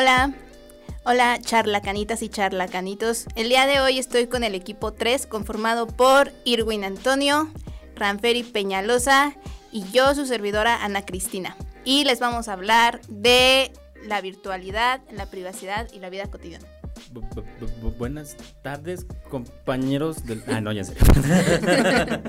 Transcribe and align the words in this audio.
Hola, 0.00 0.32
hola 1.02 1.40
charlacanitas 1.40 2.22
y 2.22 2.28
charlacanitos. 2.28 3.26
El 3.34 3.48
día 3.48 3.66
de 3.66 3.80
hoy 3.80 3.98
estoy 3.98 4.28
con 4.28 4.44
el 4.44 4.54
equipo 4.54 4.92
3 4.92 5.26
conformado 5.26 5.88
por 5.88 6.30
Irwin 6.44 6.84
Antonio, 6.84 7.48
Ranferi 7.96 8.44
Peñalosa 8.44 9.34
y 9.72 9.82
yo, 9.90 10.14
su 10.14 10.24
servidora 10.24 10.84
Ana 10.84 11.04
Cristina. 11.04 11.56
Y 11.84 12.04
les 12.04 12.20
vamos 12.20 12.46
a 12.46 12.52
hablar 12.52 13.00
de 13.08 13.72
la 14.06 14.20
virtualidad, 14.20 15.00
la 15.10 15.26
privacidad 15.26 15.88
y 15.92 15.98
la 15.98 16.10
vida 16.10 16.28
cotidiana. 16.28 16.64
buenas 17.98 18.36
tardes, 18.62 19.04
compañeros 19.28 20.24
del... 20.26 20.44
Ah, 20.46 20.60
no, 20.60 20.70
ya 20.70 20.84
sé. 20.84 20.94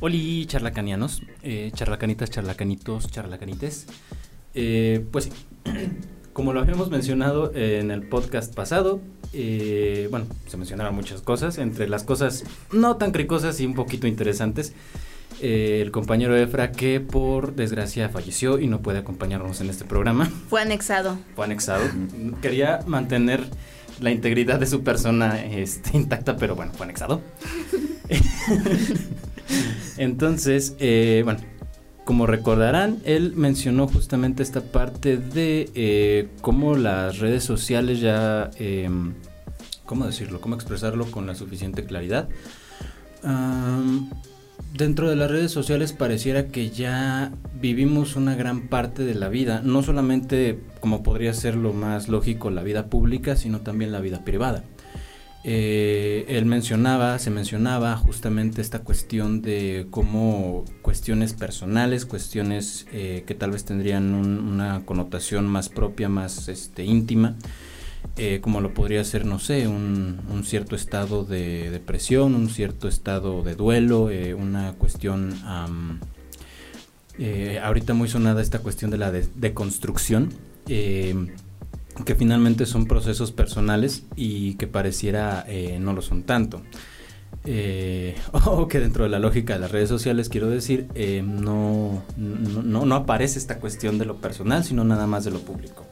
Oli, 0.00 0.44
charlacanianos, 0.46 1.22
eh, 1.44 1.70
charlacanitas, 1.72 2.30
charlacanitos, 2.30 3.08
charlacanites. 3.12 3.86
Eh, 4.54 5.06
pues 5.12 5.26
sí, 5.26 5.32
como 6.32 6.52
lo 6.52 6.60
habíamos 6.60 6.90
mencionado 6.90 7.52
en 7.54 7.90
el 7.90 8.02
podcast 8.02 8.54
pasado, 8.54 9.00
eh, 9.32 10.08
bueno, 10.10 10.26
se 10.46 10.56
mencionaron 10.56 10.94
muchas 10.94 11.22
cosas, 11.22 11.58
entre 11.58 11.88
las 11.88 12.02
cosas 12.02 12.44
no 12.72 12.96
tan 12.96 13.12
cricosas 13.12 13.60
y 13.60 13.66
un 13.66 13.74
poquito 13.74 14.06
interesantes. 14.06 14.72
Eh, 15.40 15.80
el 15.80 15.90
compañero 15.90 16.36
Efra 16.36 16.72
que 16.72 17.00
por 17.00 17.54
desgracia 17.54 18.08
falleció 18.10 18.58
y 18.58 18.66
no 18.66 18.80
puede 18.80 18.98
acompañarnos 18.98 19.60
en 19.60 19.70
este 19.70 19.84
programa. 19.84 20.30
Fue 20.48 20.60
anexado. 20.60 21.18
Fue 21.34 21.44
anexado. 21.44 21.84
Quería 22.42 22.80
mantener 22.86 23.44
la 24.00 24.10
integridad 24.10 24.58
de 24.58 24.66
su 24.66 24.82
persona 24.82 25.42
este, 25.44 25.96
intacta, 25.96 26.36
pero 26.36 26.56
bueno, 26.56 26.72
fue 26.72 26.84
anexado. 26.84 27.22
Entonces, 29.96 30.74
eh, 30.78 31.22
bueno, 31.24 31.40
como 32.10 32.26
recordarán, 32.26 32.98
él 33.04 33.34
mencionó 33.36 33.86
justamente 33.86 34.42
esta 34.42 34.62
parte 34.62 35.16
de 35.16 35.70
eh, 35.76 36.26
cómo 36.40 36.74
las 36.74 37.20
redes 37.20 37.44
sociales 37.44 38.00
ya, 38.00 38.50
em, 38.58 39.14
¿cómo 39.86 40.06
decirlo? 40.06 40.40
¿Cómo 40.40 40.56
expresarlo 40.56 41.08
con 41.08 41.28
la 41.28 41.36
suficiente 41.36 41.84
claridad? 41.84 42.28
dentro 44.74 45.08
de 45.08 45.14
las 45.14 45.30
redes 45.30 45.52
sociales 45.52 45.92
pareciera 45.92 46.48
que 46.48 46.70
ya 46.70 47.30
vivimos 47.60 48.16
una 48.16 48.34
gran 48.34 48.66
parte 48.66 49.04
de 49.04 49.14
la 49.14 49.28
vida, 49.28 49.60
no 49.62 49.84
solamente 49.84 50.58
como 50.80 51.04
podría 51.04 51.32
ser 51.32 51.54
lo 51.54 51.72
más 51.72 52.08
lógico 52.08 52.50
la 52.50 52.64
vida 52.64 52.86
pública, 52.86 53.36
sino 53.36 53.60
también 53.60 53.92
la 53.92 54.00
vida 54.00 54.24
privada. 54.24 54.64
Eh, 55.42 56.26
él 56.28 56.44
mencionaba, 56.44 57.18
se 57.18 57.30
mencionaba 57.30 57.96
justamente 57.96 58.60
esta 58.60 58.80
cuestión 58.80 59.40
de 59.40 59.86
cómo 59.90 60.66
cuestiones 60.82 61.32
personales, 61.32 62.04
cuestiones 62.04 62.86
eh, 62.92 63.24
que 63.26 63.34
tal 63.34 63.52
vez 63.52 63.64
tendrían 63.64 64.14
una 64.14 64.84
connotación 64.84 65.46
más 65.46 65.70
propia, 65.70 66.10
más 66.10 66.48
este, 66.48 66.84
íntima, 66.84 67.36
eh, 68.18 68.40
como 68.42 68.60
lo 68.60 68.74
podría 68.74 69.02
ser, 69.02 69.24
no 69.24 69.38
sé, 69.38 69.66
un, 69.66 70.18
cierto 70.44 70.76
estado 70.76 71.24
de 71.24 71.70
depresión, 71.70 72.34
un 72.34 72.50
cierto 72.50 72.88
estado 72.88 73.42
de 73.42 73.54
duelo, 73.54 74.10
una 74.36 74.72
cuestión, 74.72 75.34
ahorita 77.62 77.94
muy 77.94 78.08
sonada 78.08 78.42
esta 78.42 78.58
cuestión 78.58 78.90
de 78.90 78.98
la 78.98 79.10
deconstrucción 79.12 80.30
que 82.04 82.14
finalmente 82.14 82.66
son 82.66 82.86
procesos 82.86 83.32
personales 83.32 84.04
y 84.16 84.54
que 84.54 84.66
pareciera 84.66 85.44
eh, 85.48 85.78
no 85.80 85.92
lo 85.92 86.02
son 86.02 86.22
tanto. 86.24 86.62
Eh, 87.44 88.16
o 88.32 88.68
que 88.68 88.80
dentro 88.80 89.04
de 89.04 89.10
la 89.10 89.18
lógica 89.18 89.54
de 89.54 89.60
las 89.60 89.70
redes 89.70 89.88
sociales, 89.88 90.28
quiero 90.28 90.48
decir, 90.48 90.88
eh, 90.94 91.22
no, 91.24 92.02
no, 92.16 92.84
no, 92.84 92.94
aparece 92.94 93.38
esta 93.38 93.58
cuestión 93.58 93.98
de 93.98 94.04
lo 94.04 94.16
personal, 94.16 94.64
sino 94.64 94.84
nada 94.84 95.06
más 95.06 95.24
de 95.24 95.30
lo 95.30 95.40
público. 95.40 95.86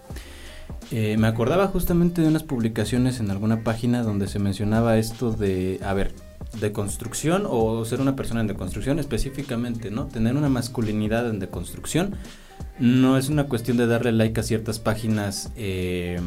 me 0.91 1.27
acordaba 1.27 1.69
justamente 1.69 2.23
de 2.23 2.29
unas 2.29 2.43
publicaciones 2.43 3.21
en 3.21 3.31
alguna 3.31 3.63
página 3.63 4.03
donde 4.03 4.27
se 4.27 4.39
mencionaba 4.39 4.99
esto 4.99 5.33
de, 5.33 5.81
a 5.85 5.93
ver, 5.95 6.15
de 6.61 6.73
construcción 6.73 7.45
o 7.47 7.85
ser 7.85 8.01
una 8.01 8.17
persona 8.17 8.41
en 8.41 8.47
deconstrucción 8.47 8.99
específicamente, 8.99 9.91
¿no? 9.91 10.07
Tener 10.07 10.37
una 10.37 10.49
masculinidad 10.49 11.29
en 11.29 11.39
deconstrucción 11.39 12.17
no 12.81 13.19
es 13.19 13.29
una 13.29 13.45
cuestión 13.45 13.77
de 13.77 13.87
darle 13.87 14.13
like 14.13 14.39
a 14.39 14.43
ciertas 14.43 14.79
páginas 14.79 15.51
eh, 15.57 16.21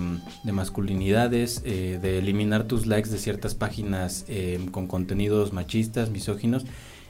de 0.43 0.51
masculinidades, 0.51 1.61
eh, 1.65 1.99
de 2.01 2.19
eliminar 2.19 2.65
tus 2.65 2.87
likes 2.87 3.09
de 3.09 3.17
ciertas 3.17 3.55
páginas 3.55 4.25
eh, 4.27 4.59
con 4.71 4.87
contenidos 4.87 5.53
machistas, 5.53 6.09
misóginos 6.09 6.65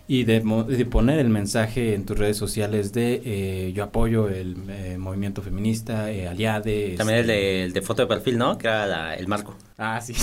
y 0.07 0.25
de, 0.25 0.41
poner 0.89 1.19
el 1.19 1.29
mensaje 1.29 1.93
en 1.95 2.05
tus 2.05 2.17
redes 2.17 2.35
sociales 2.35 2.91
de 2.91 3.71
yo 3.73 3.83
apoyo 3.85 4.27
el 4.27 4.57
movimiento 4.97 5.41
feminista, 5.41 6.05
aliade. 6.05 6.95
También 6.97 7.19
el, 7.19 7.27
de, 7.27 7.63
el, 7.63 7.73
de, 7.73 7.81
foto 7.81 8.01
de 8.01 8.07
perfil, 8.07 8.37
¿no? 8.37 8.57
Que 8.57 8.67
era 8.67 9.15
el 9.15 9.27
marco. 9.29 9.55
Ah, 9.77 10.01
sí. 10.01 10.13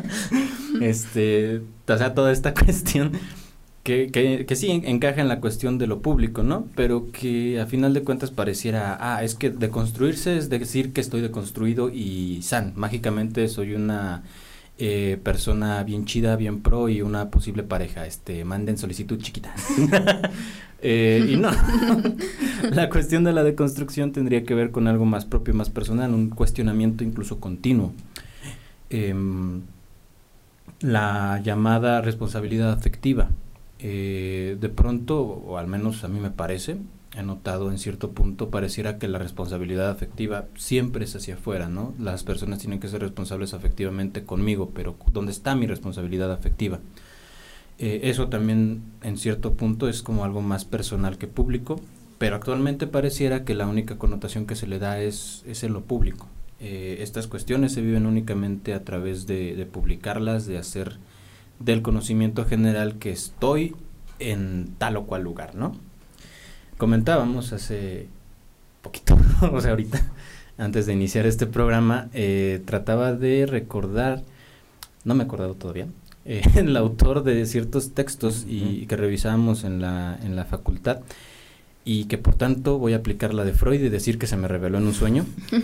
este, 0.80 1.60
o 1.86 1.96
sea, 1.98 2.14
toda 2.14 2.32
esta 2.32 2.54
cuestión 2.64 3.12
que, 3.86 4.10
que, 4.10 4.46
que, 4.46 4.56
sí 4.56 4.82
encaja 4.84 5.20
en 5.20 5.28
la 5.28 5.38
cuestión 5.38 5.78
de 5.78 5.86
lo 5.86 6.02
público, 6.02 6.42
¿no? 6.42 6.66
Pero 6.74 7.12
que 7.12 7.60
a 7.60 7.66
final 7.66 7.94
de 7.94 8.02
cuentas 8.02 8.32
pareciera, 8.32 8.98
ah, 9.00 9.22
es 9.22 9.36
que 9.36 9.50
deconstruirse 9.50 10.36
es 10.36 10.50
decir 10.50 10.92
que 10.92 11.00
estoy 11.00 11.20
deconstruido 11.20 11.88
y 11.88 12.42
san, 12.42 12.72
mágicamente 12.74 13.46
soy 13.46 13.74
una 13.74 14.24
eh, 14.76 15.20
persona 15.22 15.84
bien 15.84 16.04
chida, 16.04 16.34
bien 16.34 16.62
pro 16.62 16.88
y 16.88 17.00
una 17.00 17.30
posible 17.30 17.62
pareja, 17.62 18.06
este, 18.06 18.44
manden 18.44 18.76
solicitud 18.76 19.20
chiquita. 19.20 19.54
eh, 20.82 21.24
y 21.30 21.36
no, 21.36 21.52
la 22.72 22.90
cuestión 22.90 23.22
de 23.22 23.32
la 23.32 23.44
deconstrucción 23.44 24.10
tendría 24.10 24.42
que 24.42 24.54
ver 24.56 24.72
con 24.72 24.88
algo 24.88 25.04
más 25.04 25.26
propio, 25.26 25.54
más 25.54 25.70
personal, 25.70 26.12
un 26.12 26.30
cuestionamiento 26.30 27.04
incluso 27.04 27.38
continuo. 27.38 27.92
Em, 28.90 29.60
la 30.80 31.40
llamada 31.44 32.00
responsabilidad 32.00 32.72
afectiva 32.72 33.30
eh, 33.78 34.56
de 34.60 34.68
pronto, 34.68 35.20
o 35.20 35.58
al 35.58 35.66
menos 35.66 36.04
a 36.04 36.08
mí 36.08 36.20
me 36.20 36.30
parece, 36.30 36.78
he 37.16 37.22
notado 37.22 37.70
en 37.70 37.78
cierto 37.78 38.12
punto, 38.12 38.50
pareciera 38.50 38.98
que 38.98 39.08
la 39.08 39.18
responsabilidad 39.18 39.90
afectiva 39.90 40.46
siempre 40.56 41.04
es 41.04 41.16
hacia 41.16 41.34
afuera, 41.34 41.68
¿no? 41.68 41.94
Las 41.98 42.24
personas 42.24 42.58
tienen 42.58 42.80
que 42.80 42.88
ser 42.88 43.00
responsables 43.00 43.54
afectivamente 43.54 44.24
conmigo, 44.24 44.70
pero 44.74 44.96
¿dónde 45.12 45.32
está 45.32 45.54
mi 45.54 45.66
responsabilidad 45.66 46.32
afectiva? 46.32 46.78
Eh, 47.78 48.00
eso 48.04 48.28
también 48.28 48.82
en 49.02 49.18
cierto 49.18 49.54
punto 49.54 49.88
es 49.88 50.02
como 50.02 50.24
algo 50.24 50.40
más 50.40 50.64
personal 50.64 51.18
que 51.18 51.26
público, 51.26 51.80
pero 52.18 52.36
actualmente 52.36 52.86
pareciera 52.86 53.44
que 53.44 53.54
la 53.54 53.66
única 53.66 53.98
connotación 53.98 54.46
que 54.46 54.56
se 54.56 54.66
le 54.66 54.78
da 54.78 55.00
es, 55.00 55.42
es 55.46 55.62
en 55.62 55.72
lo 55.72 55.82
público. 55.82 56.28
Eh, 56.60 56.98
estas 57.00 57.26
cuestiones 57.26 57.72
se 57.72 57.82
viven 57.82 58.06
únicamente 58.06 58.72
a 58.72 58.82
través 58.82 59.26
de, 59.26 59.54
de 59.54 59.66
publicarlas, 59.66 60.46
de 60.46 60.56
hacer 60.56 60.98
del 61.58 61.82
conocimiento 61.82 62.44
general 62.44 62.96
que 62.98 63.10
estoy 63.10 63.74
en 64.18 64.74
tal 64.78 64.96
o 64.96 65.06
cual 65.06 65.22
lugar, 65.22 65.54
¿no? 65.54 65.76
Comentábamos 66.78 67.52
hace 67.52 68.08
poquito, 68.82 69.18
o 69.52 69.60
sea, 69.60 69.70
ahorita, 69.70 70.00
antes 70.58 70.86
de 70.86 70.92
iniciar 70.92 71.26
este 71.26 71.46
programa, 71.46 72.08
eh, 72.12 72.62
trataba 72.64 73.12
de 73.12 73.46
recordar, 73.46 74.22
no 75.04 75.14
me 75.14 75.22
he 75.22 75.26
acordado 75.26 75.54
todavía, 75.54 75.86
eh, 76.24 76.42
el 76.56 76.76
autor 76.76 77.22
de 77.22 77.46
ciertos 77.46 77.92
textos 77.92 78.44
y, 78.48 78.86
que 78.86 78.96
revisábamos 78.96 79.64
en 79.64 79.80
la, 79.80 80.18
en 80.22 80.36
la 80.36 80.44
facultad 80.44 81.00
y 81.84 82.06
que 82.06 82.18
por 82.18 82.34
tanto 82.34 82.78
voy 82.78 82.94
a 82.94 82.96
aplicar 82.96 83.32
la 83.32 83.44
de 83.44 83.52
Freud 83.52 83.80
y 83.80 83.88
decir 83.88 84.18
que 84.18 84.26
se 84.26 84.36
me 84.36 84.48
reveló 84.48 84.78
en 84.78 84.88
un 84.88 84.92
sueño. 84.92 85.24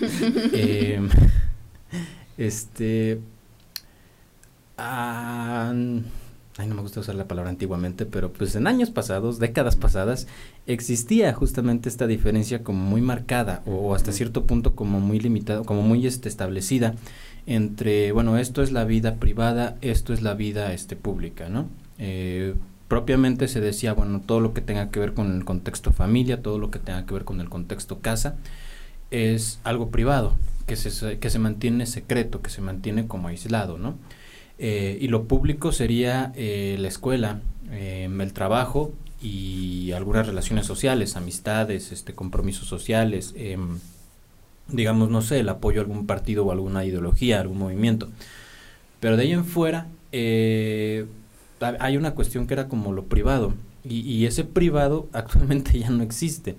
eh, 0.52 1.00
este, 2.38 3.18
Ah, 4.84 5.72
ay, 6.56 6.66
no 6.66 6.74
me 6.74 6.82
gusta 6.82 6.98
usar 6.98 7.14
la 7.14 7.28
palabra 7.28 7.50
antiguamente, 7.50 8.04
pero 8.04 8.32
pues 8.32 8.56
en 8.56 8.66
años 8.66 8.90
pasados, 8.90 9.38
décadas 9.38 9.76
pasadas, 9.76 10.26
existía 10.66 11.32
justamente 11.34 11.88
esta 11.88 12.08
diferencia 12.08 12.64
como 12.64 12.84
muy 12.84 13.00
marcada 13.00 13.62
o 13.64 13.94
hasta 13.94 14.10
cierto 14.10 14.44
punto 14.44 14.74
como 14.74 14.98
muy 14.98 15.20
limitada, 15.20 15.62
como 15.62 15.82
muy 15.82 16.04
este, 16.04 16.28
establecida 16.28 16.96
entre, 17.46 18.10
bueno, 18.10 18.38
esto 18.38 18.60
es 18.60 18.72
la 18.72 18.84
vida 18.84 19.16
privada, 19.16 19.76
esto 19.82 20.12
es 20.12 20.20
la 20.20 20.34
vida 20.34 20.72
este, 20.72 20.96
pública, 20.96 21.48
¿no? 21.48 21.68
Eh, 21.98 22.56
propiamente 22.88 23.46
se 23.46 23.60
decía, 23.60 23.92
bueno, 23.92 24.20
todo 24.20 24.40
lo 24.40 24.52
que 24.52 24.62
tenga 24.62 24.90
que 24.90 24.98
ver 24.98 25.14
con 25.14 25.32
el 25.32 25.44
contexto 25.44 25.92
familia, 25.92 26.42
todo 26.42 26.58
lo 26.58 26.72
que 26.72 26.80
tenga 26.80 27.06
que 27.06 27.14
ver 27.14 27.24
con 27.24 27.40
el 27.40 27.48
contexto 27.48 28.00
casa, 28.00 28.34
es 29.12 29.60
algo 29.62 29.90
privado, 29.90 30.36
que 30.66 30.74
se, 30.74 31.18
que 31.18 31.30
se 31.30 31.38
mantiene 31.38 31.86
secreto, 31.86 32.42
que 32.42 32.50
se 32.50 32.62
mantiene 32.62 33.06
como 33.06 33.28
aislado, 33.28 33.78
¿no? 33.78 33.94
Eh, 34.64 34.96
y 35.00 35.08
lo 35.08 35.24
público 35.24 35.72
sería 35.72 36.32
eh, 36.36 36.76
la 36.78 36.86
escuela, 36.86 37.40
em, 37.72 38.20
el 38.20 38.32
trabajo 38.32 38.92
y 39.20 39.90
algunas 39.90 40.28
relaciones 40.28 40.66
sociales, 40.66 41.16
amistades, 41.16 41.90
este, 41.90 42.14
compromisos 42.14 42.68
sociales, 42.68 43.34
em, 43.36 43.80
digamos, 44.68 45.10
no 45.10 45.20
sé, 45.20 45.40
el 45.40 45.48
apoyo 45.48 45.80
a 45.80 45.84
algún 45.84 46.06
partido 46.06 46.46
o 46.46 46.52
alguna 46.52 46.84
ideología, 46.84 47.40
algún 47.40 47.58
movimiento. 47.58 48.08
Pero 49.00 49.16
de 49.16 49.24
ahí 49.24 49.32
en 49.32 49.44
fuera 49.44 49.88
eh, 50.12 51.06
hay 51.80 51.96
una 51.96 52.12
cuestión 52.12 52.46
que 52.46 52.54
era 52.54 52.68
como 52.68 52.92
lo 52.92 53.06
privado. 53.06 53.54
Y, 53.84 54.26
ese 54.26 54.44
privado 54.44 55.08
actualmente 55.12 55.78
ya 55.78 55.90
no 55.90 56.02
existe. 56.02 56.56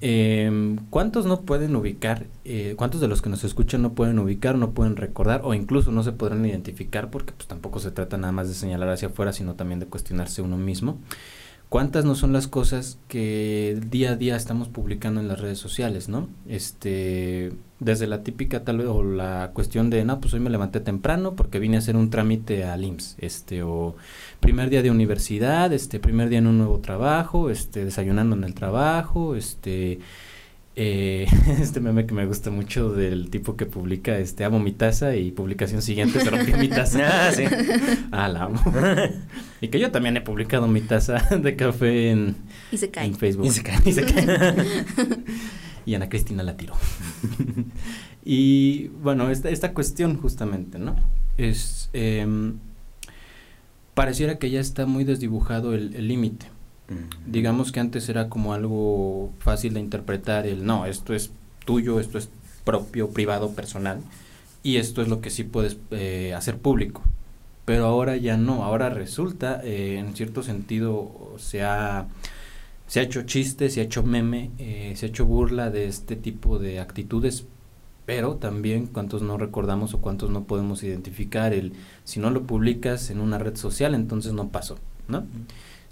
Em, 0.00 0.78
¿Cuántos 0.90 1.26
no 1.26 1.40
pueden 1.40 1.74
ubicar, 1.74 2.26
eh, 2.44 2.74
cuántos 2.76 3.00
de 3.00 3.08
los 3.08 3.22
que 3.22 3.30
nos 3.30 3.42
escuchan 3.42 3.82
no 3.82 3.94
pueden 3.94 4.18
ubicar, 4.18 4.56
no 4.56 4.70
pueden 4.70 4.96
recordar 4.96 5.40
o 5.44 5.54
incluso 5.54 5.90
no 5.90 6.02
se 6.04 6.12
podrán 6.12 6.46
identificar 6.46 7.10
porque 7.10 7.32
pues 7.32 7.48
tampoco 7.48 7.80
se 7.80 7.90
trata 7.90 8.18
nada 8.18 8.32
más 8.32 8.48
de 8.48 8.54
señalar 8.54 8.88
hacia 8.90 9.08
afuera, 9.08 9.32
sino 9.32 9.54
también 9.54 9.80
de 9.80 9.86
cuestionarse 9.86 10.42
uno 10.42 10.56
mismo? 10.56 10.98
¿Cuántas 11.74 12.04
no 12.04 12.14
son 12.14 12.32
las 12.32 12.46
cosas 12.46 13.00
que 13.08 13.76
día 13.90 14.12
a 14.12 14.14
día 14.14 14.36
estamos 14.36 14.68
publicando 14.68 15.20
en 15.20 15.26
las 15.26 15.40
redes 15.40 15.58
sociales, 15.58 16.08
no? 16.08 16.28
Este, 16.46 17.52
desde 17.80 18.06
la 18.06 18.22
típica 18.22 18.62
tal 18.62 18.78
vez, 18.78 18.86
o 18.86 19.02
la 19.02 19.50
cuestión 19.52 19.90
de, 19.90 20.04
no, 20.04 20.20
pues 20.20 20.32
hoy 20.34 20.38
me 20.38 20.50
levanté 20.50 20.78
temprano 20.78 21.34
porque 21.34 21.58
vine 21.58 21.74
a 21.74 21.80
hacer 21.80 21.96
un 21.96 22.10
trámite 22.10 22.62
al 22.62 22.84
IMSS, 22.84 23.16
este, 23.18 23.64
o 23.64 23.96
primer 24.38 24.70
día 24.70 24.82
de 24.82 24.92
universidad, 24.92 25.72
este, 25.72 25.98
primer 25.98 26.28
día 26.28 26.38
en 26.38 26.46
un 26.46 26.58
nuevo 26.58 26.78
trabajo, 26.78 27.50
este, 27.50 27.84
desayunando 27.84 28.36
en 28.36 28.44
el 28.44 28.54
trabajo, 28.54 29.34
este, 29.34 29.98
eh, 30.76 31.26
este 31.60 31.80
meme 31.80 32.06
que 32.06 32.14
me 32.14 32.26
gusta 32.26 32.50
mucho 32.50 32.92
del 32.92 33.30
tipo 33.30 33.56
que 33.56 33.66
publica 33.66 34.18
este 34.18 34.44
amo 34.44 34.58
mi 34.58 34.72
taza 34.72 35.14
y 35.16 35.30
publicación 35.30 35.82
siguiente 35.82 36.20
se 36.20 36.30
rompió 36.30 36.56
mi 36.56 36.68
taza. 36.68 37.00
ah, 37.28 37.32
sí. 37.32 37.44
ah, 38.12 38.28
la 38.28 38.44
amo. 38.44 38.60
y 39.60 39.68
que 39.68 39.78
yo 39.78 39.90
también 39.90 40.16
he 40.16 40.20
publicado 40.20 40.66
mi 40.66 40.80
taza 40.80 41.14
de 41.36 41.56
café 41.56 42.10
en, 42.10 42.36
y 42.72 42.78
se 42.78 42.90
cae. 42.90 43.06
en 43.06 43.14
Facebook. 43.14 43.46
Y 43.46 43.50
se 43.50 43.62
cae. 43.62 43.80
Y 43.84 43.92
se 43.92 44.04
cae. 44.04 44.56
y 45.86 45.94
Ana 45.94 46.08
Cristina 46.08 46.42
la 46.42 46.56
tiró. 46.56 46.74
y 48.24 48.88
bueno, 49.02 49.30
esta, 49.30 49.50
esta 49.50 49.72
cuestión 49.74 50.16
justamente, 50.16 50.78
¿no? 50.78 50.96
Es 51.36 51.90
em, 51.92 52.58
pareciera 53.94 54.38
que 54.38 54.50
ya 54.50 54.60
está 54.60 54.86
muy 54.86 55.04
desdibujado 55.04 55.74
el 55.74 56.08
límite. 56.08 56.53
Digamos 57.26 57.72
que 57.72 57.80
antes 57.80 58.08
era 58.08 58.28
como 58.28 58.52
algo 58.52 59.32
fácil 59.38 59.74
de 59.74 59.80
interpretar 59.80 60.46
el 60.46 60.66
no, 60.66 60.84
esto 60.84 61.14
es 61.14 61.30
tuyo, 61.64 61.98
esto 61.98 62.18
es 62.18 62.28
propio, 62.64 63.10
privado, 63.10 63.52
personal, 63.52 64.00
y 64.62 64.76
esto 64.76 65.02
es 65.02 65.08
lo 65.08 65.20
que 65.20 65.30
sí 65.30 65.44
puedes 65.44 65.78
eh, 65.90 66.34
hacer 66.34 66.58
público. 66.58 67.02
Pero 67.64 67.86
ahora 67.86 68.16
ya 68.16 68.36
no, 68.36 68.64
ahora 68.64 68.90
resulta, 68.90 69.60
eh, 69.64 69.98
en 69.98 70.14
cierto 70.14 70.42
sentido, 70.42 71.34
se 71.38 71.62
ha, 71.62 72.06
se 72.86 73.00
ha 73.00 73.02
hecho 73.02 73.22
chiste, 73.22 73.70
se 73.70 73.80
ha 73.80 73.84
hecho 73.84 74.02
meme, 74.02 74.50
eh, 74.58 74.92
se 74.96 75.06
ha 75.06 75.08
hecho 75.08 75.24
burla 75.24 75.70
de 75.70 75.86
este 75.86 76.16
tipo 76.16 76.58
de 76.58 76.80
actitudes, 76.80 77.46
pero 78.04 78.34
también 78.36 78.86
cuántos 78.86 79.22
no 79.22 79.38
recordamos 79.38 79.94
o 79.94 80.02
cuántos 80.02 80.28
no 80.28 80.44
podemos 80.44 80.82
identificar 80.82 81.54
el 81.54 81.72
si 82.04 82.20
no 82.20 82.28
lo 82.28 82.42
publicas 82.42 83.08
en 83.08 83.20
una 83.20 83.38
red 83.38 83.56
social, 83.56 83.94
entonces 83.94 84.34
no 84.34 84.48
pasó, 84.48 84.78
¿no? 85.08 85.24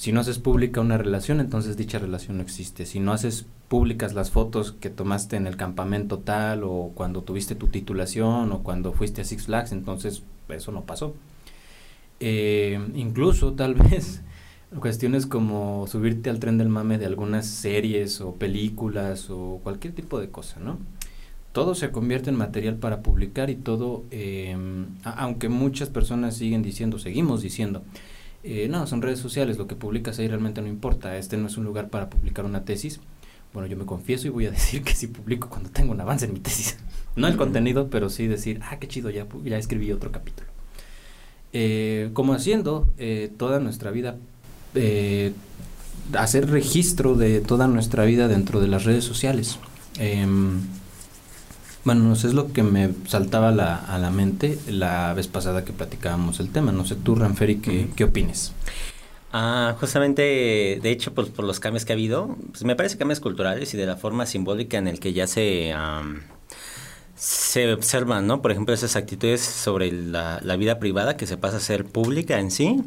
Si 0.02 0.10
no 0.10 0.18
haces 0.18 0.40
pública 0.40 0.80
una 0.80 0.98
relación, 0.98 1.38
entonces 1.38 1.76
dicha 1.76 2.00
relación 2.00 2.38
no 2.38 2.42
existe. 2.42 2.86
Si 2.86 2.98
no 2.98 3.12
haces 3.12 3.46
públicas 3.68 4.14
las 4.14 4.32
fotos 4.32 4.72
que 4.72 4.90
tomaste 4.90 5.36
en 5.36 5.46
el 5.46 5.56
campamento 5.56 6.18
tal 6.18 6.64
o 6.64 6.90
cuando 6.92 7.22
tuviste 7.22 7.54
tu 7.54 7.68
titulación 7.68 8.50
o 8.50 8.64
cuando 8.64 8.92
fuiste 8.92 9.20
a 9.20 9.24
Six 9.24 9.44
Flags, 9.44 9.70
entonces 9.70 10.24
eso 10.48 10.72
no 10.72 10.82
pasó. 10.86 11.14
Eh, 12.18 12.84
incluso 12.96 13.52
tal 13.52 13.74
vez 13.76 14.22
cuestiones 14.80 15.24
como 15.24 15.86
subirte 15.86 16.30
al 16.30 16.40
tren 16.40 16.58
del 16.58 16.68
mame 16.68 16.98
de 16.98 17.06
algunas 17.06 17.46
series 17.46 18.20
o 18.20 18.34
películas 18.34 19.30
o 19.30 19.60
cualquier 19.62 19.94
tipo 19.94 20.18
de 20.18 20.30
cosa, 20.30 20.58
¿no? 20.58 20.80
Todo 21.52 21.76
se 21.76 21.92
convierte 21.92 22.28
en 22.28 22.34
material 22.34 22.74
para 22.74 23.02
publicar 23.02 23.50
y 23.50 23.54
todo, 23.54 24.02
eh, 24.10 24.56
aunque 25.04 25.48
muchas 25.48 25.90
personas 25.90 26.34
siguen 26.34 26.64
diciendo, 26.64 26.98
seguimos 26.98 27.40
diciendo, 27.40 27.84
eh, 28.44 28.66
no, 28.68 28.86
son 28.86 29.02
redes 29.02 29.20
sociales, 29.20 29.56
lo 29.56 29.66
que 29.66 29.76
publicas 29.76 30.18
ahí 30.18 30.26
realmente 30.26 30.60
no 30.62 30.68
importa, 30.68 31.16
este 31.16 31.36
no 31.36 31.46
es 31.46 31.56
un 31.56 31.64
lugar 31.64 31.88
para 31.90 32.10
publicar 32.10 32.44
una 32.44 32.64
tesis. 32.64 33.00
Bueno, 33.52 33.68
yo 33.68 33.76
me 33.76 33.84
confieso 33.84 34.26
y 34.26 34.30
voy 34.30 34.46
a 34.46 34.50
decir 34.52 34.82
que 34.82 34.94
sí 34.94 35.06
publico 35.06 35.48
cuando 35.48 35.70
tengo 35.70 35.92
un 35.92 36.00
avance 36.00 36.26
en 36.26 36.32
mi 36.32 36.40
tesis. 36.40 36.78
No 37.14 37.28
el 37.28 37.36
contenido, 37.36 37.90
pero 37.90 38.08
sí 38.08 38.26
decir, 38.26 38.60
ah, 38.62 38.78
qué 38.78 38.88
chido, 38.88 39.10
ya, 39.10 39.26
ya 39.44 39.58
escribí 39.58 39.92
otro 39.92 40.10
capítulo. 40.10 40.48
Eh, 41.52 42.08
como 42.14 42.32
haciendo 42.32 42.88
eh, 42.96 43.30
toda 43.36 43.60
nuestra 43.60 43.90
vida, 43.90 44.16
hacer 46.14 46.48
registro 46.48 47.14
de 47.14 47.42
toda 47.42 47.68
nuestra 47.68 48.06
vida 48.06 48.28
dentro 48.28 48.62
de 48.62 48.68
las 48.68 48.84
redes 48.84 49.04
sociales. 49.04 49.58
Bueno, 51.84 52.04
no 52.04 52.14
sé, 52.14 52.28
es 52.28 52.34
lo 52.34 52.52
que 52.52 52.62
me 52.62 52.90
saltaba 53.08 53.50
la, 53.50 53.76
a 53.76 53.98
la 53.98 54.10
mente 54.10 54.58
la 54.68 55.14
vez 55.14 55.26
pasada 55.26 55.64
que 55.64 55.72
platicábamos 55.72 56.38
el 56.38 56.50
tema. 56.50 56.70
No 56.70 56.84
sé 56.84 56.94
tú, 56.94 57.16
Ranferi, 57.16 57.56
¿qué, 57.56 57.88
qué 57.96 58.04
opines? 58.04 58.52
Ah, 59.32 59.74
justamente, 59.80 60.78
de 60.80 60.90
hecho, 60.90 61.12
por, 61.12 61.30
por, 61.32 61.44
los 61.44 61.58
cambios 61.58 61.84
que 61.84 61.92
ha 61.92 61.94
habido, 61.94 62.36
pues 62.50 62.64
me 62.64 62.76
parece 62.76 62.98
cambios 62.98 63.18
culturales 63.18 63.74
y 63.74 63.76
de 63.76 63.86
la 63.86 63.96
forma 63.96 64.26
simbólica 64.26 64.78
en 64.78 64.86
el 64.86 65.00
que 65.00 65.12
ya 65.12 65.26
se, 65.26 65.74
se 67.16 67.72
observan, 67.72 68.26
¿no? 68.26 68.42
Por 68.42 68.52
ejemplo, 68.52 68.74
esas 68.74 68.94
actitudes 68.94 69.40
sobre 69.40 69.90
la, 69.90 70.38
la 70.42 70.56
vida 70.56 70.78
privada 70.78 71.16
que 71.16 71.26
se 71.26 71.36
pasa 71.36 71.56
a 71.56 71.60
ser 71.60 71.84
pública 71.86 72.38
en 72.38 72.50
sí 72.50 72.82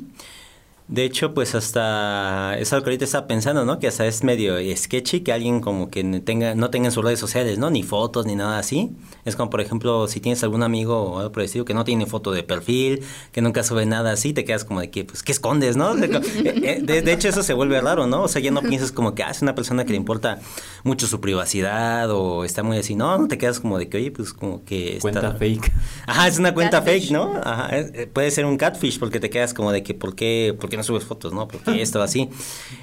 de 0.87 1.03
hecho, 1.03 1.33
pues 1.33 1.55
hasta 1.55 2.55
es 2.59 2.71
algo 2.71 2.83
que 2.83 2.91
ahorita 2.91 3.05
estaba 3.05 3.25
pensando, 3.25 3.65
¿no? 3.65 3.79
Que 3.79 3.87
hasta 3.87 4.05
es 4.05 4.23
medio 4.23 4.55
sketchy 4.75 5.21
que 5.21 5.33
alguien 5.33 5.59
como 5.59 5.89
que 5.89 6.03
tenga, 6.19 6.53
no 6.53 6.69
tenga 6.69 6.85
en 6.85 6.91
sus 6.91 7.03
redes 7.03 7.19
sociales, 7.19 7.57
¿no? 7.57 7.71
Ni 7.71 7.81
fotos 7.81 8.27
ni 8.27 8.35
nada 8.35 8.59
así. 8.59 8.91
Es 9.25 9.35
como, 9.35 9.49
por 9.49 9.61
ejemplo, 9.61 10.07
si 10.07 10.19
tienes 10.19 10.43
algún 10.43 10.61
amigo 10.61 11.01
o 11.01 11.17
algo 11.17 11.31
parecido 11.31 11.65
que 11.65 11.73
no 11.73 11.85
tiene 11.85 12.05
foto 12.05 12.31
de 12.31 12.43
perfil, 12.43 13.01
que 13.31 13.41
nunca 13.41 13.63
sube 13.63 13.87
nada 13.87 14.11
así, 14.11 14.31
te 14.31 14.45
quedas 14.45 14.63
como 14.63 14.79
de 14.79 14.91
que, 14.91 15.05
pues, 15.05 15.23
¿qué 15.23 15.31
escondes, 15.31 15.75
no? 15.75 15.95
De, 15.95 16.05
eh, 16.45 16.83
eh, 16.87 17.03
hecho, 17.07 17.29
eso 17.29 17.41
se 17.41 17.53
vuelve 17.53 17.81
raro, 17.81 18.05
¿no? 18.05 18.21
O 18.21 18.27
sea, 18.27 18.39
ya 18.39 18.51
no 18.51 18.61
piensas 18.61 18.91
como 18.91 19.15
que, 19.15 19.23
ah, 19.23 19.31
es 19.31 19.41
una 19.41 19.55
persona 19.55 19.85
que 19.85 19.91
le 19.91 19.97
importa 19.97 20.39
mucho 20.83 21.07
su 21.07 21.19
privacidad 21.19 22.11
o 22.11 22.43
está 22.43 22.61
muy 22.61 22.77
así, 22.77 22.95
no, 22.95 23.17
no 23.17 23.27
te 23.27 23.39
quedas 23.39 23.59
como 23.59 23.79
de 23.79 23.89
que, 23.89 23.97
oye, 23.97 24.11
pues 24.11 24.33
como 24.33 24.63
que... 24.63 24.99
Cuenta 25.01 25.31
fake. 25.31 25.71
Ajá, 26.05 26.27
es 26.27 26.37
una 26.37 26.53
cuenta 26.53 26.83
fake, 26.83 27.09
¿no? 27.09 27.41
Ajá, 27.43 27.69
eh, 27.71 28.07
puede 28.11 28.29
ser 28.29 28.45
un 28.45 28.57
catfish 28.57 28.99
porque 28.99 29.19
te 29.19 29.31
quedas 29.31 29.55
como 29.55 29.71
de 29.71 29.81
que, 29.81 29.95
¿por 29.95 30.13
qué, 30.13 30.55
por 30.59 30.69
qué 30.69 30.74
no 30.77 30.83
subes 30.83 31.03
fotos, 31.03 31.33
no? 31.33 31.47
Porque 31.47 31.81
esto 31.81 32.01
así. 32.01 32.29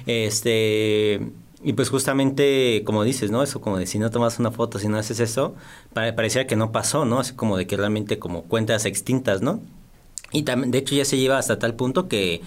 Este... 0.05 1.21
Y 1.65 1.73
pues 1.73 1.89
justamente, 1.89 2.83
como 2.85 3.05
dices, 3.05 3.31
¿no? 3.31 3.41
Eso 3.41 3.61
como 3.61 3.77
de 3.77 3.87
si 3.87 3.97
no 3.97 4.09
tomas 4.09 4.37
una 4.37 4.51
foto, 4.51 4.79
si 4.79 4.89
no 4.89 4.97
haces 4.97 5.21
eso, 5.21 5.55
parecía 5.93 6.45
que 6.45 6.57
no 6.57 6.73
pasó, 6.73 7.05
¿no? 7.05 7.19
Así 7.19 7.35
como 7.35 7.55
de 7.55 7.65
que 7.67 7.77
realmente 7.77 8.19
como 8.19 8.43
cuentas 8.43 8.85
extintas, 8.85 9.41
¿no? 9.41 9.61
Y 10.33 10.43
también, 10.43 10.71
de 10.71 10.79
hecho 10.79 10.95
ya 10.95 11.05
se 11.05 11.17
lleva 11.17 11.37
hasta 11.37 11.59
tal 11.59 11.75
punto 11.75 12.09
que 12.09 12.41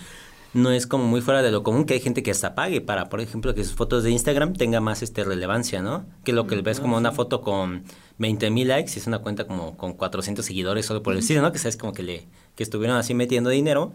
no 0.53 0.71
es 0.71 0.87
como 0.87 1.05
muy 1.05 1.21
fuera 1.21 1.43
de 1.43 1.51
lo 1.51 1.63
común 1.63 1.85
que 1.85 1.95
hay 1.95 2.01
gente 2.01 2.23
que 2.23 2.31
hasta 2.31 2.55
pague 2.55 2.81
para, 2.81 3.09
por 3.09 3.21
ejemplo, 3.21 3.55
que 3.55 3.65
sus 3.65 3.75
fotos 3.75 4.03
de 4.03 4.11
Instagram 4.11 4.55
tenga 4.55 4.81
más 4.81 5.03
este 5.03 5.25
relevancia, 5.25 5.83
¿no? 5.83 6.05
Que 6.25 6.33
lo 6.33 6.47
que 6.47 6.61
ves 6.61 6.81
como 6.81 6.97
una 6.97 7.13
foto 7.13 7.41
con 7.41 7.85
20 8.19 8.51
mil 8.51 8.69
likes 8.69 8.93
y 8.97 8.99
es 8.99 9.07
una 9.07 9.21
cuenta 9.21 9.47
como 9.47 9.77
con 9.77 9.93
400 9.95 10.45
seguidores 10.45 10.85
solo 10.85 11.03
por 11.03 11.13
el 11.13 11.21
estilo, 11.21 11.43
¿no? 11.43 11.53
Que 11.53 11.59
sabes 11.59 11.77
como 11.77 11.93
que 11.93 12.03
le 12.03 12.27
que 12.55 12.63
estuvieron 12.63 12.97
así 12.97 13.15
metiendo 13.15 13.51
dinero 13.51 13.93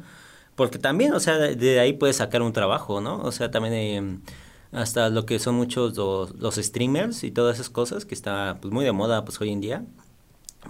porque 0.56 0.80
también, 0.80 1.14
o 1.14 1.20
sea, 1.20 1.38
de, 1.38 1.80
ahí 1.80 1.94
puedes 1.94 2.18
sacar 2.18 2.42
un 2.42 2.54
trabajo, 2.54 3.02
¿no? 3.02 3.22
O 3.22 3.32
sea, 3.32 3.52
también 3.52 3.74
eh, 3.74 4.20
hasta 4.72 5.10
lo 5.10 5.26
que 5.26 5.40
son 5.40 5.56
muchos 5.56 5.96
los, 5.98 6.36
los, 6.36 6.56
streamers 6.56 7.24
y 7.24 7.32
todas 7.32 7.56
esas 7.56 7.70
cosas 7.70 8.06
que 8.06 8.16
está 8.16 8.58
pues 8.62 8.74
muy 8.74 8.86
de 8.86 8.92
moda 8.92 9.26
pues 9.26 9.40
hoy 9.42 9.52
en 9.52 9.62
día. 9.62 9.86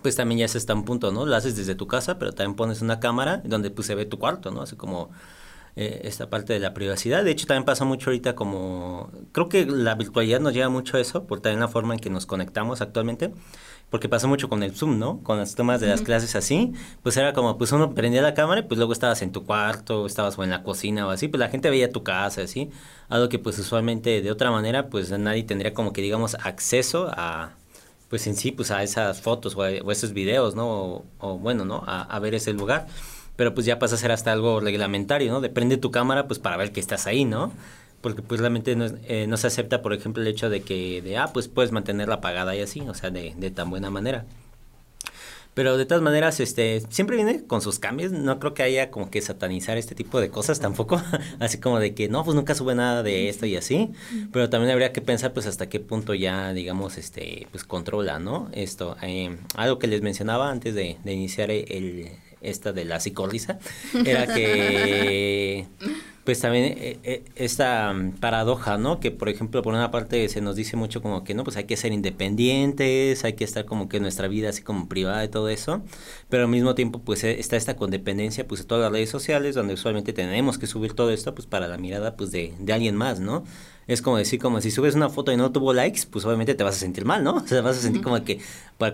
Pues 0.01 0.15
también 0.15 0.39
ya 0.39 0.47
se 0.47 0.57
está 0.57 0.73
un 0.73 0.85
punto, 0.85 1.11
¿no? 1.11 1.25
Lo 1.25 1.35
haces 1.35 1.55
desde 1.57 1.75
tu 1.75 1.87
casa, 1.87 2.17
pero 2.17 2.31
también 2.31 2.55
pones 2.55 2.81
una 2.81 2.99
cámara 2.99 3.41
donde 3.43 3.71
pues 3.71 3.87
se 3.87 3.95
ve 3.95 4.05
tu 4.05 4.19
cuarto, 4.19 4.49
¿no? 4.51 4.61
Así 4.61 4.75
como 4.77 5.09
eh, 5.75 6.01
esta 6.03 6.29
parte 6.29 6.53
de 6.53 6.59
la 6.59 6.73
privacidad. 6.73 7.23
De 7.23 7.31
hecho, 7.31 7.45
también 7.45 7.65
pasa 7.65 7.85
mucho 7.85 8.09
ahorita 8.09 8.35
como... 8.35 9.11
Creo 9.31 9.49
que 9.49 9.65
la 9.65 9.95
virtualidad 9.95 10.39
nos 10.39 10.53
lleva 10.53 10.69
mucho 10.69 10.97
a 10.97 10.99
eso, 10.99 11.25
por 11.25 11.41
también 11.41 11.59
la 11.59 11.67
forma 11.67 11.93
en 11.93 11.99
que 11.99 12.09
nos 12.09 12.25
conectamos 12.25 12.81
actualmente 12.81 13.31
porque 13.91 14.07
pasa 14.07 14.25
mucho 14.25 14.47
con 14.47 14.63
el 14.63 14.73
Zoom, 14.73 14.97
¿no? 14.97 15.21
Con 15.21 15.37
las 15.37 15.53
tomas 15.53 15.81
de 15.81 15.87
las 15.87 16.01
clases 16.01 16.35
así, 16.37 16.71
pues 17.03 17.17
era 17.17 17.33
como, 17.33 17.57
pues 17.57 17.73
uno 17.73 17.93
prendía 17.93 18.21
la 18.21 18.33
cámara 18.33 18.61
y 18.61 18.63
pues 18.63 18.77
luego 18.77 18.93
estabas 18.93 19.21
en 19.21 19.33
tu 19.33 19.43
cuarto, 19.45 20.05
estabas 20.05 20.39
o 20.39 20.45
en 20.45 20.49
la 20.49 20.63
cocina 20.63 21.05
o 21.05 21.09
así, 21.09 21.27
pues 21.27 21.39
la 21.39 21.49
gente 21.49 21.69
veía 21.69 21.91
tu 21.91 22.01
casa, 22.01 22.41
así, 22.41 22.69
algo 23.09 23.27
que 23.27 23.37
pues 23.37 23.59
usualmente 23.59 24.21
de 24.21 24.31
otra 24.31 24.49
manera 24.49 24.87
pues 24.89 25.11
nadie 25.11 25.43
tendría 25.43 25.73
como 25.73 25.91
que 25.91 26.01
digamos 26.01 26.35
acceso 26.35 27.11
a, 27.11 27.55
pues 28.09 28.27
en 28.27 28.37
sí, 28.37 28.51
pues 28.51 28.71
a 28.71 28.81
esas 28.81 29.21
fotos 29.21 29.57
o, 29.57 29.61
a, 29.61 29.69
esos 29.71 30.13
videos, 30.13 30.55
¿no? 30.55 31.03
O, 31.19 31.37
bueno, 31.37 31.65
¿no? 31.65 31.83
A, 31.85 32.03
a, 32.03 32.19
ver 32.19 32.33
ese 32.33 32.53
lugar. 32.53 32.87
Pero 33.41 33.55
pues 33.55 33.65
ya 33.65 33.79
pasa 33.79 33.95
a 33.95 33.97
ser 33.97 34.11
hasta 34.11 34.31
algo 34.31 34.59
reglamentario, 34.59 35.31
¿no? 35.31 35.41
Depende 35.41 35.77
tu 35.77 35.89
cámara 35.89 36.27
pues 36.27 36.37
para 36.37 36.57
ver 36.57 36.71
que 36.71 36.79
estás 36.79 37.07
ahí, 37.07 37.25
¿no? 37.25 37.51
porque 38.01 38.21
pues 38.21 38.39
realmente 38.39 38.75
no, 38.75 38.85
eh, 39.07 39.25
no, 39.27 39.35
se 39.35 39.47
acepta, 39.47 39.81
por 39.81 39.93
ejemplo, 39.93 40.21
el 40.21 40.27
hecho 40.27 40.51
de 40.51 40.61
que, 40.61 41.01
de, 41.01 41.17
ah, 41.17 41.31
pues 41.33 41.47
puedes 41.47 41.71
mantenerla 41.71 42.15
apagada 42.15 42.55
y 42.55 42.61
así, 42.61 42.81
o 42.81 42.93
sea, 42.93 43.09
de, 43.09 43.33
de 43.35 43.49
tan 43.49 43.71
buena 43.71 43.89
manera. 43.89 44.25
Pero 45.53 45.75
de 45.75 45.85
todas 45.85 46.01
maneras, 46.01 46.39
este, 46.39 46.81
siempre 46.89 47.17
viene 47.17 47.43
con 47.45 47.61
sus 47.61 47.77
cambios. 47.77 48.13
No 48.13 48.39
creo 48.39 48.53
que 48.53 48.63
haya 48.63 48.89
como 48.89 49.09
que 49.09 49.21
satanizar 49.21 49.77
este 49.77 49.95
tipo 49.95 50.21
de 50.21 50.29
cosas 50.29 50.61
tampoco. 50.61 51.01
así 51.39 51.57
como 51.57 51.79
de 51.79 51.93
que 51.93 52.07
no, 52.07 52.23
pues 52.23 52.35
nunca 52.35 52.55
sube 52.55 52.73
nada 52.73 53.03
de 53.03 53.27
esto 53.27 53.45
y 53.45 53.57
así. 53.57 53.89
Pero 54.31 54.49
también 54.49 54.71
habría 54.71 54.93
que 54.93 55.01
pensar, 55.01 55.33
pues, 55.33 55.47
hasta 55.47 55.67
qué 55.67 55.81
punto 55.81 56.13
ya, 56.13 56.53
digamos, 56.53 56.97
este, 56.97 57.47
pues 57.51 57.65
controla, 57.65 58.17
¿no? 58.19 58.49
Esto. 58.53 58.95
Eh, 59.01 59.37
algo 59.55 59.77
que 59.77 59.87
les 59.87 60.01
mencionaba 60.01 60.49
antes 60.49 60.73
de, 60.73 60.97
iniciar 61.05 61.51
el, 61.51 62.11
esta 62.41 62.73
de 62.73 62.85
la 62.85 62.99
psicolisa 62.99 63.59
era 64.05 64.27
que 64.27 65.67
pues 66.23 66.39
también 66.39 66.65
eh, 66.77 66.99
eh, 67.03 67.23
esta 67.35 67.93
mm, 67.93 68.13
paradoja, 68.19 68.77
¿no? 68.77 68.99
Que 68.99 69.11
por 69.11 69.29
ejemplo, 69.29 69.61
por 69.61 69.73
una 69.73 69.89
parte 69.91 70.29
se 70.29 70.41
nos 70.41 70.55
dice 70.55 70.77
mucho 70.77 71.01
como 71.01 71.23
que 71.23 71.33
no, 71.33 71.43
pues 71.43 71.57
hay 71.57 71.63
que 71.63 71.77
ser 71.77 71.93
independientes, 71.93 73.25
hay 73.25 73.33
que 73.33 73.43
estar 73.43 73.65
como 73.65 73.89
que 73.89 73.99
nuestra 73.99 74.27
vida 74.27 74.49
así 74.49 74.61
como 74.61 74.87
privada 74.87 75.23
y 75.23 75.29
todo 75.29 75.49
eso, 75.49 75.81
pero 76.29 76.43
al 76.43 76.49
mismo 76.49 76.75
tiempo 76.75 76.99
pues 76.99 77.23
eh, 77.23 77.39
está 77.39 77.55
esta 77.55 77.75
condependencia 77.75 78.47
pues 78.47 78.61
de 78.61 78.67
todas 78.67 78.83
las 78.83 78.91
redes 78.91 79.09
sociales 79.09 79.55
donde 79.55 79.73
usualmente 79.73 80.13
tenemos 80.13 80.57
que 80.59 80.67
subir 80.67 80.93
todo 80.93 81.11
esto 81.11 81.33
pues 81.33 81.47
para 81.47 81.67
la 81.67 81.77
mirada 81.77 82.15
pues 82.15 82.31
de, 82.31 82.53
de 82.59 82.73
alguien 82.73 82.95
más, 82.95 83.19
¿no? 83.19 83.43
Es 83.87 84.01
como 84.01 84.17
decir, 84.17 84.39
como 84.39 84.61
si 84.61 84.71
subes 84.71 84.95
una 84.95 85.09
foto 85.09 85.31
y 85.31 85.37
no 85.37 85.51
tuvo 85.51 85.73
likes, 85.73 86.01
pues 86.09 86.23
obviamente 86.25 86.55
te 86.55 86.63
vas 86.63 86.75
a 86.75 86.79
sentir 86.79 87.03
mal, 87.05 87.23
¿no? 87.23 87.35
O 87.43 87.47
sea, 87.47 87.61
vas 87.61 87.77
a 87.77 87.81
sentir 87.81 88.01
como 88.01 88.23
que, 88.23 88.39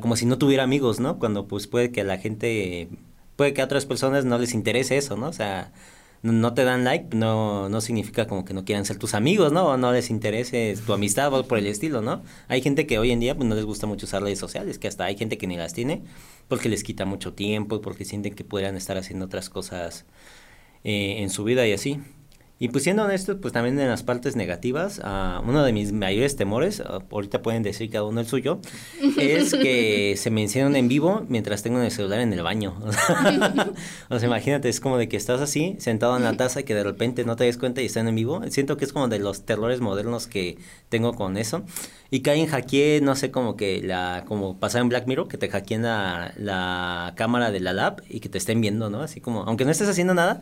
como 0.01 0.15
si 0.15 0.25
no 0.25 0.37
tuviera 0.37 0.63
amigos, 0.63 0.99
¿no? 0.99 1.19
Cuando 1.19 1.47
pues 1.47 1.67
puede 1.67 1.91
que 1.91 2.03
la 2.03 2.17
gente, 2.17 2.89
puede 3.37 3.53
que 3.53 3.61
a 3.61 3.65
otras 3.65 3.85
personas 3.85 4.25
no 4.25 4.37
les 4.37 4.53
interese 4.53 4.97
eso, 4.97 5.15
¿no? 5.15 5.27
O 5.29 5.33
sea, 5.33 5.71
no 6.23 6.53
te 6.53 6.63
dan 6.63 6.83
like, 6.83 7.15
no, 7.15 7.69
no 7.69 7.79
significa 7.79 8.27
como 8.27 8.43
que 8.43 8.53
no 8.53 8.65
quieran 8.65 8.83
ser 8.85 8.97
tus 8.97 9.13
amigos, 9.13 9.53
¿no? 9.53 9.67
O 9.67 9.77
no 9.77 9.93
les 9.93 10.09
interese 10.09 10.75
tu 10.85 10.91
amistad 10.93 11.33
o 11.33 11.47
por 11.47 11.59
el 11.59 11.67
estilo, 11.67 12.01
¿no? 12.01 12.23
Hay 12.47 12.61
gente 12.61 12.87
que 12.87 12.99
hoy 12.99 13.11
en 13.11 13.19
día 13.19 13.35
pues, 13.35 13.47
no 13.47 13.55
les 13.55 13.65
gusta 13.65 13.87
mucho 13.87 14.05
usar 14.05 14.23
redes 14.23 14.39
sociales, 14.39 14.79
que 14.79 14.87
hasta 14.87 15.05
hay 15.05 15.15
gente 15.15 15.37
que 15.37 15.47
ni 15.47 15.55
las 15.55 15.73
tiene 15.73 16.03
porque 16.47 16.69
les 16.69 16.83
quita 16.83 17.05
mucho 17.05 17.33
tiempo, 17.33 17.81
porque 17.81 18.05
sienten 18.05 18.33
que 18.33 18.43
podrían 18.43 18.75
estar 18.75 18.97
haciendo 18.97 19.25
otras 19.25 19.49
cosas 19.49 20.05
eh, 20.83 21.17
en 21.19 21.29
su 21.29 21.43
vida 21.43 21.67
y 21.67 21.73
así. 21.73 22.01
Y 22.59 22.69
pues 22.69 22.83
siendo 22.83 23.03
honestos, 23.03 23.37
pues 23.39 23.53
también 23.53 23.79
en 23.79 23.87
las 23.87 24.01
partes 24.01 24.35
negativas, 24.35 24.99
uh, 24.99 25.47
uno 25.47 25.63
de 25.63 25.73
mis 25.73 25.91
mayores 25.91 26.35
temores, 26.35 26.79
uh, 26.79 27.03
ahorita 27.11 27.43
pueden 27.43 27.61
decir 27.61 27.89
cada 27.91 28.05
uno 28.05 28.19
el 28.19 28.27
suyo, 28.27 28.59
es 29.17 29.53
que 29.53 30.15
se 30.17 30.31
me 30.31 30.41
enciendan 30.41 30.75
en 30.75 30.87
vivo 30.87 31.23
mientras 31.29 31.61
tengo 31.61 31.79
el 31.79 31.91
celular 31.91 32.19
en 32.19 32.33
el 32.33 32.41
baño. 32.41 32.75
o 34.09 34.19
sea, 34.19 34.27
imagínate, 34.27 34.69
es 34.69 34.79
como 34.79 34.97
de 34.97 35.07
que 35.07 35.17
estás 35.17 35.39
así, 35.39 35.75
sentado 35.77 36.17
en 36.17 36.23
la 36.23 36.35
taza 36.35 36.61
y 36.61 36.63
que 36.63 36.73
de 36.73 36.83
repente 36.83 37.25
no 37.25 37.35
te 37.35 37.43
des 37.43 37.57
cuenta 37.57 37.83
y 37.83 37.85
están 37.85 38.07
en 38.07 38.15
vivo. 38.15 38.41
Siento 38.49 38.75
que 38.75 38.85
es 38.85 38.93
como 38.93 39.07
de 39.07 39.19
los 39.19 39.45
terrores 39.45 39.79
modernos 39.79 40.25
que 40.25 40.57
tengo 40.89 41.13
con 41.13 41.37
eso. 41.37 41.63
Y 42.09 42.21
que 42.21 42.31
en 42.33 42.47
hackeé, 42.47 43.01
no 43.01 43.15
sé, 43.15 43.31
como 43.31 43.57
que 43.57 43.81
la, 43.83 44.23
como 44.27 44.59
pasar 44.59 44.81
en 44.81 44.89
Black 44.89 45.07
Mirror, 45.07 45.27
que 45.27 45.37
te 45.37 45.49
hackeen 45.49 45.83
la, 45.83 46.33
la 46.37 47.13
cámara 47.17 47.51
de 47.51 47.59
la 47.59 47.73
lab 47.73 48.01
y 48.09 48.21
que 48.21 48.29
te 48.29 48.37
estén 48.37 48.61
viendo, 48.61 48.89
¿no? 48.89 49.01
Así 49.01 49.19
como, 49.19 49.43
aunque 49.43 49.65
no 49.65 49.71
estés 49.71 49.89
haciendo 49.89 50.13
nada, 50.13 50.41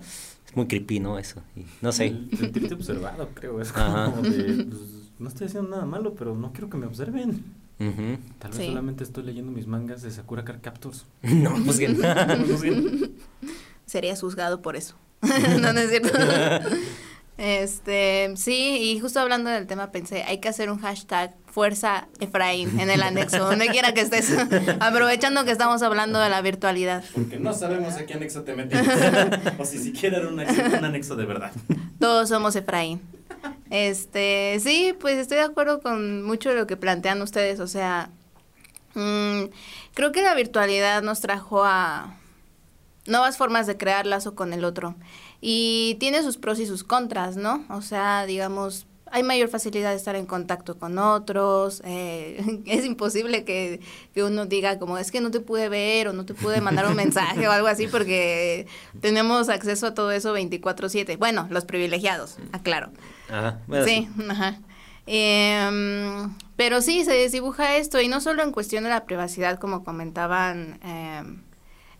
muy 0.55 0.67
creepy, 0.67 0.99
¿no? 0.99 1.17
Eso. 1.19 1.41
Y, 1.55 1.65
no 1.81 1.91
sé. 1.91 2.07
El, 2.07 2.29
sentirte 2.37 2.73
observado, 2.73 3.29
creo. 3.33 3.61
Es 3.61 3.71
como 3.71 4.21
de, 4.21 4.65
pues, 4.65 4.81
no 5.19 5.27
estoy 5.27 5.47
haciendo 5.47 5.69
nada 5.69 5.85
malo, 5.85 6.15
pero 6.15 6.35
no 6.35 6.51
quiero 6.51 6.69
que 6.69 6.77
me 6.77 6.85
observen. 6.85 7.43
Tal 7.77 8.51
vez 8.51 8.67
solamente 8.67 9.03
estoy 9.03 9.23
leyendo 9.23 9.51
mis 9.51 9.67
mangas 9.67 10.01
de 10.01 10.11
Sakura 10.11 10.45
Card 10.45 10.61
Captors. 10.61 11.05
no, 11.21 11.51
juzguen. 11.51 11.97
Serías 13.85 14.21
juzgado 14.21 14.61
por 14.61 14.75
eso. 14.75 14.95
no, 15.59 15.73
no 15.73 15.79
es 15.79 15.89
cierto. 15.89 16.09
Este, 17.37 18.31
sí, 18.37 18.77
y 18.81 18.99
justo 18.99 19.19
hablando 19.19 19.49
del 19.49 19.67
tema 19.67 19.91
pensé, 19.91 20.23
hay 20.23 20.39
que 20.39 20.47
hacer 20.47 20.71
un 20.71 20.79
hashtag 20.79 21.35
Fuerza 21.47 22.07
Efraín 22.19 22.79
en 22.79 22.89
el 22.89 23.01
anexo, 23.01 23.39
donde 23.49 23.67
quiera 23.67 23.93
que 23.93 24.01
estés, 24.01 24.33
aprovechando 24.79 25.43
que 25.43 25.51
estamos 25.51 25.81
hablando 25.81 26.19
de 26.19 26.29
la 26.29 26.41
virtualidad. 26.41 27.03
Porque 27.13 27.37
no 27.37 27.53
sabemos 27.53 27.95
a 27.95 28.05
qué 28.05 28.13
anexo 28.13 28.43
te 28.43 28.55
metes, 28.55 28.79
o 29.57 29.65
si 29.65 29.79
siquiera 29.79 30.17
era 30.17 30.29
un 30.29 30.39
anexo, 30.39 31.15
de 31.15 31.25
verdad. 31.25 31.51
Todos 31.99 32.29
somos 32.29 32.55
Efraín. 32.55 33.01
Este, 33.69 34.57
sí, 34.61 34.95
pues 34.99 35.17
estoy 35.17 35.37
de 35.37 35.43
acuerdo 35.43 35.81
con 35.81 36.23
mucho 36.23 36.49
de 36.49 36.55
lo 36.55 36.67
que 36.67 36.77
plantean 36.77 37.21
ustedes, 37.21 37.59
o 37.59 37.67
sea, 37.67 38.09
mmm, 38.93 39.43
creo 39.93 40.11
que 40.13 40.21
la 40.21 40.35
virtualidad 40.35 41.03
nos 41.03 41.19
trajo 41.19 41.63
a 41.65 42.15
nuevas 43.07 43.37
formas 43.37 43.67
de 43.67 43.77
crear 43.77 44.05
lazo 44.05 44.35
con 44.35 44.53
el 44.53 44.63
otro. 44.63 44.95
Y 45.41 45.97
tiene 45.99 46.23
sus 46.23 46.37
pros 46.37 46.59
y 46.59 46.65
sus 46.65 46.83
contras, 46.83 47.37
¿no? 47.37 47.65
O 47.69 47.81
sea, 47.81 48.25
digamos, 48.25 48.87
hay 49.11 49.23
mayor 49.23 49.49
facilidad 49.49 49.91
de 49.91 49.95
estar 49.95 50.15
en 50.15 50.25
contacto 50.25 50.77
con 50.77 50.97
otros. 50.97 51.81
Eh, 51.85 52.61
es 52.65 52.85
imposible 52.85 53.43
que, 53.43 53.79
que, 54.13 54.23
uno 54.23 54.45
diga 54.45 54.79
como 54.79 54.97
es 54.97 55.11
que 55.11 55.21
no 55.21 55.31
te 55.31 55.39
pude 55.39 55.69
ver 55.69 56.07
o 56.07 56.13
no 56.13 56.25
te 56.25 56.33
pude 56.33 56.61
mandar 56.61 56.87
un 56.87 56.95
mensaje 56.95 57.47
o 57.47 57.51
algo 57.51 57.67
así 57.67 57.87
porque 57.87 58.67
tenemos 59.01 59.49
acceso 59.49 59.87
a 59.87 59.93
todo 59.93 60.11
eso 60.11 60.35
24/7. 60.35 61.17
Bueno, 61.17 61.47
los 61.49 61.65
privilegiados, 61.65 62.37
aclaro. 62.51 62.89
Ajá, 63.29 63.59
sí, 63.85 64.09
ajá. 64.29 64.59
Eh, 65.07 66.27
pero 66.55 66.81
sí, 66.81 67.03
se 67.03 67.11
desdibuja 67.11 67.77
esto 67.77 68.01
y 68.01 68.07
no 68.07 68.21
solo 68.21 68.43
en 68.43 68.51
cuestión 68.51 68.83
de 68.85 68.89
la 68.89 69.05
privacidad, 69.05 69.59
como 69.59 69.83
comentaban 69.83 70.79
eh, 70.83 71.23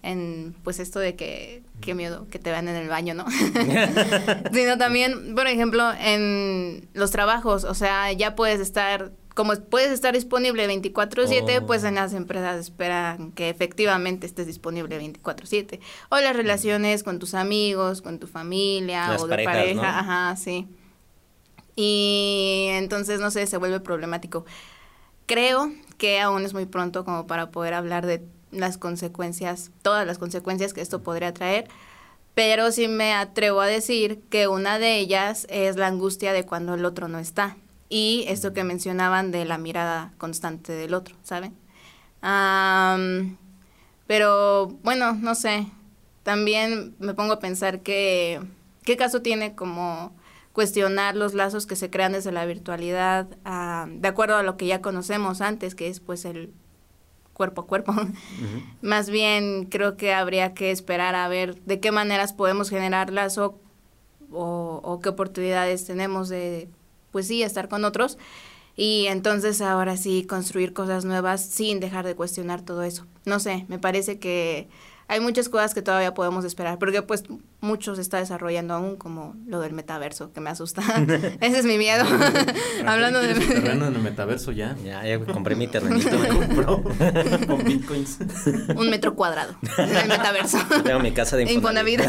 en 0.06 0.56
pues 0.64 0.80
esto 0.80 1.00
de 1.00 1.16
que 1.16 1.64
qué 1.82 1.96
miedo 1.96 2.28
que 2.30 2.40
te 2.40 2.52
vean 2.52 2.68
en 2.68 2.76
el 2.76 2.88
baño, 2.88 3.14
¿no? 3.14 3.26
Sino 4.54 4.78
también, 4.78 5.36
por 5.36 5.48
ejemplo, 5.48 5.92
en 6.00 6.88
los 6.94 7.12
trabajos, 7.12 7.64
o 7.64 7.74
sea, 7.74 8.12
ya 8.12 8.36
puedes 8.36 8.60
estar 8.60 9.12
como 9.34 9.54
puedes 9.54 9.92
estar 9.92 10.14
disponible 10.14 10.66
24/7, 10.66 11.66
pues 11.66 11.84
en 11.84 11.96
las 11.96 12.14
empresas 12.14 12.58
esperan 12.58 13.34
que 13.34 13.50
efectivamente 13.50 14.26
estés 14.26 14.48
disponible 14.48 14.98
24/7. 14.98 15.82
O 16.10 16.18
las 16.18 16.36
relaciones 16.36 17.04
con 17.04 17.20
tus 17.20 17.34
amigos, 17.34 18.02
con 18.02 18.18
tu 18.18 18.28
familia 18.28 19.18
o 19.20 19.28
de 19.28 19.44
pareja, 19.44 20.00
ajá, 20.00 20.36
sí. 20.38 20.70
Y 21.76 22.68
entonces, 22.72 23.20
no 23.20 23.30
sé, 23.30 23.46
se 23.46 23.58
vuelve 23.58 23.82
problemático. 23.82 24.46
Creo 25.26 25.70
que 25.98 26.22
aún 26.22 26.46
es 26.46 26.54
muy 26.54 26.66
pronto 26.66 27.04
como 27.04 27.28
para 27.28 27.52
poder 27.52 27.74
hablar 27.74 28.06
de 28.06 28.24
las 28.56 28.78
consecuencias, 28.78 29.72
todas 29.82 30.06
las 30.08 30.18
consecuencias 30.18 30.74
que 30.74 30.82
esto 30.82 31.04
podría 31.04 31.34
traer, 31.34 31.68
pero 32.34 32.72
sí 32.72 32.88
me 32.88 33.14
atrevo 33.14 33.62
a 33.62 33.68
decir 33.68 34.22
que 34.30 34.48
una 34.48 34.78
de 34.78 34.98
ellas 34.98 35.48
es 35.50 35.78
la 35.78 35.88
angustia 35.88 36.34
de 36.34 36.46
cuando 36.46 36.74
el 36.74 36.86
otro 36.86 37.08
no 37.08 37.20
está 37.20 37.58
y 37.90 38.26
esto 38.28 38.54
que 38.54 38.64
mencionaban 38.64 39.32
de 39.32 39.46
la 39.46 39.58
mirada 39.58 40.14
constante 40.18 40.74
del 40.74 40.94
otro, 40.94 41.16
¿saben? 41.24 41.56
pero 44.08 44.68
bueno, 44.84 45.14
no 45.14 45.36
sé, 45.36 45.68
también 46.24 46.96
me 46.98 47.14
pongo 47.14 47.34
a 47.34 47.40
pensar 47.40 47.82
que 47.82 48.42
qué 48.84 48.98
caso 48.98 49.22
tiene 49.22 49.54
como 49.54 50.12
cuestionar 50.52 51.16
los 51.16 51.36
lazos 51.36 51.68
que 51.68 51.76
se 51.76 51.90
crean 51.92 52.14
desde 52.14 52.32
la 52.32 52.46
virtualidad, 52.46 53.26
de 53.26 54.08
acuerdo 54.08 54.38
a 54.38 54.44
lo 54.44 54.58
que 54.58 54.66
ya 54.66 54.82
conocemos 54.82 55.42
antes, 55.42 55.76
que 55.76 55.88
es 55.88 56.00
pues 56.00 56.26
el 56.26 56.52
cuerpo 57.36 57.62
a 57.62 57.68
cuerpo. 57.68 57.94
Más 58.82 59.10
bien 59.12 59.66
creo 59.66 59.98
que 59.98 60.14
habría 60.14 60.56
que 60.56 60.72
esperar 60.72 61.14
a 61.14 61.28
ver 61.28 61.62
de 61.66 61.80
qué 61.80 61.92
maneras 61.92 62.34
podemos 62.34 62.70
generar 62.70 63.12
lazo 63.12 63.60
o, 64.32 64.80
o 64.84 65.00
qué 65.02 65.10
oportunidades 65.10 65.86
tenemos 65.86 66.30
de, 66.30 66.70
pues 67.12 67.28
sí, 67.28 67.44
estar 67.44 67.70
con 67.70 67.86
otros. 67.86 68.18
Y 68.78 69.06
entonces 69.08 69.62
ahora 69.62 69.96
sí 69.96 70.26
construir 70.26 70.74
cosas 70.74 71.06
nuevas 71.06 71.46
sin 71.46 71.80
dejar 71.80 72.06
de 72.06 72.16
cuestionar 72.16 72.62
todo 72.62 72.84
eso. 72.84 73.06
No 73.26 73.40
sé, 73.40 73.66
me 73.68 73.80
parece 73.80 74.18
que 74.20 74.68
hay 75.08 75.20
muchas 75.20 75.50
cosas 75.50 75.76
que 75.76 75.82
todavía 75.84 76.14
podemos 76.14 76.46
esperar, 76.46 76.80
porque 76.80 77.04
pues 77.04 77.24
mucho 77.62 77.96
se 77.96 78.02
está 78.02 78.18
desarrollando 78.18 78.74
aún, 78.74 78.96
como 78.96 79.36
lo 79.46 79.60
del 79.60 79.74
metaverso, 79.74 80.34
que 80.34 80.42
me 80.42 80.50
asusta. 80.50 80.82
Ese 81.42 81.60
es 81.60 81.66
mi 81.66 81.78
miedo. 81.78 82.06
Hablando 82.86 83.22
de... 83.22 83.36
terreno 83.36 83.88
en 83.88 83.96
el 83.96 84.02
metaverso 84.02 84.52
ya. 84.52 84.76
Ya, 84.84 85.06
ya 85.06 85.20
compré 85.20 85.56
mi 85.56 85.68
terrenito, 85.68 86.18
me 86.18 86.28
compró 86.48 86.84
con 86.84 87.64
bitcoins. 87.64 88.18
Un 88.76 88.90
metro 88.90 89.16
cuadrado 89.16 89.56
en 89.78 89.96
el 89.96 90.08
metaverso. 90.08 90.58
Tengo 90.84 91.00
mi 91.00 91.12
casa 91.12 91.38
de 91.38 91.52
Infonavit. 91.54 92.02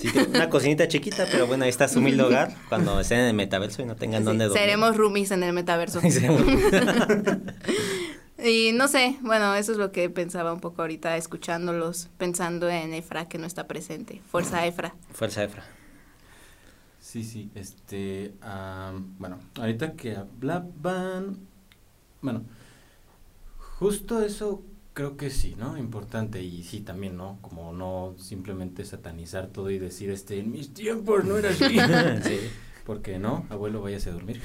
sí, 0.00 0.10
una 0.28 0.48
cocinita 0.48 0.88
chiquita, 0.88 1.26
pero 1.30 1.46
bueno, 1.46 1.64
ahí 1.64 1.70
está 1.70 1.86
su 1.86 1.98
humilde 1.98 2.22
hogar 2.22 2.54
cuando 2.68 2.98
estén 3.00 3.20
en 3.20 3.26
el 3.26 3.34
metaverso 3.34 3.82
y 3.82 3.84
no 3.84 3.96
tengan 3.96 4.24
dónde 4.24 4.46
dormir. 4.46 4.62
Seremos 4.62 4.96
roomies 4.96 5.30
en 5.32 5.42
el 5.42 5.52
metaverso. 5.52 6.00
Y 8.44 8.72
no 8.72 8.86
sé, 8.86 9.16
bueno, 9.22 9.54
eso 9.54 9.72
es 9.72 9.78
lo 9.78 9.92
que 9.92 10.10
pensaba 10.10 10.52
un 10.52 10.60
poco 10.60 10.82
ahorita 10.82 11.16
escuchándolos, 11.16 12.10
pensando 12.18 12.68
en 12.68 12.92
Efra 12.92 13.28
que 13.28 13.38
no 13.38 13.46
está 13.46 13.66
presente. 13.66 14.20
Fuerza 14.30 14.66
Efra. 14.66 14.94
Fuerza 15.12 15.42
Efra. 15.44 15.64
Sí, 17.00 17.24
sí, 17.24 17.50
este, 17.54 18.34
bueno, 19.18 19.38
ahorita 19.54 19.92
que 19.94 20.16
hablaban, 20.16 21.38
bueno, 22.20 22.42
justo 23.78 24.22
eso 24.22 24.62
creo 24.92 25.16
que 25.16 25.30
sí, 25.30 25.54
¿no? 25.56 25.78
Importante 25.78 26.42
y 26.42 26.62
sí 26.62 26.80
también, 26.80 27.16
¿no? 27.16 27.38
Como 27.42 27.72
no 27.72 28.14
simplemente 28.18 28.84
satanizar 28.84 29.46
todo 29.48 29.70
y 29.70 29.78
decir, 29.78 30.10
este, 30.10 30.38
en 30.38 30.50
mis 30.50 30.74
tiempos 30.74 31.24
no 31.24 31.38
era 31.38 31.50
así. 31.50 31.64
sí. 32.28 32.38
Porque 32.84 33.18
no, 33.18 33.46
abuelo, 33.50 33.82
váyase 33.82 34.10
a 34.10 34.14
dormir. 34.14 34.40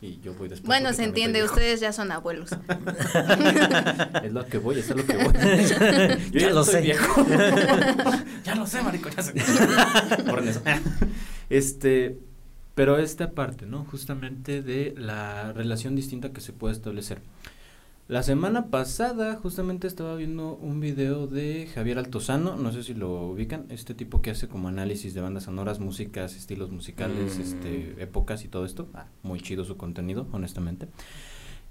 Y 0.00 0.20
yo 0.20 0.34
voy 0.34 0.48
después. 0.48 0.66
Bueno, 0.66 0.92
se 0.92 1.04
entiende, 1.04 1.42
ustedes 1.42 1.80
ya 1.80 1.92
son 1.92 2.12
abuelos. 2.12 2.50
es 4.22 4.32
lo 4.32 4.46
que 4.46 4.58
voy, 4.58 4.78
es 4.78 4.88
lo 4.90 5.04
que 5.04 5.16
voy. 5.16 5.32
yo 6.32 6.40
ya, 6.40 6.50
lo 6.50 6.64
sé. 6.64 6.80
Viejo. 6.82 7.26
ya 8.44 8.54
lo 8.54 8.66
sé, 8.66 8.82
marico, 8.82 9.08
ya 9.08 9.22
sé. 9.22 9.34
Por 10.28 10.46
eso. 10.46 10.62
Este, 11.48 12.18
pero 12.74 12.98
esta 12.98 13.30
parte, 13.30 13.66
¿no? 13.66 13.84
Justamente 13.84 14.62
de 14.62 14.94
la 14.96 15.52
relación 15.52 15.94
distinta 15.96 16.32
que 16.32 16.40
se 16.40 16.52
puede 16.52 16.74
establecer. 16.74 17.22
La 18.06 18.22
semana 18.22 18.66
pasada 18.66 19.34
justamente 19.36 19.86
estaba 19.86 20.14
viendo 20.14 20.56
un 20.56 20.78
video 20.78 21.26
de 21.26 21.66
Javier 21.74 21.98
Altozano, 21.98 22.54
no 22.56 22.70
sé 22.70 22.82
si 22.82 22.92
lo 22.92 23.28
ubican, 23.28 23.64
este 23.70 23.94
tipo 23.94 24.20
que 24.20 24.30
hace 24.30 24.46
como 24.46 24.68
análisis 24.68 25.14
de 25.14 25.22
bandas 25.22 25.44
sonoras, 25.44 25.80
músicas, 25.80 26.36
estilos 26.36 26.70
musicales, 26.70 27.38
Mm. 27.38 27.40
este, 27.40 28.02
épocas 28.02 28.44
y 28.44 28.48
todo 28.48 28.66
esto. 28.66 28.88
Ah, 28.92 29.06
muy 29.22 29.40
chido 29.40 29.64
su 29.64 29.78
contenido, 29.78 30.26
honestamente. 30.32 30.88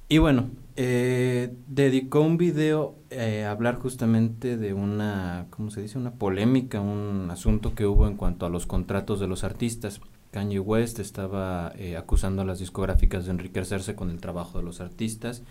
Y 0.10 0.18
bueno, 0.18 0.50
eh, 0.75 1.54
dedicó 1.68 2.22
un 2.22 2.38
video 2.38 2.96
eh, 3.12 3.46
a 3.46 3.52
hablar 3.52 3.78
justamente 3.78 4.58
de 4.58 4.74
una, 4.74 5.46
¿cómo 5.52 5.70
se 5.70 5.82
dice? 5.84 6.00
Una 6.00 6.13
polémica, 6.13 6.82
un 6.82 7.30
asunto 7.30 7.75
que 7.75 7.86
hubo 7.86 8.08
en 8.08 8.18
cuanto 8.18 8.48
a 8.48 8.50
los 8.50 8.66
contratos 8.66 9.20
de 9.20 9.28
los 9.28 9.44
artistas. 9.44 10.02
Kanye 10.32 10.60
West 10.60 10.98
estaba 10.98 11.74
eh, 11.78 11.96
acusando 11.96 12.42
a 12.42 12.46
las 12.46 12.58
discográficas 12.58 13.25
de 13.25 13.32
enriquecerse 13.32 13.96
con 13.96 14.10
el 14.10 14.20
trabajo 14.20 14.58
de 14.58 14.63
los 14.66 14.82
artistas. 14.82 15.44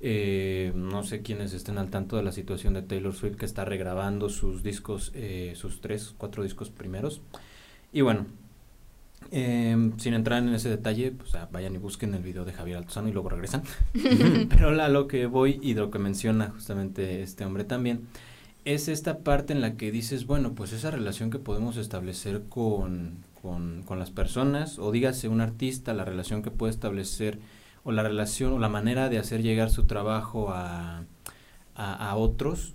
Eh, 0.00 0.72
no 0.74 1.02
sé 1.04 1.22
quiénes 1.22 1.54
estén 1.54 1.78
al 1.78 1.88
tanto 1.88 2.16
de 2.16 2.22
la 2.22 2.32
situación 2.32 2.74
de 2.74 2.82
Taylor 2.82 3.14
Swift 3.14 3.36
que 3.36 3.46
está 3.46 3.64
regrabando 3.64 4.28
sus 4.28 4.62
discos, 4.62 5.10
eh, 5.14 5.54
sus 5.56 5.80
tres, 5.80 6.14
cuatro 6.16 6.42
discos 6.42 6.70
primeros. 6.70 7.22
Y 7.92 8.02
bueno, 8.02 8.26
eh, 9.30 9.92
sin 9.96 10.14
entrar 10.14 10.42
en 10.42 10.54
ese 10.54 10.68
detalle, 10.68 11.12
pues 11.12 11.34
ah, 11.34 11.48
vayan 11.50 11.74
y 11.74 11.78
busquen 11.78 12.14
el 12.14 12.22
video 12.22 12.44
de 12.44 12.52
Javier 12.52 12.76
Altozano 12.76 13.08
y 13.08 13.12
luego 13.12 13.30
regresan. 13.30 13.62
Pero 14.48 14.70
la, 14.70 14.88
lo 14.88 15.08
que 15.08 15.26
voy 15.26 15.58
y 15.62 15.74
lo 15.74 15.90
que 15.90 15.98
menciona 15.98 16.50
justamente 16.50 17.22
este 17.22 17.44
hombre 17.44 17.64
también 17.64 18.06
es 18.66 18.88
esta 18.88 19.18
parte 19.20 19.52
en 19.52 19.60
la 19.60 19.76
que 19.76 19.92
dices, 19.92 20.26
bueno, 20.26 20.54
pues 20.54 20.72
esa 20.72 20.90
relación 20.90 21.30
que 21.30 21.38
podemos 21.38 21.76
establecer 21.76 22.42
con, 22.48 23.24
con, 23.40 23.82
con 23.84 23.98
las 23.98 24.10
personas, 24.10 24.78
o 24.80 24.90
dígase 24.90 25.28
un 25.28 25.40
artista, 25.40 25.94
la 25.94 26.04
relación 26.04 26.42
que 26.42 26.50
puede 26.50 26.72
establecer, 26.72 27.38
o 27.86 27.92
la 27.92 28.02
relación, 28.02 28.52
o 28.52 28.58
la 28.58 28.68
manera 28.68 29.08
de 29.08 29.18
hacer 29.18 29.42
llegar 29.42 29.70
su 29.70 29.84
trabajo 29.84 30.50
a, 30.50 31.04
a, 31.76 32.16
otros, 32.16 32.74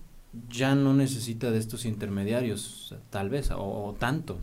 ya 0.50 0.74
no 0.74 0.94
necesita 0.94 1.52
de 1.52 1.60
estos 1.60 1.84
intermediarios, 1.84 2.96
tal 3.10 3.30
vez, 3.30 3.52
o, 3.54 3.94
tanto. 4.00 4.40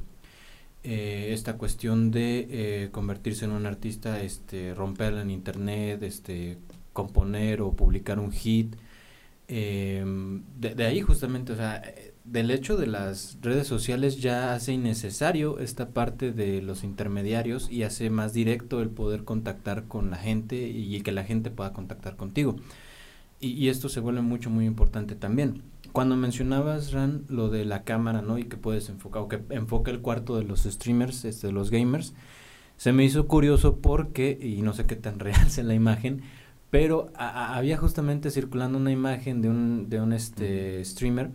Eh, 0.85 1.31
esta 1.33 1.57
cuestión 1.57 2.11
de 2.11 2.49
eh, 2.51 2.89
convertirse 2.93 3.47
en 3.47 3.53
un 3.53 3.65
artista, 3.65 4.21
este, 4.21 4.75
romperla 4.75 5.23
en 5.23 5.31
internet, 5.31 6.03
este, 6.03 6.59
componer 6.93 7.63
o 7.63 7.73
publicar 7.73 8.19
un 8.19 8.31
hit, 8.31 8.77
eh, 9.49 10.05
de, 10.61 10.75
de, 10.75 10.85
ahí 10.85 11.01
justamente, 11.01 11.55
o 11.55 11.57
sea, 11.57 11.83
del 12.31 12.51
hecho 12.51 12.77
de 12.77 12.87
las 12.87 13.39
redes 13.41 13.67
sociales 13.67 14.21
ya 14.21 14.53
hace 14.53 14.73
innecesario 14.73 15.59
esta 15.61 15.91
parte 15.91 16.31
de 16.31 16.61
los 16.61 16.85
intermediarios 16.85 17.71
y 17.71 17.85
hace 17.85 18.11
más 18.11 18.35
directo 18.35 18.83
el 18.83 18.91
poder 18.91 19.25
contactar 19.25 19.85
con 19.85 20.11
la 20.11 20.19
gente 20.19 20.69
y, 20.69 21.01
que 21.01 21.13
la 21.13 21.25
gente 21.25 21.51
pueda 21.51 21.73
contactar 21.73 22.17
contigo. 22.17 22.57
Y, 23.41 23.53
y, 23.53 23.69
esto 23.69 23.89
se 23.89 24.01
vuelve 24.01 24.21
mucho, 24.21 24.51
muy 24.51 24.67
importante 24.67 25.15
también. 25.15 25.63
Cuando 25.93 26.17
mencionabas, 26.17 26.93
Ran, 26.93 27.25
lo 27.29 27.49
de 27.49 27.65
la 27.65 27.85
cámara, 27.85 28.21
¿no? 28.21 28.37
Y 28.37 28.45
que 28.45 28.57
puedes 28.57 28.91
enfocar, 28.91 29.23
o 29.23 29.29
que 29.29 29.41
enfoca 29.51 29.91
el 29.91 30.01
cuarto 30.01 30.37
de 30.37 30.45
los 30.45 30.65
streamers, 30.65 31.25
este, 31.25 31.47
de 31.47 31.53
los 31.53 31.71
gamers, 31.71 32.15
se 32.77 32.93
me 32.93 33.05
hizo 33.05 33.27
curioso 33.27 33.77
porque, 33.77 34.39
y 34.41 34.61
no 34.63 34.75
sé 34.75 34.85
qué 34.85 34.97
tan 34.97 35.19
real 35.21 35.51
sea 35.51 35.65
la 35.65 35.75
imagen, 35.75 36.23
pero 36.71 37.11
a, 37.15 37.29
a, 37.29 37.57
había 37.57 37.79
justamente 37.79 38.31
circulando 38.31 38.77
una 38.77 38.93
imagen 38.93 39.41
de 39.41 39.49
un, 39.49 39.89
de 39.89 40.01
un 40.03 40.13
este, 40.13 40.85
streamer 40.85 41.31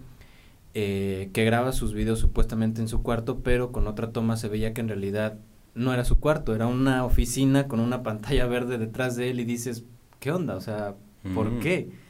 eh, 0.75 1.29
que 1.33 1.45
graba 1.45 1.71
sus 1.71 1.93
videos 1.93 2.19
supuestamente 2.19 2.81
en 2.81 2.87
su 2.87 3.03
cuarto, 3.03 3.41
pero 3.43 3.71
con 3.71 3.87
otra 3.87 4.11
toma 4.11 4.37
se 4.37 4.49
veía 4.49 4.73
que 4.73 4.81
en 4.81 4.87
realidad 4.87 5.37
no 5.75 5.93
era 5.93 6.05
su 6.05 6.19
cuarto, 6.19 6.55
era 6.55 6.67
una 6.67 7.05
oficina 7.05 7.67
con 7.67 7.79
una 7.79 8.03
pantalla 8.03 8.45
verde 8.47 8.77
detrás 8.77 9.15
de 9.15 9.29
él 9.29 9.39
y 9.39 9.45
dices, 9.45 9.85
¿qué 10.19 10.31
onda? 10.31 10.55
O 10.55 10.61
sea, 10.61 10.95
¿por 11.33 11.51
mm. 11.51 11.59
qué? 11.59 12.03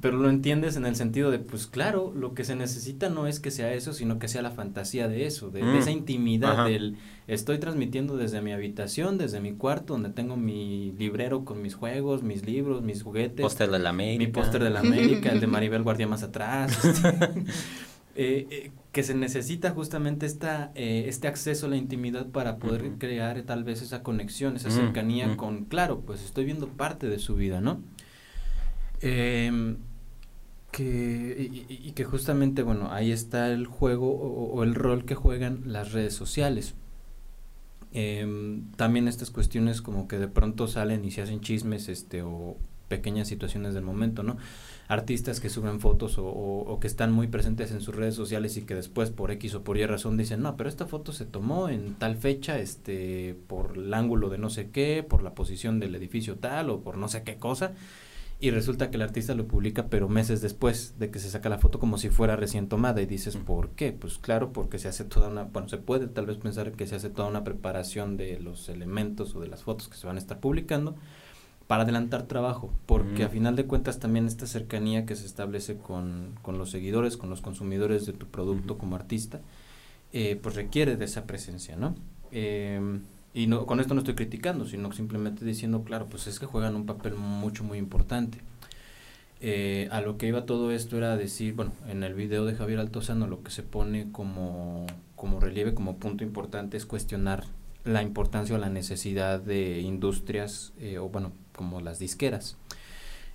Pero 0.00 0.16
lo 0.16 0.28
entiendes 0.28 0.76
en 0.76 0.84
el 0.84 0.96
sentido 0.96 1.30
de, 1.30 1.38
pues 1.38 1.68
claro, 1.68 2.12
lo 2.16 2.34
que 2.34 2.44
se 2.44 2.56
necesita 2.56 3.08
no 3.08 3.28
es 3.28 3.38
que 3.38 3.52
sea 3.52 3.72
eso, 3.72 3.92
sino 3.92 4.18
que 4.18 4.26
sea 4.26 4.42
la 4.42 4.50
fantasía 4.50 5.06
de 5.06 5.26
eso, 5.26 5.50
de, 5.50 5.62
mm. 5.62 5.66
de 5.66 5.78
esa 5.78 5.90
intimidad 5.92 6.52
Ajá. 6.52 6.64
del 6.64 6.96
estoy 7.28 7.58
transmitiendo 7.58 8.16
desde 8.16 8.40
mi 8.40 8.52
habitación, 8.52 9.18
desde 9.18 9.40
mi 9.40 9.52
cuarto, 9.52 9.92
donde 9.92 10.08
tengo 10.08 10.36
mi 10.36 10.92
librero 10.98 11.44
con 11.44 11.62
mis 11.62 11.74
juegos, 11.74 12.24
mis 12.24 12.44
libros, 12.44 12.82
mis 12.82 13.04
juguetes. 13.04 13.42
Póster 13.42 13.70
de 13.70 13.78
la 13.78 13.90
América. 13.90 14.24
Mi 14.24 14.32
póster 14.32 14.64
de 14.64 14.70
la 14.70 14.80
América, 14.80 15.30
el 15.30 15.38
de 15.38 15.46
Maribel 15.46 15.84
Guardia 15.84 16.08
más 16.08 16.24
atrás. 16.24 16.76
Eh, 18.16 18.46
eh, 18.50 18.72
que 18.92 19.04
se 19.04 19.14
necesita 19.14 19.70
justamente 19.70 20.26
esta, 20.26 20.72
eh, 20.74 21.04
este 21.06 21.28
acceso 21.28 21.66
a 21.66 21.68
la 21.70 21.76
intimidad 21.76 22.26
para 22.26 22.56
poder 22.56 22.82
uh 22.82 22.86
-huh. 22.86 22.98
crear 22.98 23.40
tal 23.42 23.62
vez 23.62 23.82
esa 23.82 24.02
conexión, 24.02 24.56
esa 24.56 24.70
cercanía 24.70 25.28
uh 25.28 25.30
-huh. 25.30 25.36
con, 25.36 25.64
claro, 25.66 26.00
pues 26.00 26.24
estoy 26.24 26.44
viendo 26.44 26.68
parte 26.68 27.08
de 27.08 27.20
su 27.20 27.36
vida, 27.36 27.60
¿no? 27.60 27.80
Eh, 29.00 29.76
que, 30.72 31.50
y, 31.68 31.88
y, 31.88 31.92
que 31.92 32.04
justamente, 32.04 32.62
bueno, 32.62 32.92
ahí 32.92 33.12
está 33.12 33.50
el 33.52 33.66
juego 33.66 34.10
o, 34.10 34.52
o 34.54 34.62
el 34.64 34.74
rol 34.74 35.04
que 35.04 35.14
juegan 35.14 35.62
las 35.66 35.92
redes 35.92 36.14
sociales. 36.14 36.74
Eh, 37.92 38.60
también 38.76 39.08
estas 39.08 39.30
cuestiones 39.30 39.82
como 39.82 40.06
que 40.06 40.18
de 40.18 40.28
pronto 40.28 40.68
salen 40.68 41.04
y 41.04 41.10
se 41.10 41.22
hacen 41.22 41.40
chismes 41.40 41.88
este 41.88 42.22
o 42.22 42.56
pequeñas 42.88 43.28
situaciones 43.28 43.74
del 43.74 43.82
momento, 43.84 44.22
¿no? 44.22 44.36
Artistas 44.90 45.38
que 45.38 45.48
suben 45.48 45.78
fotos 45.78 46.18
o, 46.18 46.26
o, 46.26 46.60
o, 46.62 46.80
que 46.80 46.88
están 46.88 47.12
muy 47.12 47.28
presentes 47.28 47.70
en 47.70 47.80
sus 47.80 47.94
redes 47.94 48.16
sociales 48.16 48.56
y 48.56 48.62
que 48.62 48.74
después 48.74 49.10
por 49.10 49.30
X 49.30 49.54
o 49.54 49.62
por 49.62 49.78
Y 49.78 49.86
razón 49.86 50.16
dicen, 50.16 50.42
no, 50.42 50.56
pero 50.56 50.68
esta 50.68 50.86
foto 50.86 51.12
se 51.12 51.26
tomó 51.26 51.68
en 51.68 51.94
tal 51.94 52.16
fecha, 52.16 52.58
este, 52.58 53.36
por 53.46 53.78
el 53.78 53.94
ángulo 53.94 54.30
de 54.30 54.38
no 54.38 54.50
sé 54.50 54.70
qué, 54.70 55.04
por 55.08 55.22
la 55.22 55.34
posición 55.34 55.78
del 55.78 55.94
edificio 55.94 56.36
tal 56.36 56.70
o 56.70 56.80
por 56.80 56.96
no 56.96 57.08
sé 57.08 57.22
qué 57.22 57.36
cosa 57.36 57.72
y 58.40 58.50
resulta 58.50 58.90
que 58.90 58.96
el 58.96 59.02
artista 59.02 59.34
lo 59.34 59.46
publica 59.46 59.88
pero 59.88 60.08
meses 60.08 60.40
después 60.40 60.98
de 60.98 61.10
que 61.10 61.18
se 61.18 61.30
saca 61.30 61.50
la 61.50 61.58
foto 61.58 61.78
como 61.78 61.98
si 61.98 62.08
fuera 62.08 62.36
recién 62.36 62.68
tomada. 62.68 63.02
Y 63.02 63.06
dices 63.06 63.36
¿por 63.36 63.70
qué? 63.70 63.92
Pues 63.92 64.18
claro 64.18 64.52
porque 64.52 64.78
se 64.78 64.88
hace 64.88 65.04
toda 65.04 65.28
una, 65.28 65.44
bueno 65.44 65.68
se 65.68 65.76
puede 65.76 66.08
tal 66.08 66.26
vez 66.26 66.38
pensar 66.38 66.72
que 66.72 66.86
se 66.86 66.96
hace 66.96 67.10
toda 67.10 67.28
una 67.28 67.44
preparación 67.44 68.16
de 68.16 68.40
los 68.40 68.68
elementos 68.70 69.34
o 69.36 69.40
de 69.40 69.48
las 69.48 69.62
fotos 69.62 69.88
que 69.88 69.96
se 69.96 70.06
van 70.06 70.16
a 70.16 70.20
estar 70.20 70.40
publicando 70.40 70.96
para 71.70 71.84
adelantar 71.84 72.24
trabajo 72.24 72.74
porque 72.84 73.22
mm. 73.22 73.26
a 73.26 73.28
final 73.28 73.54
de 73.54 73.64
cuentas 73.64 74.00
también 74.00 74.26
esta 74.26 74.48
cercanía 74.48 75.06
que 75.06 75.14
se 75.14 75.24
establece 75.24 75.76
con, 75.76 76.34
con 76.42 76.58
los 76.58 76.68
seguidores, 76.68 77.16
con 77.16 77.30
los 77.30 77.42
consumidores 77.42 78.06
de 78.06 78.12
tu 78.12 78.26
producto 78.26 78.74
mm. 78.74 78.78
como 78.78 78.96
artista 78.96 79.40
eh, 80.12 80.36
pues 80.42 80.56
requiere 80.56 80.96
de 80.96 81.04
esa 81.04 81.28
presencia, 81.28 81.76
¿no? 81.76 81.94
Eh, 82.32 82.80
y 83.34 83.46
no, 83.46 83.66
con 83.66 83.78
esto 83.78 83.94
no 83.94 84.00
estoy 84.00 84.16
criticando, 84.16 84.66
sino 84.66 84.90
simplemente 84.90 85.44
diciendo, 85.44 85.84
claro, 85.84 86.08
pues 86.08 86.26
es 86.26 86.40
que 86.40 86.46
juegan 86.46 86.74
un 86.74 86.86
papel 86.86 87.14
mucho, 87.14 87.62
muy 87.62 87.78
importante. 87.78 88.38
Eh, 89.40 89.86
a 89.92 90.00
lo 90.00 90.18
que 90.18 90.26
iba 90.26 90.46
todo 90.46 90.72
esto 90.72 90.96
era 90.96 91.16
decir, 91.16 91.54
bueno, 91.54 91.70
en 91.86 92.02
el 92.02 92.14
video 92.14 92.46
de 92.46 92.56
Javier 92.56 92.80
Altozano 92.80 93.28
lo 93.28 93.44
que 93.44 93.52
se 93.52 93.62
pone 93.62 94.10
como, 94.10 94.86
como 95.14 95.38
relieve, 95.38 95.72
como 95.72 95.98
punto 95.98 96.24
importante 96.24 96.76
es 96.76 96.84
cuestionar 96.84 97.44
la 97.84 98.02
importancia 98.02 98.54
o 98.54 98.58
la 98.58 98.68
necesidad 98.68 99.40
de 99.40 99.80
industrias, 99.80 100.72
eh, 100.78 100.98
o 100.98 101.08
bueno, 101.08 101.32
como 101.60 101.82
las 101.82 101.98
disqueras. 101.98 102.56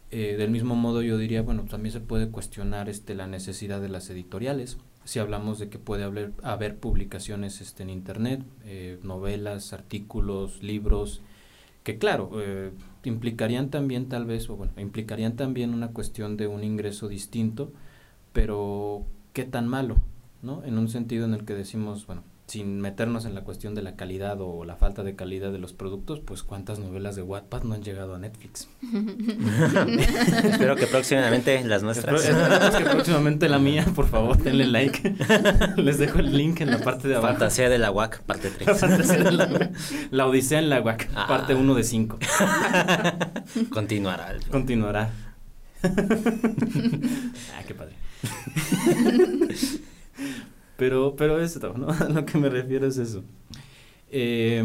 Eh, 0.09 0.35
del 0.35 0.49
mismo 0.49 0.75
modo 0.75 1.03
yo 1.03 1.19
diría, 1.19 1.43
bueno, 1.43 1.65
también 1.65 1.93
se 1.93 1.99
puede 1.99 2.31
cuestionar 2.31 2.89
este, 2.89 3.13
la 3.13 3.27
necesidad 3.27 3.79
de 3.81 3.89
las 3.89 4.09
editoriales, 4.09 4.79
si 5.03 5.19
hablamos 5.19 5.59
de 5.59 5.69
que 5.69 5.77
puede 5.77 6.03
haber, 6.41 6.79
publicaciones 6.79 7.61
este, 7.61 7.83
en 7.83 7.91
internet, 7.91 8.43
eh, 8.63 8.97
novelas, 9.03 9.73
artículos, 9.73 10.63
libros, 10.63 11.21
que 11.83 11.99
claro, 11.99 12.31
eh, 12.41 12.71
implicarían 13.03 13.69
también 13.69 14.09
tal 14.09 14.25
vez, 14.25 14.49
o 14.49 14.55
bueno, 14.55 14.73
implicarían 14.77 15.35
también 15.35 15.71
una 15.71 15.89
cuestión 15.89 16.35
de 16.35 16.47
un 16.47 16.63
ingreso 16.63 17.07
distinto, 17.07 17.71
pero 18.33 19.05
qué 19.33 19.43
tan 19.43 19.67
malo, 19.67 19.97
¿no? 20.41 20.63
En 20.63 20.79
un 20.79 20.87
sentido 20.89 21.25
en 21.25 21.35
el 21.35 21.45
que 21.45 21.53
decimos, 21.53 22.07
bueno, 22.07 22.23
sin 22.47 22.79
meternos 22.79 23.25
en 23.25 23.33
la 23.33 23.41
cuestión 23.41 23.73
de 23.73 23.81
la 23.81 23.95
calidad 23.95 24.39
o 24.39 24.65
la 24.65 24.75
falta 24.75 25.03
de 25.03 25.15
calidad 25.15 25.51
de 25.51 25.57
los 25.57 25.73
productos, 25.73 26.19
pues 26.19 26.43
cuántas 26.43 26.77
novelas 26.77 27.15
de 27.15 27.23
Wattpad 27.23 27.63
no 27.63 27.73
han 27.73 27.81
llegado 27.81 28.13
a 28.13 28.19
Netflix. 28.19 28.67
Espero 30.43 30.75
que 30.75 30.85
próximamente 30.85 31.63
las 31.63 31.81
nuestras. 31.81 32.23
Espero, 32.23 32.77
que 32.77 32.85
próximamente 32.85 33.49
la 33.49 33.57
mía, 33.57 33.85
por 33.95 34.07
favor, 34.07 34.37
denle 34.37 34.67
like. 34.67 35.15
Les 35.77 35.97
dejo 35.97 36.19
el 36.19 36.37
link 36.37 36.61
en 36.61 36.69
la 36.69 36.77
parte 36.79 37.07
de 37.07 37.15
abajo. 37.15 37.33
Fantasía 37.33 37.67
de 37.67 37.79
la 37.79 37.91
UAC, 37.91 38.21
parte 38.21 38.51
3. 38.51 38.81
la, 39.33 39.71
la, 40.11 40.27
Odisea 40.27 40.59
en 40.59 40.69
la 40.69 40.81
UAC, 40.81 41.09
ah. 41.15 41.25
parte 41.27 41.55
1 41.55 41.73
de 41.73 41.83
5. 41.83 42.19
Continuará. 43.71 44.35
Continuará. 44.51 45.09
ah, 45.83 47.63
qué 47.67 47.73
padre. 47.73 47.95
Pero, 50.77 51.15
pero 51.15 51.39
esto, 51.41 51.73
¿no? 51.77 51.89
A 51.91 52.09
lo 52.09 52.25
que 52.25 52.37
me 52.37 52.49
refiero 52.49 52.87
es 52.87 52.97
eso. 52.97 53.23
Eh, 54.11 54.63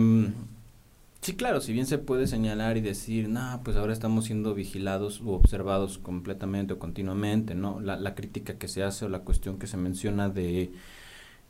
sí, 1.20 1.34
claro, 1.34 1.60
si 1.60 1.72
bien 1.72 1.86
se 1.86 1.98
puede 1.98 2.26
señalar 2.26 2.76
y 2.76 2.80
decir, 2.80 3.28
no, 3.28 3.60
pues 3.64 3.76
ahora 3.76 3.92
estamos 3.92 4.26
siendo 4.26 4.54
vigilados 4.54 5.20
o 5.24 5.32
observados 5.32 5.98
completamente 5.98 6.74
o 6.74 6.78
continuamente, 6.78 7.54
¿no? 7.54 7.80
La, 7.80 7.96
la 7.96 8.14
crítica 8.14 8.58
que 8.58 8.68
se 8.68 8.82
hace 8.82 9.04
o 9.04 9.08
la 9.08 9.20
cuestión 9.20 9.58
que 9.58 9.66
se 9.66 9.76
menciona 9.76 10.28
de 10.28 10.72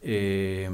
eh, 0.03 0.69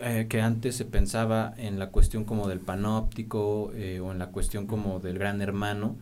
eh, 0.00 0.26
que 0.28 0.42
antes 0.42 0.76
se 0.76 0.84
pensaba 0.84 1.54
en 1.56 1.78
la 1.78 1.90
cuestión 1.90 2.24
como 2.24 2.48
del 2.48 2.60
panóptico 2.60 3.72
eh, 3.74 4.00
o 4.00 4.12
en 4.12 4.18
la 4.18 4.26
cuestión 4.28 4.66
como 4.66 5.00
del 5.00 5.18
gran 5.18 5.40
hermano, 5.40 5.96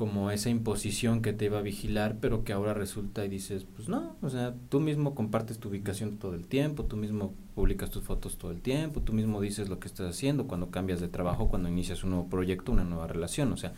como 0.00 0.30
esa 0.30 0.48
imposición 0.48 1.20
que 1.20 1.34
te 1.34 1.44
iba 1.44 1.58
a 1.58 1.60
vigilar, 1.60 2.16
pero 2.22 2.42
que 2.42 2.54
ahora 2.54 2.72
resulta 2.72 3.22
y 3.22 3.28
dices, 3.28 3.66
pues 3.76 3.90
no, 3.90 4.16
o 4.22 4.30
sea, 4.30 4.54
tú 4.70 4.80
mismo 4.80 5.14
compartes 5.14 5.58
tu 5.58 5.68
ubicación 5.68 6.16
todo 6.16 6.34
el 6.34 6.46
tiempo, 6.46 6.86
tú 6.86 6.96
mismo 6.96 7.34
publicas 7.54 7.90
tus 7.90 8.02
fotos 8.02 8.38
todo 8.38 8.50
el 8.50 8.62
tiempo, 8.62 9.02
tú 9.02 9.12
mismo 9.12 9.42
dices 9.42 9.68
lo 9.68 9.78
que 9.78 9.88
estás 9.88 10.08
haciendo 10.08 10.46
cuando 10.46 10.70
cambias 10.70 11.00
de 11.00 11.08
trabajo, 11.08 11.48
cuando 11.48 11.68
inicias 11.68 12.02
un 12.02 12.12
nuevo 12.12 12.30
proyecto, 12.30 12.72
una 12.72 12.82
nueva 12.82 13.08
relación, 13.08 13.52
o 13.52 13.58
sea, 13.58 13.74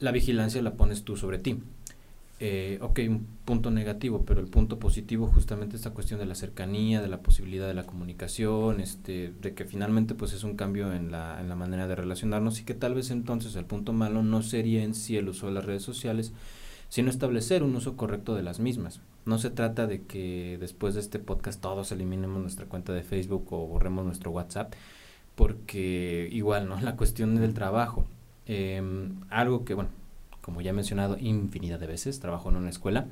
la 0.00 0.10
vigilancia 0.10 0.60
la 0.60 0.72
pones 0.72 1.04
tú 1.04 1.16
sobre 1.16 1.38
ti 1.38 1.62
eh, 2.40 2.78
ok, 2.82 3.00
un 3.08 3.26
punto 3.44 3.70
negativo, 3.70 4.24
pero 4.24 4.40
el 4.40 4.46
punto 4.46 4.78
positivo 4.78 5.26
justamente 5.26 5.74
esta 5.74 5.90
cuestión 5.90 6.20
de 6.20 6.26
la 6.26 6.36
cercanía, 6.36 7.02
de 7.02 7.08
la 7.08 7.20
posibilidad 7.20 7.66
de 7.66 7.74
la 7.74 7.84
comunicación, 7.84 8.80
este, 8.80 9.32
de 9.40 9.54
que 9.54 9.64
finalmente 9.64 10.14
pues 10.14 10.32
es 10.32 10.44
un 10.44 10.54
cambio 10.54 10.92
en 10.92 11.10
la, 11.10 11.40
en 11.40 11.48
la 11.48 11.56
manera 11.56 11.88
de 11.88 11.96
relacionarnos 11.96 12.60
y 12.60 12.64
que 12.64 12.74
tal 12.74 12.94
vez 12.94 13.10
entonces 13.10 13.56
el 13.56 13.64
punto 13.64 13.92
malo 13.92 14.22
no 14.22 14.42
sería 14.42 14.84
en 14.84 14.94
sí 14.94 15.16
el 15.16 15.28
uso 15.28 15.46
de 15.46 15.52
las 15.52 15.64
redes 15.64 15.82
sociales, 15.82 16.32
sino 16.88 17.10
establecer 17.10 17.64
un 17.64 17.74
uso 17.74 17.96
correcto 17.96 18.36
de 18.36 18.44
las 18.44 18.60
mismas. 18.60 19.00
No 19.24 19.38
se 19.38 19.50
trata 19.50 19.86
de 19.88 20.02
que 20.02 20.58
después 20.60 20.94
de 20.94 21.00
este 21.00 21.18
podcast 21.18 21.60
todos 21.60 21.90
eliminemos 21.90 22.40
nuestra 22.40 22.66
cuenta 22.66 22.92
de 22.92 23.02
Facebook 23.02 23.52
o 23.52 23.66
borremos 23.66 24.04
nuestro 24.04 24.30
WhatsApp, 24.30 24.74
porque 25.34 26.28
igual, 26.30 26.68
¿no? 26.68 26.80
La 26.82 26.96
cuestión 26.96 27.34
del 27.34 27.52
trabajo. 27.52 28.06
Eh, 28.46 28.80
algo 29.28 29.64
que, 29.64 29.74
bueno, 29.74 29.90
como 30.48 30.62
ya 30.62 30.70
he 30.70 30.72
mencionado 30.72 31.18
infinidad 31.18 31.78
de 31.78 31.86
veces, 31.86 32.20
trabajo 32.20 32.48
en 32.48 32.56
una 32.56 32.70
escuela, 32.70 33.06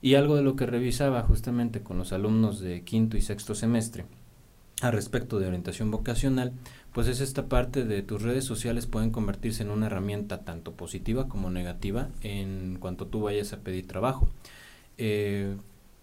y 0.00 0.14
algo 0.14 0.34
de 0.34 0.42
lo 0.42 0.56
que 0.56 0.64
revisaba 0.64 1.20
justamente 1.20 1.82
con 1.82 1.98
los 1.98 2.14
alumnos 2.14 2.58
de 2.58 2.84
quinto 2.84 3.18
y 3.18 3.20
sexto 3.20 3.54
semestre 3.54 4.06
a 4.80 4.90
respecto 4.90 5.38
de 5.38 5.46
orientación 5.46 5.90
vocacional, 5.90 6.54
pues 6.94 7.06
es 7.06 7.20
esta 7.20 7.50
parte 7.50 7.84
de 7.84 8.00
tus 8.00 8.22
redes 8.22 8.46
sociales 8.46 8.86
pueden 8.86 9.10
convertirse 9.10 9.62
en 9.62 9.68
una 9.68 9.88
herramienta 9.88 10.38
tanto 10.38 10.72
positiva 10.72 11.28
como 11.28 11.50
negativa 11.50 12.08
en 12.22 12.78
cuanto 12.80 13.08
tú 13.08 13.20
vayas 13.20 13.52
a 13.52 13.58
pedir 13.58 13.86
trabajo. 13.86 14.26
Eh, 14.96 15.58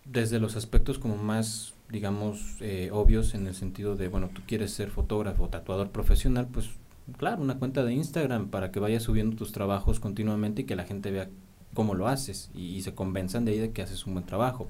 desde 0.06 0.40
los 0.40 0.56
aspectos 0.56 1.00
como 1.00 1.18
más, 1.18 1.74
digamos, 1.90 2.58
eh, 2.60 2.92
obvios 2.94 3.34
en 3.34 3.48
el 3.48 3.56
sentido 3.56 3.96
de, 3.96 4.10
bueno, 4.10 4.30
tú 4.32 4.44
quieres 4.46 4.74
ser 4.74 4.92
fotógrafo 4.92 5.46
o 5.46 5.50
tatuador 5.50 5.90
profesional, 5.90 6.48
pues 6.54 6.70
claro, 7.18 7.42
una 7.42 7.58
cuenta 7.58 7.84
de 7.84 7.94
Instagram 7.94 8.50
para 8.50 8.72
que 8.72 8.80
vayas 8.80 9.04
subiendo 9.04 9.36
tus 9.36 9.52
trabajos 9.52 10.00
continuamente 10.00 10.62
y 10.62 10.66
que 10.66 10.76
la 10.76 10.84
gente 10.84 11.12
vea 11.12 11.30
cómo 11.74 11.96
lo 11.96 12.08
haces 12.08 12.52
y, 12.54 12.82
se 12.82 12.94
convenzan 12.94 13.46
de 13.46 13.54
ahí 13.54 13.60
de 13.60 13.72
que 13.72 13.82
haces 13.82 14.06
un 14.06 14.14
buen 14.14 14.26
trabajo. 14.26 14.68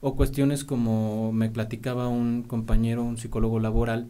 O 0.00 0.14
cuestiones 0.16 0.64
como 0.64 1.32
me 1.32 1.50
platicaba 1.50 2.08
un 2.08 2.42
compañero, 2.42 3.02
un 3.02 3.18
psicólogo 3.18 3.58
laboral, 3.58 4.08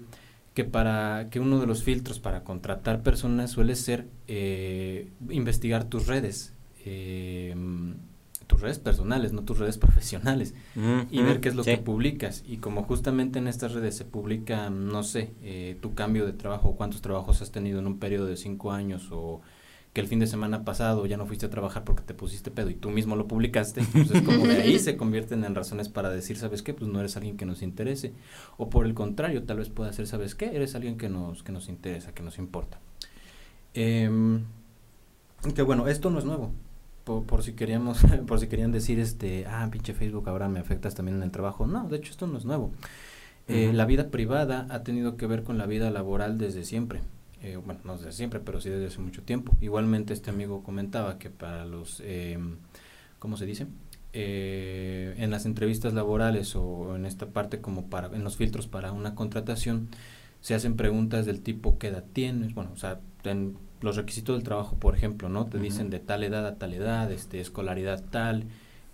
que 0.55 0.65
para 0.65 1.29
que 1.31 1.41
uno 1.41 1.61
de 1.61 1.67
los 1.67 1.83
filtros 1.83 2.19
para 2.19 2.45
contratar 2.45 3.03
personas 3.03 3.51
suele 3.51 3.75
ser 3.77 4.09
eh, 4.27 5.09
investigar 5.31 5.85
tus 5.85 6.07
redes. 6.07 6.53
Eh, 6.85 7.55
tus 8.49 8.63
redes 8.63 8.81
personales, 8.81 9.33
no 9.33 9.45
tus 9.45 9.59
redes 9.59 9.79
profesionales, 9.79 10.55
y 11.11 11.23
ver 11.23 11.41
qué 11.41 11.51
es 11.51 11.55
lo 11.55 11.63
que 11.63 11.77
publicas. 11.77 12.43
Y 12.47 12.57
como 12.57 12.83
justamente 12.83 13.39
en 13.39 13.47
estas 13.47 13.73
redes 13.73 13.97
se 13.97 14.05
publica, 14.05 14.71
no 14.71 15.05
sé, 15.05 15.31
eh, 15.43 15.77
tu 15.81 15.95
cambio 15.95 16.27
de 16.27 16.33
trabajo, 16.33 16.75
cuántos 16.75 17.03
trabajos 17.03 17.41
has 17.43 17.53
tenido 17.53 17.79
en 17.79 17.87
un 17.87 17.99
periodo 17.99 18.27
de 18.27 18.37
cinco 18.37 18.73
años, 18.73 19.11
o 19.13 19.43
que 19.93 20.01
el 20.01 20.09
fin 20.09 20.19
de 20.19 20.27
semana 20.27 20.65
pasado 20.65 21.07
ya 21.07 21.17
no 21.17 21.27
fuiste 21.27 21.47
a 21.47 21.51
trabajar 21.51 21.85
porque 21.85 22.03
te 22.03 22.15
pusiste 22.15 22.51
pedo 22.51 22.71
y 22.71 22.75
tú 22.75 22.91
mismo 22.91 23.17
lo 23.17 23.27
publicaste, 23.27 23.83
pues 23.93 24.11
es 24.11 24.23
como 24.23 24.47
de 24.47 24.63
ahí 24.63 24.79
se 24.79 24.97
convierten 24.99 25.45
en 25.45 25.55
razones 25.55 25.89
para 25.89 26.11
decir, 26.11 26.37
¿sabes 26.39 26.63
qué? 26.63 26.73
Pues 26.73 26.91
no 26.91 27.01
eres 27.01 27.17
alguien 27.17 27.37
que 27.37 27.47
nos 27.47 27.63
interese. 27.63 28.13
O 28.57 28.71
por 28.71 28.87
el 28.87 28.95
contrario, 28.95 29.45
tal 29.45 29.59
vez 29.59 29.69
pueda 29.69 29.93
ser, 29.93 30.07
¿sabes 30.07 30.35
qué? 30.35 30.57
Eres 30.57 30.75
alguien 30.75 30.97
que 30.97 31.09
nos, 31.09 31.43
que 31.43 31.53
nos 31.53 31.69
interesa, 31.69 32.15
que 32.15 32.23
nos 32.23 32.39
importa. 32.39 32.81
Eh, 33.75 34.41
que 35.55 35.63
bueno, 35.63 35.87
esto 35.87 36.11
no 36.11 36.19
es 36.19 36.25
nuevo 36.25 36.51
por, 37.09 37.43
si 37.43 37.53
queríamos, 37.55 38.01
por 38.27 38.41
si 38.41 38.49
querían 38.49 38.73
decir 38.73 38.99
este, 39.01 39.47
ah, 39.47 39.69
pinche 39.71 39.95
Facebook 39.95 40.29
ahora 40.29 40.49
me 40.49 40.61
afectas 40.61 40.95
también 40.95 41.17
en 41.17 41.23
el 41.23 41.31
trabajo. 41.31 41.67
No, 41.67 41.89
de 41.89 41.97
hecho 41.97 42.13
esto 42.13 42.27
no 42.27 42.39
es 42.39 42.45
nuevo. 42.45 42.73
Eh, 43.49 43.73
la 43.73 43.87
vida 43.87 44.11
privada 44.11 44.67
ha 44.71 44.83
tenido 44.83 45.17
que 45.17 45.27
ver 45.27 45.43
con 45.43 45.57
la 45.57 45.67
vida 45.67 45.91
laboral 45.91 46.37
desde 46.39 46.65
siempre. 46.65 47.01
Eh, 47.43 47.57
bueno, 47.57 47.81
no 47.85 47.97
desde 47.97 48.13
siempre, 48.13 48.41
pero 48.41 48.61
sí 48.61 48.69
desde 48.69 48.87
hace 48.87 49.01
mucho 49.01 49.23
tiempo. 49.23 49.57
Igualmente 49.61 50.13
este 50.13 50.31
amigo 50.31 50.63
comentaba 50.63 51.19
que 51.19 51.31
para 51.31 51.65
los, 51.65 52.03
eh, 52.05 52.39
¿cómo 53.19 53.37
se 53.37 53.47
dice? 53.47 53.67
Eh, 54.13 55.15
en 55.19 55.31
las 55.31 55.47
entrevistas 55.47 55.93
laborales 55.95 56.57
o 56.57 56.97
en 56.97 57.07
esta 57.07 57.27
parte 57.27 57.61
como 57.61 57.89
para, 57.89 58.09
en 58.17 58.25
los 58.25 58.37
filtros 58.37 58.67
para 58.67 58.91
una 58.93 59.15
contratación, 59.15 59.89
se 60.41 60.55
hacen 60.55 60.77
preguntas 60.77 61.27
del 61.27 61.43
tipo 61.43 61.79
¿qué 61.79 61.89
edad 61.89 62.05
tienes? 62.13 62.55
Bueno, 62.55 62.71
o 62.73 62.77
sea, 62.77 63.01
en, 63.25 63.57
los 63.81 63.97
requisitos 63.97 64.37
del 64.37 64.45
trabajo, 64.45 64.77
por 64.77 64.97
ejemplo, 64.97 65.29
¿no? 65.29 65.47
Te 65.47 65.59
dicen 65.59 65.91
de 65.91 66.01
tal 66.01 66.25
edad 66.25 66.47
a 66.47 66.57
tal 66.57 66.75
edad, 66.75 67.11
este, 67.13 67.41
escolaridad 67.41 68.03
tal, 68.11 68.45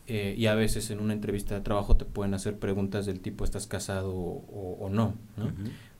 eh, 0.06 0.34
y 0.36 0.46
a 0.46 0.54
veces 0.54 0.90
en 0.90 1.00
una 1.00 1.14
entrevista 1.14 1.54
de 1.54 1.62
trabajo 1.62 1.96
te 1.96 2.04
pueden 2.04 2.34
hacer 2.34 2.58
preguntas 2.58 3.06
del 3.06 3.20
tipo 3.20 3.44
¿estás 3.44 3.66
casado 3.66 4.12
o, 4.14 4.88
no? 4.90 5.14
¿no? 5.36 5.52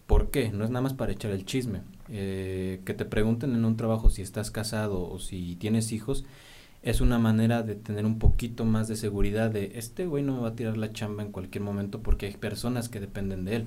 ¿Por 0.07 0.31
qué? 0.31 0.51
No 0.51 0.65
es 0.65 0.71
nada 0.71 0.83
más 0.83 0.93
para 0.93 1.13
echar 1.13 1.31
el 1.31 1.47
chisme. 1.47 1.81
Eh, 2.11 2.83
que 2.85 2.93
te 2.93 3.07
pregunten 3.07 3.55
en 3.55 3.65
un 3.65 3.77
trabajo 3.77 4.11
si 4.11 4.21
estás 4.21 4.51
casado 4.51 5.11
o 5.11 5.19
si 5.19 5.57
tienes 5.57 5.91
hijos 5.93 6.27
es 6.85 7.01
una 7.01 7.19
manera 7.19 7.63
de 7.63 7.77
tener 7.77 8.05
un 8.05 8.19
poquito 8.19 8.67
más 8.67 8.89
de 8.89 8.97
seguridad 8.97 9.51
de 9.51 9.73
este 9.77 10.05
güey 10.05 10.23
no 10.23 10.35
me 10.35 10.43
va 10.43 10.49
a 10.49 10.55
tirar 10.55 10.77
la 10.77 10.93
chamba 10.93 11.23
en 11.23 11.33
cualquier 11.33 11.65
momento 11.65 12.03
porque 12.03 12.27
hay 12.27 12.37
personas 12.37 12.91
que 12.91 13.01
dependen 13.01 13.47
de 13.47 13.57
él. 13.57 13.67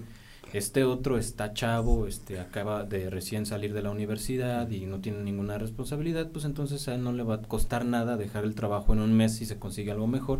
Este 0.54 0.86
otro 0.86 1.18
está 1.18 1.54
chavo, 1.54 2.08
este 2.08 2.40
acaba 2.40 2.84
de 2.84 3.10
recién 3.10 3.46
salir 3.46 3.74
de 3.74 3.82
la 3.82 3.92
universidad 3.92 4.70
y 4.70 4.86
no 4.86 5.00
tiene 5.00 5.20
ninguna 5.20 5.58
responsabilidad, 5.58 6.30
pues 6.32 6.46
entonces 6.46 6.88
a 6.88 6.96
él 6.96 7.04
no 7.04 7.12
le 7.12 7.24
va 7.24 7.36
a 7.36 7.42
costar 7.42 7.86
nada 7.86 8.16
dejar 8.16 8.46
el 8.46 8.56
trabajo 8.56 8.94
en 8.94 9.00
un 9.00 9.14
mes 9.14 9.36
si 9.36 9.46
se 9.46 9.60
consigue 9.60 9.92
algo 9.92 10.08
mejor 10.08 10.40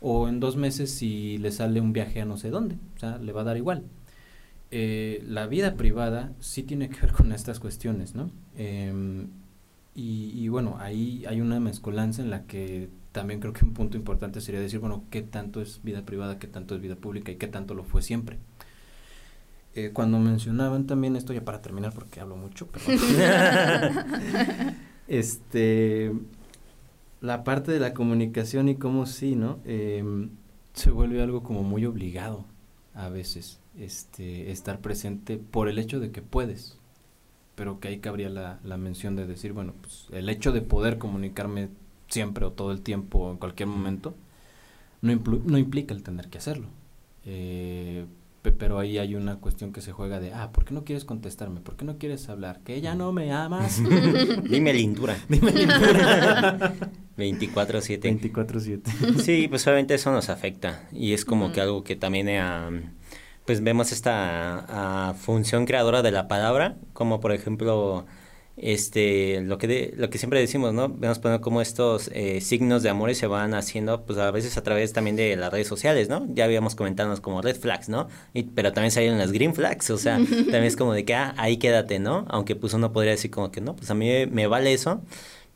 o 0.00 0.28
en 0.28 0.40
dos 0.40 0.56
meses 0.56 0.90
si 0.90 1.38
le 1.38 1.52
sale 1.52 1.80
un 1.80 1.92
viaje 1.92 2.20
a 2.20 2.24
no 2.26 2.36
sé 2.36 2.50
dónde, 2.50 2.76
o 2.96 2.98
sea, 2.98 3.18
le 3.18 3.32
va 3.32 3.42
a 3.42 3.44
dar 3.44 3.56
igual. 3.56 3.84
Eh, 4.70 5.24
la 5.26 5.46
vida 5.46 5.74
privada 5.74 6.32
sí 6.40 6.62
tiene 6.62 6.88
que 6.88 7.00
ver 7.00 7.12
con 7.12 7.32
estas 7.32 7.60
cuestiones, 7.60 8.14
¿no? 8.14 8.30
Em, 8.56 9.28
y, 9.94 10.32
y, 10.34 10.48
bueno, 10.48 10.76
ahí 10.80 11.24
hay 11.26 11.40
una 11.40 11.58
mezcolanza 11.60 12.22
en 12.22 12.30
la 12.30 12.46
que 12.46 12.88
también 13.12 13.40
creo 13.40 13.52
que 13.52 13.64
un 13.64 13.74
punto 13.74 13.96
importante 13.96 14.40
sería 14.40 14.60
decir, 14.60 14.78
bueno, 14.80 15.04
qué 15.10 15.22
tanto 15.22 15.60
es 15.60 15.82
vida 15.82 16.04
privada, 16.04 16.38
qué 16.38 16.46
tanto 16.46 16.76
es 16.76 16.80
vida 16.80 16.96
pública 16.96 17.32
y 17.32 17.36
qué 17.36 17.48
tanto 17.48 17.74
lo 17.74 17.84
fue 17.84 18.02
siempre. 18.02 18.38
Eh, 19.74 19.90
cuando 19.92 20.18
mencionaban 20.18 20.86
también 20.86 21.14
esto, 21.16 21.32
ya 21.32 21.44
para 21.44 21.62
terminar 21.62 21.92
porque 21.92 22.20
hablo 22.20 22.36
mucho, 22.36 22.68
este, 25.08 26.12
la 27.20 27.44
parte 27.44 27.70
de 27.72 27.80
la 27.80 27.94
comunicación 27.94 28.68
y 28.68 28.76
cómo 28.76 29.06
sí, 29.06 29.36
¿no? 29.36 29.60
Em, 29.64 30.30
se 30.72 30.90
vuelve 30.90 31.22
algo 31.22 31.42
como 31.42 31.62
muy 31.62 31.84
obligado 31.86 32.44
a 32.94 33.08
veces, 33.08 33.60
este, 33.78 34.50
estar 34.50 34.80
presente 34.80 35.36
por 35.36 35.68
el 35.68 35.78
hecho 35.78 36.00
de 36.00 36.10
que 36.10 36.22
puedes, 36.22 36.76
pero 37.54 37.78
que 37.78 37.88
ahí 37.88 37.98
cabría 38.00 38.28
la, 38.28 38.58
la 38.64 38.76
mención 38.76 39.14
de 39.16 39.26
decir, 39.26 39.52
bueno, 39.52 39.74
pues 39.80 40.06
el 40.12 40.28
hecho 40.28 40.50
de 40.52 40.62
poder 40.62 40.98
comunicarme 40.98 41.68
siempre 42.08 42.44
o 42.44 42.52
todo 42.52 42.72
el 42.72 42.80
tiempo 42.82 43.20
o 43.20 43.30
en 43.30 43.38
cualquier 43.38 43.68
momento, 43.68 44.14
no, 45.02 45.14
no 45.44 45.58
implica 45.58 45.94
el 45.94 46.02
tener 46.02 46.28
que 46.28 46.38
hacerlo. 46.38 46.68
Eh, 47.24 48.04
pero 48.42 48.78
ahí 48.78 48.96
hay 48.96 49.14
una 49.14 49.36
cuestión 49.36 49.72
que 49.72 49.82
se 49.82 49.92
juega 49.92 50.18
de, 50.18 50.32
ah, 50.32 50.50
¿por 50.52 50.64
qué 50.64 50.72
no 50.72 50.84
quieres 50.84 51.04
contestarme? 51.04 51.60
¿Por 51.60 51.76
qué 51.76 51.84
no 51.84 51.98
quieres 51.98 52.28
hablar? 52.30 52.60
¿Que 52.64 52.80
ya 52.80 52.94
no 52.94 53.12
me 53.12 53.32
amas? 53.32 53.82
Dime 54.48 54.72
lindura. 54.72 55.16
Dime 55.28 55.52
lindura. 55.52 56.72
24-7. 57.18 58.32
24-7. 58.32 59.18
Sí, 59.18 59.46
pues 59.48 59.66
obviamente 59.66 59.94
eso 59.94 60.10
nos 60.10 60.30
afecta 60.30 60.88
y 60.90 61.12
es 61.12 61.26
como 61.26 61.52
que 61.52 61.60
algo 61.60 61.84
que 61.84 61.96
también, 61.96 62.28
eh, 62.30 62.90
pues 63.44 63.62
vemos 63.62 63.92
esta 63.92 64.64
ah, 64.68 65.14
función 65.14 65.66
creadora 65.66 66.00
de 66.00 66.10
la 66.10 66.26
palabra, 66.26 66.76
como 66.94 67.20
por 67.20 67.32
ejemplo 67.32 68.06
este 68.56 69.40
lo 69.40 69.58
que 69.58 69.66
de, 69.66 69.94
lo 69.96 70.10
que 70.10 70.18
siempre 70.18 70.40
decimos 70.40 70.74
no 70.74 70.88
vemos 70.88 71.18
poner 71.18 71.40
cómo 71.40 71.60
estos 71.62 72.10
eh, 72.12 72.40
signos 72.40 72.82
de 72.82 72.90
amores 72.90 73.16
se 73.16 73.26
van 73.26 73.54
haciendo 73.54 74.04
pues 74.04 74.18
a 74.18 74.30
veces 74.30 74.56
a 74.58 74.62
través 74.62 74.92
también 74.92 75.16
de 75.16 75.34
las 75.36 75.50
redes 75.50 75.66
sociales 75.66 76.08
no 76.08 76.26
ya 76.34 76.44
habíamos 76.44 76.74
comentado 76.74 77.10
como 77.22 77.40
red 77.42 77.56
flags 77.56 77.88
no 77.88 78.08
y, 78.34 78.42
pero 78.42 78.72
también 78.72 78.90
salieron 78.90 79.18
las 79.18 79.32
green 79.32 79.54
flags 79.54 79.90
o 79.90 79.98
sea 79.98 80.16
también 80.28 80.64
es 80.64 80.76
como 80.76 80.92
de 80.92 81.04
que 81.04 81.14
ah, 81.14 81.34
ahí 81.38 81.56
quédate 81.56 81.98
no 81.98 82.26
aunque 82.28 82.54
pues 82.56 82.74
uno 82.74 82.92
podría 82.92 83.12
decir 83.12 83.30
como 83.30 83.50
que 83.50 83.60
no 83.60 83.76
pues 83.76 83.90
a 83.90 83.94
mí 83.94 84.26
me 84.26 84.46
vale 84.46 84.72
eso 84.72 85.00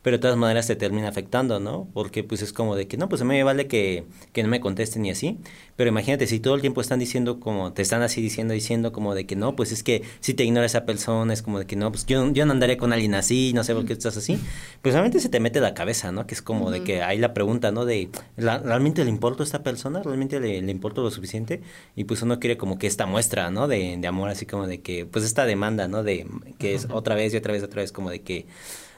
pero 0.05 0.19
de 0.19 0.21
todas 0.21 0.37
maneras 0.37 0.67
te 0.67 0.77
termina 0.77 1.09
afectando, 1.09 1.61
¿no? 1.61 1.89
Porque 1.95 2.23
pues 2.23 2.43
es 2.43 2.53
como 2.53 2.77
de 2.77 2.87
que, 2.87 2.99
no, 2.99 3.09
pues 3.09 3.23
a 3.23 3.25
mí 3.25 3.31
me 3.31 3.43
vale 3.43 3.67
que, 3.67 4.05
que 4.35 4.43
no 4.43 4.51
me 4.51 4.61
contesten 4.61 5.03
y 5.07 5.11
así, 5.11 5.39
pero 5.77 5.89
imagínate 5.89 6.27
si 6.27 6.41
todo 6.41 6.55
el 6.55 6.61
tiempo 6.61 6.83
están 6.83 6.99
diciendo 6.99 7.41
como, 7.41 7.73
te 7.73 7.81
están 7.81 8.03
así 8.03 8.21
diciendo, 8.21 8.53
diciendo 8.53 8.93
como 8.93 9.15
de 9.15 9.25
que 9.25 9.35
no, 9.35 9.57
pues 9.57 9.73
es 9.73 9.83
que 9.83 10.03
si 10.21 10.35
te 10.35 10.45
ignora 10.45 10.67
esa 10.67 10.85
persona, 10.85 11.33
es 11.33 11.41
como 11.41 11.59
de 11.59 11.65
que 11.65 11.75
no, 11.77 11.91
pues 11.91 12.05
yo, 12.05 12.31
yo 12.33 12.45
no 12.45 12.53
andaré 12.53 12.77
con 12.77 12.93
alguien 12.93 13.15
así, 13.15 13.53
no 13.55 13.65
sé 13.65 13.75
por 13.75 13.87
qué 13.87 13.95
estás 13.95 14.19
así, 14.19 14.39
pues 14.83 14.93
realmente 14.93 15.21
se 15.21 15.31
te 15.31 15.41
mete 15.41 15.59
la 15.61 15.73
cabeza, 15.73 16.13
¿no? 16.13 16.27
Que 16.27 16.35
es 16.35 16.43
como 16.43 16.71
de 16.71 16.83
que 16.83 17.03
hay 17.03 17.17
la 17.17 17.33
pregunta, 17.33 17.73
¿no? 17.73 17.87
De, 17.87 18.11
¿realmente 18.37 19.05
le 19.05 19.11
importa 19.11 19.43
a 19.43 19.47
esta 19.47 19.63
persona? 19.63 20.03
¿Realmente 20.03 20.39
le, 20.39 20.61
le 20.61 20.71
importa 20.71 21.01
lo 21.01 21.11
suficiente? 21.11 21.63
Y 21.97 22.05
pues 22.05 22.21
uno 22.21 22.41
quiere 22.41 22.59
como 22.59 22.77
que 22.79 22.87
esta 22.87 23.07
muestra, 23.07 23.51
¿no? 23.51 23.69
De, 23.69 23.97
de 23.99 24.07
amor, 24.07 24.29
así 24.29 24.45
como 24.45 24.67
de 24.67 24.83
que, 24.83 25.07
pues 25.07 25.25
esta 25.25 25.47
demanda, 25.47 25.89
¿no? 25.89 26.03
De 26.03 26.27
que 26.59 26.75
es 26.75 26.89
otra 26.91 27.15
vez 27.15 27.33
y 27.33 27.39
otra 27.39 27.55
vez, 27.55 27.63
otra 27.63 27.81
vez, 27.81 27.91
como 27.91 28.11
de 28.11 28.21
que 28.21 28.45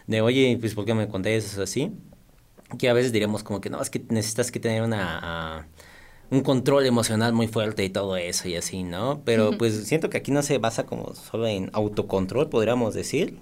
de, 0.07 0.21
oye, 0.21 0.57
pues, 0.61 0.75
¿por 0.75 0.85
qué 0.85 0.95
me 0.95 1.09
contestas 1.09 1.59
así? 1.59 1.93
Que 2.79 2.89
a 2.89 2.93
veces 2.93 3.13
diríamos 3.13 3.43
como 3.45 3.61
que, 3.61 3.71
no, 3.71 3.81
es 3.81 3.91
que 3.91 4.03
necesitas 4.09 4.51
que 4.51 4.61
tener 4.61 4.83
una... 4.83 5.69
un 6.31 6.41
control 6.41 6.87
emocional 6.87 7.33
muy 7.33 7.47
fuerte 7.49 7.85
y 7.85 7.91
todo 7.91 8.17
eso 8.17 8.49
y 8.49 8.57
así, 8.57 8.83
¿no? 8.83 9.23
Pero 9.25 9.57
pues 9.59 9.87
siento 9.87 10.11
que 10.11 10.19
aquí 10.19 10.33
no 10.33 10.43
se 10.43 10.59
basa 10.59 10.85
como 10.85 11.15
solo 11.15 11.47
en 11.47 11.71
autocontrol, 11.73 12.49
podríamos 12.49 12.95
decir, 12.95 13.39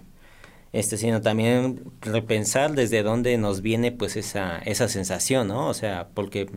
este, 0.73 0.99
sino 0.99 1.23
también 1.23 1.83
repensar 2.03 2.73
desde 2.75 3.03
dónde 3.03 3.39
nos 3.39 3.63
viene 3.63 3.93
pues 3.93 4.17
esa, 4.17 4.59
esa 4.59 4.89
sensación, 4.89 5.49
¿no? 5.49 5.69
O 5.69 5.75
sea, 5.75 6.09
porque 6.15 6.51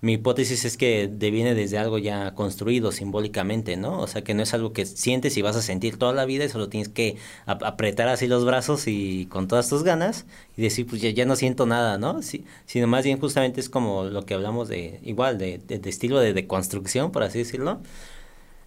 mi 0.00 0.14
hipótesis 0.14 0.64
es 0.64 0.76
que 0.76 1.06
viene 1.06 1.54
desde 1.54 1.78
algo 1.78 1.98
ya 1.98 2.34
construido 2.34 2.92
simbólicamente, 2.92 3.76
¿no? 3.76 4.00
O 4.00 4.06
sea, 4.06 4.22
que 4.22 4.34
no 4.34 4.42
es 4.42 4.54
algo 4.54 4.72
que 4.72 4.86
sientes 4.86 5.36
y 5.36 5.42
vas 5.42 5.56
a 5.56 5.62
sentir 5.62 5.98
toda 5.98 6.12
la 6.12 6.24
vida 6.24 6.44
y 6.44 6.48
solo 6.48 6.68
tienes 6.68 6.88
que 6.88 7.16
apretar 7.46 8.08
así 8.08 8.26
los 8.26 8.44
brazos 8.44 8.86
y 8.86 9.26
con 9.26 9.48
todas 9.48 9.68
tus 9.68 9.82
ganas 9.82 10.26
y 10.56 10.62
decir, 10.62 10.86
pues 10.86 11.00
ya, 11.02 11.10
ya 11.10 11.24
no 11.26 11.36
siento 11.36 11.66
nada, 11.66 11.98
¿no? 11.98 12.20
Sino 12.22 12.86
más 12.86 13.04
bien 13.04 13.18
justamente 13.18 13.60
es 13.60 13.68
como 13.68 14.04
lo 14.04 14.24
que 14.24 14.34
hablamos 14.34 14.68
de, 14.68 15.00
igual, 15.02 15.38
de, 15.38 15.58
de, 15.58 15.78
de 15.78 15.90
estilo 15.90 16.20
de, 16.20 16.32
de 16.32 16.46
construcción, 16.46 17.12
por 17.12 17.22
así 17.22 17.38
decirlo 17.38 17.80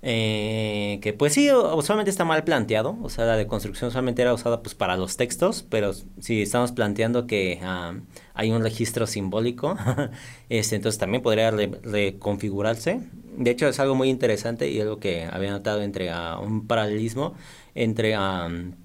eh, 0.01 0.99
que 1.01 1.11
pues 1.11 1.33
sí, 1.33 1.51
usualmente 1.51 2.09
está 2.09 2.23
mal 2.23 2.43
planteado, 2.45 2.97
o 3.01 3.09
sea, 3.09 3.25
la 3.25 3.35
deconstrucción 3.35 3.89
usualmente 3.89 4.21
era 4.21 4.33
usada 4.33 4.61
pues 4.61 4.73
para 4.73 4.95
los 4.95 5.17
textos, 5.17 5.65
pero 5.69 5.91
si 6.19 6.41
estamos 6.41 6.71
planteando 6.71 7.27
que 7.27 7.59
ah, 7.63 7.95
hay 8.33 8.51
un 8.51 8.63
registro 8.63 9.07
simbólico, 9.07 9.77
este, 10.49 10.77
entonces 10.77 10.99
también 10.99 11.21
podría 11.21 11.51
reconfigurarse. 11.51 13.01
De 13.37 13.51
hecho, 13.51 13.67
es 13.67 13.79
algo 13.79 13.95
muy 13.95 14.09
interesante 14.09 14.69
y 14.69 14.79
algo 14.79 14.99
que 14.99 15.25
había 15.25 15.51
notado 15.51 15.81
entre 15.81 16.13
uh, 16.13 16.41
un 16.41 16.65
paralelismo 16.67 17.33
entre 17.75 18.17
un 18.17 18.75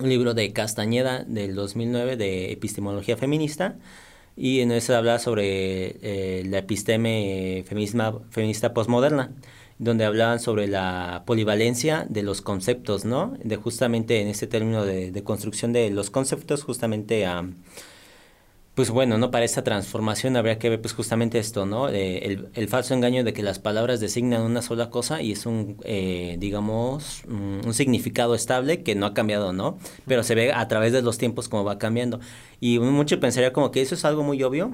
libro 0.00 0.34
de 0.34 0.52
Castañeda 0.52 1.24
del 1.24 1.54
2009 1.54 2.16
de 2.16 2.52
epistemología 2.52 3.16
feminista 3.16 3.76
y 4.36 4.60
en 4.60 4.72
ese 4.72 4.94
habla 4.94 5.18
sobre 5.18 5.96
eh, 6.02 6.44
la 6.46 6.58
episteme 6.58 7.64
feminista 7.66 8.74
postmoderna 8.74 9.32
donde 9.82 10.04
hablaban 10.04 10.38
sobre 10.38 10.68
la 10.68 11.24
polivalencia 11.26 12.06
de 12.08 12.22
los 12.22 12.40
conceptos, 12.40 13.04
¿no? 13.04 13.34
De 13.42 13.56
justamente 13.56 14.20
en 14.20 14.28
este 14.28 14.46
término 14.46 14.84
de, 14.84 15.22
construcción 15.24 15.72
de 15.72 15.90
los 15.90 16.08
conceptos, 16.08 16.62
justamente 16.62 17.26
a... 17.26 17.44
pues 18.76 18.90
bueno, 18.90 19.18
¿no? 19.18 19.32
Para 19.32 19.44
esta 19.44 19.64
transformación 19.64 20.36
habría 20.36 20.60
que 20.60 20.70
ver 20.70 20.80
pues 20.80 20.94
justamente 20.94 21.40
esto, 21.40 21.66
¿no? 21.66 21.88
el, 21.88 22.48
el, 22.54 22.68
falso 22.68 22.94
engaño 22.94 23.24
de 23.24 23.32
que 23.32 23.42
las 23.42 23.58
palabras 23.58 23.98
designan 23.98 24.42
una 24.42 24.62
sola 24.62 24.88
cosa 24.88 25.20
y 25.20 25.32
es 25.32 25.46
un, 25.46 25.76
eh, 25.82 26.36
digamos, 26.38 27.24
un, 27.26 27.62
un, 27.66 27.74
significado 27.74 28.36
estable 28.36 28.84
que 28.84 28.94
no 28.94 29.04
ha 29.06 29.14
cambiado, 29.14 29.52
¿no? 29.52 29.78
Pero 30.06 30.22
se 30.22 30.36
ve 30.36 30.52
a 30.52 30.68
través 30.68 30.92
de 30.92 31.02
los 31.02 31.18
tiempos 31.18 31.48
como 31.48 31.64
va 31.64 31.78
cambiando. 31.78 32.20
Y 32.60 32.78
mucho 32.78 33.18
pensaría 33.18 33.52
como 33.52 33.72
que 33.72 33.82
eso 33.82 33.96
es 33.96 34.04
algo 34.04 34.22
muy 34.22 34.40
obvio, 34.44 34.70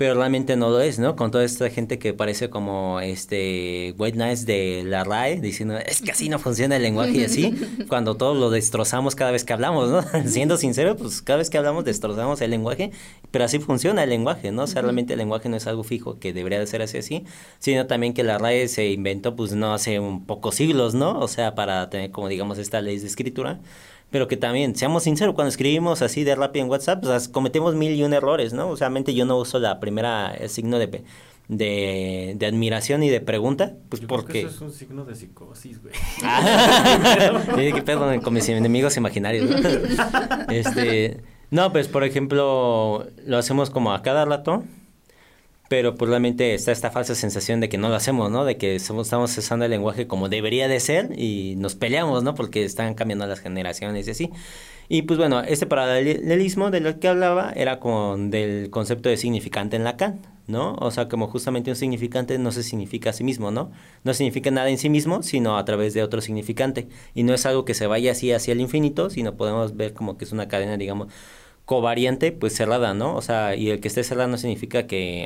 pero 0.00 0.14
realmente 0.14 0.56
no 0.56 0.70
lo 0.70 0.80
es, 0.80 0.98
¿no? 0.98 1.14
Con 1.14 1.30
toda 1.30 1.44
esta 1.44 1.68
gente 1.68 1.98
que 1.98 2.14
parece 2.14 2.48
como 2.48 3.00
este 3.00 3.94
White 3.98 4.16
Nights 4.16 4.46
de 4.46 4.82
la 4.82 5.04
RAE 5.04 5.42
diciendo, 5.42 5.76
es 5.76 6.00
que 6.00 6.12
así 6.12 6.30
no 6.30 6.38
funciona 6.38 6.76
el 6.76 6.82
lenguaje 6.82 7.18
y 7.18 7.24
así, 7.24 7.54
cuando 7.86 8.16
todos 8.16 8.34
lo 8.38 8.48
destrozamos 8.48 9.14
cada 9.14 9.30
vez 9.30 9.44
que 9.44 9.52
hablamos, 9.52 9.90
¿no? 9.90 10.02
Siendo 10.26 10.56
sincero, 10.56 10.96
pues 10.96 11.20
cada 11.20 11.36
vez 11.36 11.50
que 11.50 11.58
hablamos 11.58 11.84
destrozamos 11.84 12.40
el 12.40 12.50
lenguaje, 12.50 12.92
pero 13.30 13.44
así 13.44 13.58
funciona 13.58 14.02
el 14.02 14.08
lenguaje, 14.08 14.52
¿no? 14.52 14.62
O 14.62 14.66
sea, 14.66 14.80
realmente 14.80 15.12
el 15.12 15.18
lenguaje 15.18 15.50
no 15.50 15.58
es 15.58 15.66
algo 15.66 15.84
fijo 15.84 16.18
que 16.18 16.32
debería 16.32 16.58
de 16.58 16.66
ser 16.66 16.80
así 16.80 16.96
así, 16.96 17.26
sino 17.58 17.86
también 17.86 18.14
que 18.14 18.24
la 18.24 18.38
RAE 18.38 18.68
se 18.68 18.88
inventó 18.88 19.36
pues 19.36 19.52
no 19.52 19.74
hace 19.74 20.00
un 20.00 20.24
pocos 20.24 20.54
siglos, 20.54 20.94
¿no? 20.94 21.18
O 21.18 21.28
sea, 21.28 21.54
para 21.54 21.90
tener 21.90 22.10
como 22.10 22.28
digamos 22.28 22.56
esta 22.56 22.80
ley 22.80 22.98
de 22.98 23.06
escritura 23.06 23.60
pero 24.10 24.26
que 24.26 24.36
también, 24.36 24.74
seamos 24.74 25.04
sinceros, 25.04 25.34
cuando 25.34 25.50
escribimos 25.50 26.02
así 26.02 26.24
de 26.24 26.34
rápido 26.34 26.64
en 26.64 26.70
WhatsApp, 26.70 27.02
pues, 27.02 27.28
cometemos 27.28 27.74
mil 27.74 27.94
y 27.94 28.02
un 28.02 28.12
errores, 28.12 28.52
¿no? 28.52 28.68
O 28.68 28.76
sea, 28.76 28.90
yo 28.90 29.24
no 29.24 29.36
uso 29.36 29.58
la 29.58 29.78
primera 29.78 30.32
el 30.32 30.48
signo 30.48 30.78
de, 30.78 31.04
de, 31.48 32.34
de 32.36 32.46
admiración 32.46 33.02
y 33.02 33.10
de 33.10 33.20
pregunta, 33.20 33.74
pues 33.88 34.02
porque... 34.02 34.40
eso 34.40 34.48
es 34.48 34.60
un 34.60 34.72
signo 34.72 35.04
de 35.04 35.14
psicosis, 35.14 35.80
güey. 35.80 35.94
pedo 37.84 38.20
con 38.20 38.34
mis 38.34 38.48
enemigos 38.48 38.96
imaginarios, 38.96 39.48
¿no? 39.48 39.56
este, 40.52 41.22
no, 41.50 41.72
pues 41.72 41.88
por 41.88 42.04
ejemplo, 42.04 43.06
lo 43.26 43.38
hacemos 43.38 43.70
como 43.70 43.92
a 43.92 44.02
cada 44.02 44.24
rato, 44.24 44.64
pero 45.70 45.94
pues 45.94 46.08
realmente 46.08 46.52
está 46.54 46.72
esta 46.72 46.90
falsa 46.90 47.14
sensación 47.14 47.60
de 47.60 47.68
que 47.68 47.78
no 47.78 47.90
lo 47.90 47.94
hacemos, 47.94 48.28
¿no? 48.28 48.44
De 48.44 48.56
que 48.56 48.74
estamos 48.74 49.38
usando 49.38 49.64
el 49.64 49.70
lenguaje 49.70 50.08
como 50.08 50.28
debería 50.28 50.66
de 50.66 50.80
ser 50.80 51.16
y 51.16 51.54
nos 51.58 51.76
peleamos, 51.76 52.24
¿no? 52.24 52.34
Porque 52.34 52.64
están 52.64 52.94
cambiando 52.94 53.24
las 53.28 53.38
generaciones 53.38 54.08
y 54.08 54.10
así. 54.10 54.30
Y 54.88 55.02
pues 55.02 55.16
bueno, 55.16 55.42
este 55.42 55.66
paralelismo 55.66 56.72
de 56.72 56.80
lo 56.80 56.98
que 56.98 57.06
hablaba 57.06 57.52
era 57.54 57.78
con 57.78 58.32
del 58.32 58.70
concepto 58.70 59.10
de 59.10 59.16
significante 59.16 59.76
en 59.76 59.84
Lacan, 59.84 60.22
¿no? 60.48 60.74
O 60.80 60.90
sea, 60.90 61.08
como 61.08 61.28
justamente 61.28 61.70
un 61.70 61.76
significante 61.76 62.36
no 62.38 62.50
se 62.50 62.64
significa 62.64 63.10
a 63.10 63.12
sí 63.12 63.22
mismo, 63.22 63.52
¿no? 63.52 63.70
No 64.02 64.12
significa 64.12 64.50
nada 64.50 64.70
en 64.70 64.78
sí 64.78 64.88
mismo, 64.88 65.22
sino 65.22 65.56
a 65.56 65.64
través 65.64 65.94
de 65.94 66.02
otro 66.02 66.20
significante. 66.20 66.88
Y 67.14 67.22
no 67.22 67.32
es 67.32 67.46
algo 67.46 67.64
que 67.64 67.74
se 67.74 67.86
vaya 67.86 68.10
así 68.10 68.32
hacia 68.32 68.50
el 68.54 68.60
infinito, 68.60 69.08
sino 69.08 69.36
podemos 69.36 69.76
ver 69.76 69.94
como 69.94 70.18
que 70.18 70.24
es 70.24 70.32
una 70.32 70.48
cadena, 70.48 70.76
digamos, 70.76 71.12
covariante, 71.70 72.32
pues 72.32 72.52
cerrada, 72.56 72.94
¿no? 72.94 73.14
O 73.14 73.22
sea, 73.22 73.54
y 73.54 73.70
el 73.70 73.78
que 73.80 73.86
esté 73.86 74.02
cerrada 74.02 74.26
no 74.26 74.36
significa 74.38 74.88
que, 74.88 75.24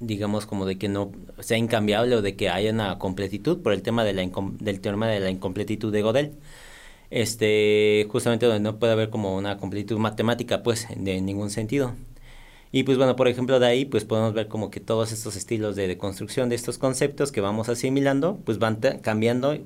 digamos, 0.00 0.46
como 0.46 0.64
de 0.64 0.78
que 0.78 0.88
no 0.88 1.12
sea 1.40 1.58
incambiable 1.58 2.16
o 2.16 2.22
de 2.22 2.36
que 2.36 2.48
haya 2.48 2.70
una 2.72 2.98
completitud 2.98 3.62
por 3.62 3.74
el 3.74 3.82
tema 3.82 4.02
del 4.04 4.80
teorema 4.80 5.08
de 5.08 5.20
la 5.20 5.28
incompletitud 5.30 5.92
de 5.92 6.00
Godel. 6.00 6.32
Este, 7.10 8.06
justamente 8.10 8.46
donde 8.46 8.60
no 8.60 8.78
puede 8.78 8.94
haber 8.94 9.10
como 9.10 9.36
una 9.36 9.58
completitud 9.58 9.98
matemática, 9.98 10.62
pues, 10.62 10.86
de 10.96 11.20
ningún 11.20 11.50
sentido. 11.50 11.94
Y 12.72 12.84
pues 12.84 12.96
bueno, 12.96 13.14
por 13.14 13.28
ejemplo, 13.28 13.60
de 13.60 13.66
ahí 13.66 13.84
pues 13.84 14.04
podemos 14.06 14.32
ver 14.34 14.48
como 14.48 14.70
que 14.70 14.80
todos 14.80 15.12
estos 15.12 15.36
estilos 15.36 15.76
de, 15.76 15.86
de 15.86 15.98
construcción 15.98 16.48
de 16.48 16.56
estos 16.56 16.78
conceptos 16.78 17.30
que 17.30 17.42
vamos 17.42 17.68
asimilando, 17.68 18.38
pues 18.46 18.58
van 18.58 18.76
cambiando 19.02 19.58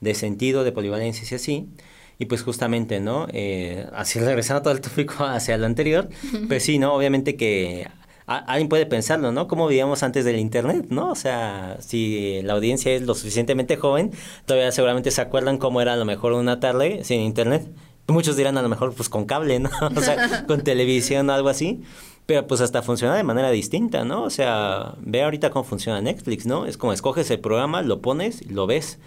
de 0.00 0.14
sentido, 0.14 0.62
de 0.64 0.72
polivalencia 0.72 1.26
y 1.30 1.34
así. 1.34 1.68
Y 2.18 2.26
pues 2.26 2.42
justamente, 2.42 3.00
¿no? 3.00 3.26
Eh, 3.32 3.86
así 3.92 4.18
regresando 4.18 4.62
todo 4.62 4.72
el 4.72 4.80
tópico 4.80 5.24
hacia 5.24 5.58
lo 5.58 5.66
anterior, 5.66 6.08
pues 6.48 6.64
sí, 6.64 6.78
¿no? 6.78 6.94
Obviamente 6.94 7.36
que 7.36 7.88
alguien 8.26 8.68
puede 8.68 8.86
pensarlo, 8.86 9.30
¿no? 9.32 9.46
¿Cómo 9.46 9.68
vivíamos 9.68 10.02
antes 10.02 10.24
del 10.24 10.38
Internet, 10.38 10.86
¿no? 10.90 11.10
O 11.10 11.14
sea, 11.14 11.76
si 11.80 12.40
la 12.42 12.54
audiencia 12.54 12.92
es 12.92 13.02
lo 13.02 13.14
suficientemente 13.14 13.76
joven, 13.76 14.10
todavía 14.46 14.72
seguramente 14.72 15.10
se 15.10 15.20
acuerdan 15.20 15.58
cómo 15.58 15.80
era 15.80 15.92
a 15.92 15.96
lo 15.96 16.04
mejor 16.04 16.32
una 16.32 16.58
tarde 16.58 17.04
sin 17.04 17.20
Internet. 17.20 17.68
Muchos 18.08 18.36
dirán 18.36 18.56
a 18.56 18.62
lo 18.62 18.68
mejor 18.68 18.94
pues 18.94 19.08
con 19.08 19.26
cable, 19.26 19.58
¿no? 19.60 19.70
O 19.96 20.00
sea, 20.00 20.44
con 20.46 20.62
televisión 20.62 21.30
o 21.30 21.32
algo 21.32 21.48
así. 21.48 21.82
Pero 22.26 22.44
pues 22.48 22.60
hasta 22.60 22.82
funciona 22.82 23.14
de 23.14 23.22
manera 23.22 23.50
distinta, 23.52 24.04
¿no? 24.04 24.24
O 24.24 24.30
sea, 24.30 24.94
ve 24.98 25.22
ahorita 25.22 25.50
cómo 25.50 25.64
funciona 25.64 26.00
Netflix, 26.00 26.44
¿no? 26.44 26.66
Es 26.66 26.76
como 26.76 26.92
escoges 26.92 27.30
el 27.30 27.38
programa, 27.38 27.82
lo 27.82 28.00
pones, 28.00 28.50
lo 28.50 28.66
ves. 28.66 28.98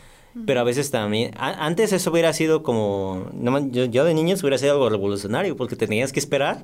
Pero 0.45 0.59
a 0.59 0.63
veces 0.63 0.91
también, 0.91 1.31
antes 1.37 1.91
eso 1.91 2.11
hubiera 2.11 2.33
sido 2.33 2.61
como, 2.61 3.29
no, 3.33 3.67
yo, 3.71 3.85
yo 3.85 4.05
de 4.05 4.13
niños 4.13 4.41
hubiera 4.43 4.57
sido 4.57 4.73
algo 4.73 4.89
revolucionario 4.89 5.55
porque 5.55 5.75
tenías 5.75 6.11
que 6.13 6.19
esperar 6.19 6.63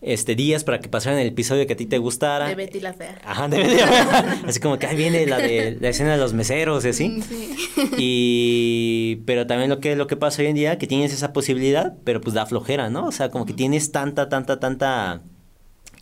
este 0.00 0.36
días 0.36 0.62
para 0.62 0.80
que 0.80 0.88
pasaran 0.88 1.18
el 1.18 1.28
episodio 1.28 1.66
que 1.66 1.72
a 1.72 1.76
ti 1.76 1.86
te 1.86 1.98
gustara. 1.98 2.48
De 2.48 2.54
Betty 2.54 2.80
la 2.80 2.92
Fea. 2.92 3.20
Ajá, 3.24 3.48
de 3.48 3.58
Betty 3.58 3.76
la 3.76 3.86
Fea. 3.86 4.42
Así 4.46 4.60
como 4.60 4.78
que 4.78 4.86
ahí 4.86 4.96
viene 4.96 5.26
la 5.26 5.38
de 5.38 5.76
la 5.80 5.88
escena 5.88 6.12
de 6.12 6.18
los 6.18 6.34
meseros 6.34 6.84
y 6.84 6.88
así. 6.88 7.20
Sí. 7.22 7.56
Y 7.96 9.16
pero 9.26 9.46
también 9.46 9.70
lo 9.70 9.80
que 9.80 9.96
lo 9.96 10.06
que 10.06 10.16
pasa 10.16 10.42
hoy 10.42 10.48
en 10.48 10.54
día 10.54 10.78
que 10.78 10.86
tienes 10.86 11.12
esa 11.12 11.32
posibilidad, 11.32 11.96
pero 12.04 12.20
pues 12.20 12.34
da 12.34 12.46
flojera, 12.46 12.90
¿no? 12.90 13.06
O 13.06 13.12
sea, 13.12 13.30
como 13.30 13.44
que 13.44 13.54
tienes 13.54 13.90
tanta 13.90 14.28
tanta 14.28 14.60
tanta 14.60 15.22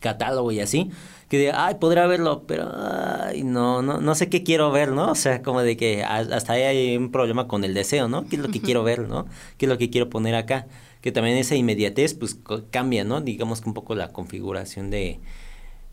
catálogo 0.00 0.52
y 0.52 0.61
así 0.61 0.90
que 1.28 1.38
diga, 1.38 1.66
ay, 1.66 1.76
podría 1.76 2.06
verlo, 2.06 2.44
pero 2.46 2.70
ay, 2.74 3.42
no, 3.42 3.82
no, 3.82 4.00
no 4.00 4.14
sé 4.14 4.28
qué 4.28 4.42
quiero 4.42 4.70
ver, 4.70 4.92
¿no? 4.92 5.10
O 5.10 5.14
sea, 5.14 5.42
como 5.42 5.62
de 5.62 5.76
que 5.76 6.04
hasta 6.04 6.52
ahí 6.52 6.62
hay 6.62 6.96
un 6.96 7.10
problema 7.10 7.48
con 7.48 7.64
el 7.64 7.74
deseo, 7.74 8.08
¿no? 8.08 8.28
¿Qué 8.28 8.36
es 8.36 8.42
lo 8.42 8.48
que 8.48 8.60
quiero 8.60 8.84
ver, 8.84 9.08
¿no? 9.08 9.26
¿Qué 9.58 9.66
es 9.66 9.68
lo 9.68 9.78
que 9.78 9.90
quiero 9.90 10.08
poner 10.08 10.34
acá? 10.34 10.66
Que 11.00 11.12
también 11.12 11.36
esa 11.36 11.56
inmediatez, 11.56 12.14
pues 12.14 12.38
cambia, 12.70 13.04
¿no? 13.04 13.20
Digamos 13.20 13.60
que 13.60 13.68
un 13.68 13.74
poco 13.74 13.94
la 13.94 14.12
configuración 14.12 14.90
de, 14.90 15.20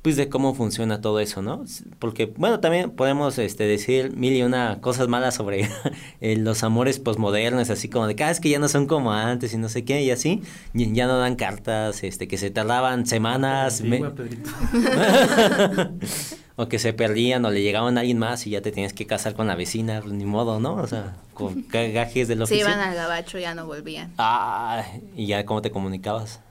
pues 0.03 0.17
de 0.17 0.27
cómo 0.27 0.53
funciona 0.53 0.99
todo 0.99 1.21
eso, 1.21 1.41
¿no? 1.41 1.63
Porque, 1.97 2.25
bueno, 2.37 2.59
también 2.59 2.91
podemos 2.91 3.39
este, 3.39 3.63
decir 3.63 4.15
mil 4.17 4.33
y 4.33 4.43
una 4.43 4.81
cosas 4.81 5.07
malas 5.07 5.35
sobre 5.35 5.69
eh, 6.21 6.35
los 6.35 6.61
amores 6.63 6.99
posmodernos, 6.99 7.69
así 7.69 7.87
como 7.87 8.05
de 8.05 8.15
cada 8.15 8.31
vez 8.31 8.41
que 8.41 8.49
ya 8.49 8.59
no 8.59 8.67
son 8.67 8.85
como 8.85 9.13
antes 9.13 9.53
y 9.53 9.57
no 9.57 9.69
sé 9.69 9.85
qué, 9.85 10.03
y 10.03 10.11
así, 10.11 10.43
ya 10.73 11.07
no 11.07 11.17
dan 11.17 11.37
cartas, 11.37 12.03
este, 12.03 12.27
que 12.27 12.37
se 12.37 12.51
tardaban 12.51 13.05
semanas. 13.05 13.81
o 16.55 16.67
que 16.67 16.79
se 16.79 16.93
perdían 16.93 17.45
o 17.45 17.49
le 17.49 17.61
llegaban 17.61 17.97
a 17.97 18.01
alguien 18.01 18.19
más 18.19 18.45
y 18.45 18.51
ya 18.51 18.61
te 18.61 18.71
tenías 18.71 18.91
que 18.91 19.07
casar 19.07 19.35
con 19.35 19.47
la 19.47 19.55
vecina, 19.55 20.01
pues, 20.01 20.13
ni 20.13 20.25
modo, 20.25 20.59
¿no? 20.59 20.75
O 20.75 20.85
sea, 20.85 21.15
con 21.33 21.65
gajes 21.71 22.27
de 22.27 22.35
los 22.35 22.49
Se 22.49 22.57
iban 22.57 22.77
al 22.77 22.93
gabacho, 22.93 23.39
ya 23.39 23.55
no 23.55 23.65
volvían. 23.65 24.11
Ah, 24.17 24.83
y 25.15 25.27
ya 25.27 25.45
cómo 25.45 25.61
te 25.61 25.71
comunicabas. 25.71 26.41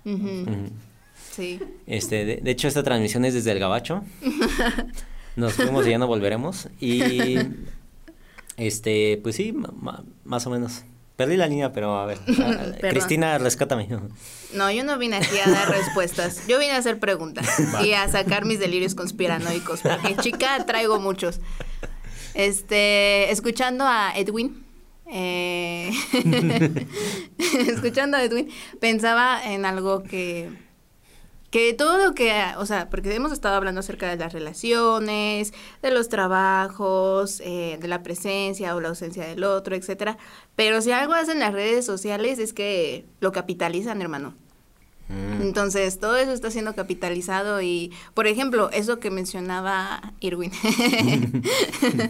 Sí. 1.32 1.60
Este, 1.86 2.24
de, 2.24 2.50
hecho, 2.50 2.68
esta 2.68 2.82
transmisión 2.82 3.24
es 3.24 3.34
desde 3.34 3.50
el 3.52 3.58
Gabacho. 3.58 4.04
Nos 5.36 5.54
fuimos 5.54 5.86
y 5.86 5.90
ya 5.90 5.98
no 5.98 6.06
volveremos. 6.06 6.68
Y 6.78 7.38
este, 8.56 9.18
pues 9.22 9.36
sí, 9.36 9.54
más 10.24 10.46
o 10.46 10.50
menos. 10.50 10.84
Perdí 11.16 11.36
la 11.36 11.46
línea, 11.46 11.72
pero 11.72 11.98
a 11.98 12.06
ver. 12.06 12.18
a-. 12.38 12.72
Cristina, 12.90 13.38
rescátame. 13.38 13.88
No, 14.54 14.70
yo 14.70 14.84
no 14.84 14.98
vine 14.98 15.16
aquí 15.16 15.38
a 15.44 15.50
dar 15.50 15.70
respuestas. 15.70 16.46
Yo 16.48 16.58
vine 16.58 16.72
a 16.72 16.78
hacer 16.78 16.98
preguntas 16.98 17.46
y 17.84 17.92
a 17.92 18.08
sacar 18.08 18.44
mis 18.44 18.58
delirios 18.58 18.94
conspiranoicos. 18.94 19.80
Porque 19.82 20.16
chica 20.16 20.64
traigo 20.66 21.00
muchos. 21.00 21.40
Este, 22.34 23.30
escuchando 23.30 23.84
a 23.86 24.12
Edwin. 24.16 24.64
eh, 25.06 25.92
escuchando 27.68 28.16
a 28.16 28.24
Edwin, 28.24 28.48
pensaba 28.80 29.42
en 29.44 29.66
algo 29.66 30.02
que 30.02 30.50
que 31.52 31.74
todo 31.74 31.98
lo 31.98 32.14
que, 32.14 32.32
o 32.56 32.64
sea, 32.64 32.88
porque 32.88 33.14
hemos 33.14 33.30
estado 33.30 33.56
hablando 33.56 33.80
acerca 33.80 34.08
de 34.08 34.16
las 34.16 34.32
relaciones, 34.32 35.52
de 35.82 35.90
los 35.90 36.08
trabajos, 36.08 37.42
eh, 37.44 37.76
de 37.78 37.88
la 37.88 38.02
presencia 38.02 38.74
o 38.74 38.80
la 38.80 38.88
ausencia 38.88 39.26
del 39.26 39.44
otro, 39.44 39.76
etcétera. 39.76 40.16
Pero 40.56 40.80
si 40.80 40.92
algo 40.92 41.12
hacen 41.12 41.40
las 41.40 41.52
redes 41.52 41.84
sociales 41.84 42.38
es 42.38 42.54
que 42.54 43.04
lo 43.20 43.32
capitalizan, 43.32 44.00
hermano. 44.00 44.34
Mm. 45.10 45.42
Entonces, 45.42 46.00
todo 46.00 46.16
eso 46.16 46.32
está 46.32 46.50
siendo 46.50 46.74
capitalizado 46.74 47.60
y, 47.60 47.92
por 48.14 48.26
ejemplo, 48.26 48.70
eso 48.70 48.98
que 48.98 49.10
mencionaba 49.10 50.14
Irwin, 50.20 50.52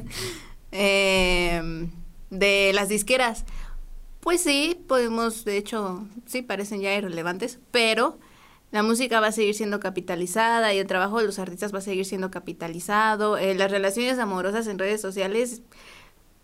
em, 0.71 1.91
de 2.31 2.71
las 2.75 2.89
disqueras, 2.89 3.45
pues 4.21 4.41
sí, 4.41 4.81
podemos, 4.87 5.45
de 5.45 5.57
hecho, 5.57 6.07
sí, 6.27 6.43
parecen 6.43 6.81
ya 6.81 6.95
irrelevantes, 6.95 7.59
pero 7.73 8.21
la 8.73 8.83
música 8.83 9.21
va 9.21 9.29
a 9.29 9.33
seguir 9.33 9.55
siendo 9.55 9.79
capitalizada 9.81 10.73
y 10.75 10.79
el 10.79 10.87
trabajo 10.87 11.21
de 11.21 11.27
los 11.27 11.39
artistas 11.39 11.73
va 11.73 11.79
a 11.79 11.83
seguir 11.83 12.07
siendo 12.07 12.31
capitalizado, 12.31 13.37
eh, 13.37 13.55
las 13.55 13.71
relaciones 13.71 14.19
amorosas 14.19 14.67
en 14.67 14.79
redes 14.79 15.01
sociales, 15.01 15.61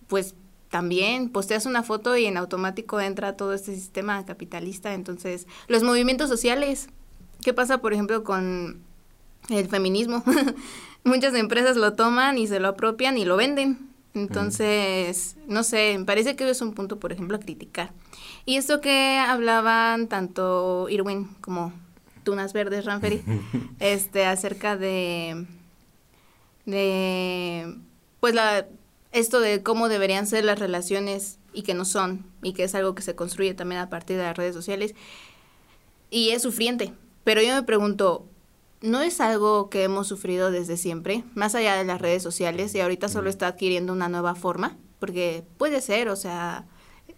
pues 0.06 0.34
también 0.68 1.30
posteas 1.30 1.64
una 1.64 1.82
foto 1.82 2.16
y 2.16 2.26
en 2.26 2.36
automático 2.36 3.00
entra 3.00 3.36
todo 3.36 3.54
este 3.54 3.74
sistema 3.74 4.24
capitalista. 4.26 4.92
Entonces, 4.92 5.46
los 5.66 5.82
movimientos 5.82 6.28
sociales, 6.28 6.88
¿qué 7.42 7.54
pasa, 7.54 7.78
por 7.78 7.94
ejemplo, 7.94 8.22
con 8.22 8.82
el 9.48 9.68
feminismo? 9.68 10.22
Muchas 11.04 11.34
empresas 11.34 11.76
lo 11.76 11.94
toman 11.94 12.36
y 12.36 12.46
se 12.46 12.60
lo 12.60 12.68
apropian 12.68 13.16
y 13.16 13.24
lo 13.24 13.36
venden. 13.36 13.88
Entonces, 14.12 15.36
no 15.46 15.62
sé, 15.62 15.96
me 15.98 16.04
parece 16.04 16.36
que 16.36 16.48
es 16.48 16.60
un 16.60 16.74
punto, 16.74 16.98
por 16.98 17.12
ejemplo, 17.12 17.36
a 17.36 17.40
criticar. 17.40 17.92
Y 18.44 18.56
esto 18.56 18.80
que 18.80 19.18
hablaban 19.18 20.08
tanto 20.08 20.88
Irwin 20.90 21.28
como 21.40 21.72
Tunas 22.28 22.52
Verdes, 22.52 22.84
Ranferi, 22.84 23.22
este, 23.80 24.26
acerca 24.26 24.76
de, 24.76 25.46
de, 26.66 27.74
pues 28.20 28.34
la, 28.34 28.66
esto 29.12 29.40
de 29.40 29.62
cómo 29.62 29.88
deberían 29.88 30.26
ser 30.26 30.44
las 30.44 30.58
relaciones 30.58 31.38
y 31.54 31.62
que 31.62 31.72
no 31.72 31.86
son, 31.86 32.26
y 32.42 32.52
que 32.52 32.64
es 32.64 32.74
algo 32.74 32.94
que 32.94 33.00
se 33.00 33.14
construye 33.14 33.54
también 33.54 33.80
a 33.80 33.88
partir 33.88 34.18
de 34.18 34.24
las 34.24 34.36
redes 34.36 34.54
sociales, 34.54 34.94
y 36.10 36.30
es 36.30 36.42
sufriente. 36.42 36.92
Pero 37.24 37.40
yo 37.40 37.54
me 37.54 37.62
pregunto, 37.62 38.26
¿no 38.82 39.00
es 39.00 39.22
algo 39.22 39.70
que 39.70 39.84
hemos 39.84 40.06
sufrido 40.06 40.50
desde 40.50 40.76
siempre, 40.76 41.24
más 41.34 41.54
allá 41.54 41.76
de 41.76 41.84
las 41.84 41.98
redes 41.98 42.22
sociales, 42.22 42.74
y 42.74 42.80
ahorita 42.80 43.08
solo 43.08 43.30
está 43.30 43.46
adquiriendo 43.46 43.94
una 43.94 44.10
nueva 44.10 44.34
forma? 44.34 44.76
Porque 45.00 45.44
puede 45.56 45.80
ser, 45.80 46.10
o 46.10 46.16
sea, 46.16 46.66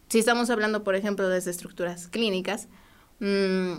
si 0.09 0.21
estamos 0.21 0.51
hablando, 0.51 0.85
por 0.85 0.95
ejemplo, 0.95 1.29
desde 1.29 1.51
estructuras 1.51 2.07
clínicas, 2.07 2.69
mmm, 3.19 3.79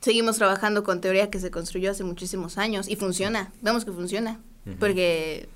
seguimos 0.00 0.36
trabajando 0.36 0.84
con 0.84 1.00
teoría 1.00 1.30
que 1.30 1.40
se 1.40 1.50
construyó 1.50 1.90
hace 1.90 2.04
muchísimos 2.04 2.58
años 2.58 2.88
y 2.88 2.96
funciona, 2.96 3.52
vemos 3.62 3.84
que 3.84 3.92
funciona, 3.92 4.40
porque 4.78 5.48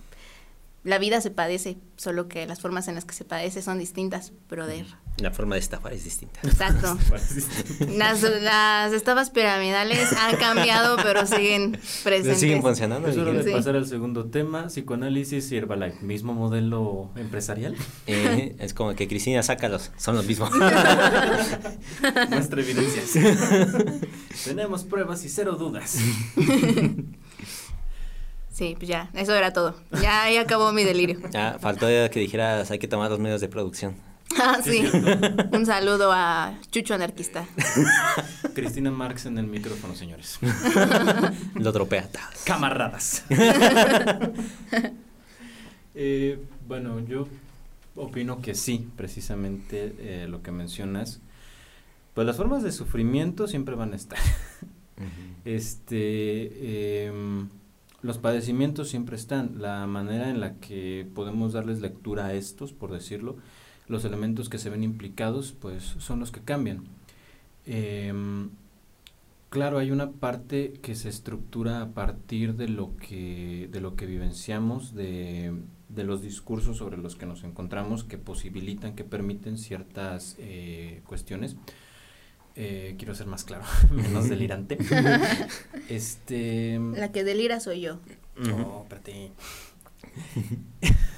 la 0.85 0.99
vida 0.99 1.21
se 1.21 1.31
padece, 1.31 1.77
solo 1.97 2.29
que 2.29 2.47
las 2.47 2.61
formas 2.61 2.89
en 2.89 2.95
las 2.95 3.05
que 3.05 3.15
se 3.15 3.25
padece 3.25 3.63
son 3.63 3.79
distintas, 3.79 4.33
brother. 4.49 4.87
La 5.23 5.31
forma 5.31 5.55
de 5.55 5.61
estafar 5.61 5.93
es 5.93 6.03
distinta. 6.05 6.41
Exacto. 6.43 6.99
Las, 7.97 8.23
las 8.23 8.93
estafas 8.93 9.31
piramidales 9.31 10.13
han 10.13 10.37
cambiado, 10.37 10.97
pero 11.03 11.27
siguen 11.27 11.79
presentes. 12.03 12.41
Siguen 12.41 12.61
funcionando. 12.61 13.09
Es 13.09 13.17
hora 13.17 13.33
de 13.33 13.45
Sí. 13.45 13.51
pasar 13.53 13.77
al 13.77 13.87
segundo 13.87 14.27
tema, 14.27 14.67
psicoanálisis 14.67 15.51
y 15.53 15.57
Herbalife, 15.57 16.05
mismo 16.05 16.35
modelo 16.35 17.11
empresarial. 17.17 17.77
Eh, 18.07 18.57
es 18.59 18.75
como 18.75 18.95
que 18.95 19.07
Cristina, 19.07 19.43
sácalos, 19.45 19.93
son 19.97 20.17
los 20.17 20.27
mismos. 20.27 20.51
Muestra 22.31 22.61
evidencias. 22.61 23.13
Tenemos 24.45 24.83
pruebas 24.85 25.25
y 25.25 25.29
cero 25.29 25.53
dudas. 25.53 25.99
Sí, 28.51 28.75
pues 28.77 28.89
ya, 28.89 29.09
eso 29.15 29.35
era 29.35 29.53
todo. 29.53 29.77
Ya, 30.03 30.31
ya 30.31 30.43
acabó 30.43 30.73
mi 30.73 30.85
delirio. 30.85 31.19
Ah, 31.35 31.57
faltó 31.61 31.87
que 31.87 32.21
dijeras, 32.21 32.71
hay 32.71 32.79
que 32.79 32.89
tomar 32.89 33.11
los 33.11 33.19
medios 33.19 33.41
de 33.41 33.49
producción. 33.49 33.95
Ah, 34.39 34.61
sí. 34.63 34.85
Un 35.53 35.67
saludo 35.67 36.11
a 36.13 36.59
Chucho 36.71 36.95
Anarquista. 36.95 37.47
Cristina 38.55 38.91
Marx 38.91 39.27
en 39.27 39.39
el 39.39 39.47
micrófono, 39.47 39.95
señores. 39.95 40.39
Lo 41.55 41.73
tropea. 41.73 42.09
Camaradas. 42.45 43.25
Eh, 45.95 46.43
bueno, 46.67 47.01
yo 47.01 47.29
opino 47.97 48.41
que 48.41 48.55
sí, 48.55 48.89
precisamente 48.97 49.95
eh, 49.99 50.27
lo 50.27 50.43
que 50.43 50.51
mencionas. 50.51 51.21
Pues 52.15 52.27
las 52.27 52.39
formas 52.39 52.63
de 52.63 52.73
sufrimiento 52.73 53.47
siempre 53.47 53.75
van 53.75 53.93
a 53.93 53.97
estar. 53.97 54.19
Este, 55.45 57.07
em, 57.07 57.51
los 58.01 58.17
padecimientos 58.17 58.89
siempre 58.89 59.17
están. 59.17 59.61
La 59.61 59.87
manera 59.87 60.31
en 60.31 60.41
la 60.41 60.55
que 60.55 61.07
podemos 61.15 61.53
darles 61.53 61.81
lectura 61.83 62.25
a 62.27 62.33
estos, 62.35 62.73
por 62.73 62.91
decirlo, 62.91 63.37
los 63.89 64.05
elementos 64.05 64.49
que 64.49 64.59
se 64.59 64.71
ven 64.71 64.83
implicados, 64.83 65.53
pues 65.53 65.83
son 65.99 66.21
los 66.21 66.31
que 66.31 66.41
cambian. 66.41 66.85
Em, 67.67 68.51
claro, 69.51 69.79
hay 69.79 69.91
una 69.91 70.11
parte 70.11 70.73
que 70.83 70.95
se 70.95 71.09
estructura 71.09 71.83
a 71.83 71.89
partir 71.91 72.55
de 72.55 72.69
lo 72.69 72.97
que, 72.97 73.69
de 73.71 73.81
lo 73.81 73.97
que 73.97 74.07
vivenciamos, 74.07 74.95
de, 74.95 75.53
de 75.89 76.05
los 76.05 76.23
discursos 76.23 76.79
sobre 76.79 76.97
los 76.97 77.17
que 77.17 77.27
nos 77.27 77.45
encontramos, 77.45 78.05
que 78.05 78.19
posibilitan, 78.19 78.95
que 78.95 79.05
permiten 79.05 79.59
ciertas 79.59 80.37
eh, 80.39 81.03
cuestiones. 81.07 81.57
Eh, 82.55 82.97
quiero 82.99 83.15
ser 83.15 83.27
más 83.27 83.45
claro, 83.45 83.65
menos 83.91 84.29
delirante. 84.29 84.79
este. 85.89 86.79
La 86.97 87.13
que 87.13 87.25
delira 87.25 87.61
soy 87.61 87.81
yo. 87.81 87.99
No, 88.37 88.83
espérate. 88.83 89.33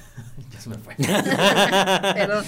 ya 0.55 0.61
se 0.61 0.69
me 0.69 0.77
fue. 0.77 0.95
Perdón. 2.13 2.45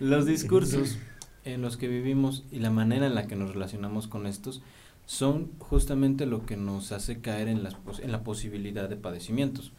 Los 0.00 0.26
discursos 0.26 0.98
en 1.44 1.62
los 1.62 1.76
que 1.76 1.88
vivimos 1.88 2.44
y 2.50 2.58
la 2.58 2.70
manera 2.70 3.06
en 3.06 3.14
la 3.14 3.26
que 3.26 3.36
nos 3.36 3.52
relacionamos 3.52 4.06
con 4.08 4.26
estos 4.26 4.62
son 5.06 5.50
justamente 5.58 6.26
lo 6.26 6.44
que 6.46 6.56
nos 6.56 6.90
hace 6.92 7.20
caer 7.20 7.48
en, 7.48 7.62
las 7.62 7.74
pos- 7.74 8.00
en 8.00 8.10
la 8.12 8.22
posibilidad 8.24 8.88
de 8.88 8.96
padecimientos. 8.96 9.72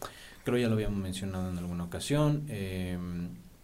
Creo 0.45 0.57
ya 0.57 0.67
lo 0.67 0.75
habíamos 0.75 0.99
mencionado 0.99 1.49
en 1.49 1.57
alguna 1.57 1.83
ocasión. 1.83 2.43
eh, 2.47 2.97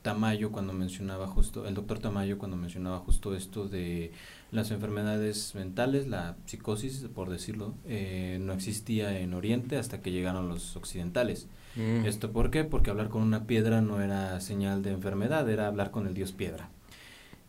Tamayo 0.01 0.51
cuando 0.51 0.73
mencionaba 0.73 1.27
justo, 1.27 1.65
el 1.65 1.75
doctor 1.75 1.97
Tamayo 1.99 2.37
cuando 2.37 2.57
mencionaba 2.57 2.99
justo 2.99 3.33
esto 3.37 3.69
de 3.69 4.11
las 4.51 4.69
enfermedades 4.71 5.55
mentales, 5.55 6.07
la 6.09 6.35
psicosis, 6.45 7.05
por 7.15 7.29
decirlo, 7.29 7.73
eh, 7.87 8.37
no 8.41 8.51
existía 8.51 9.17
en 9.17 9.33
Oriente 9.33 9.77
hasta 9.77 10.01
que 10.01 10.11
llegaron 10.11 10.49
los 10.49 10.75
occidentales. 10.75 11.47
Mm. 11.75 12.05
¿Esto 12.05 12.31
por 12.31 12.51
qué? 12.51 12.63
Porque 12.63 12.89
hablar 12.89 13.09
con 13.09 13.21
una 13.21 13.45
piedra 13.45 13.81
no 13.81 14.01
era 14.01 14.39
señal 14.41 14.83
de 14.83 14.91
enfermedad, 14.91 15.49
era 15.49 15.67
hablar 15.67 15.91
con 15.91 16.07
el 16.07 16.13
dios 16.13 16.31
piedra. 16.31 16.69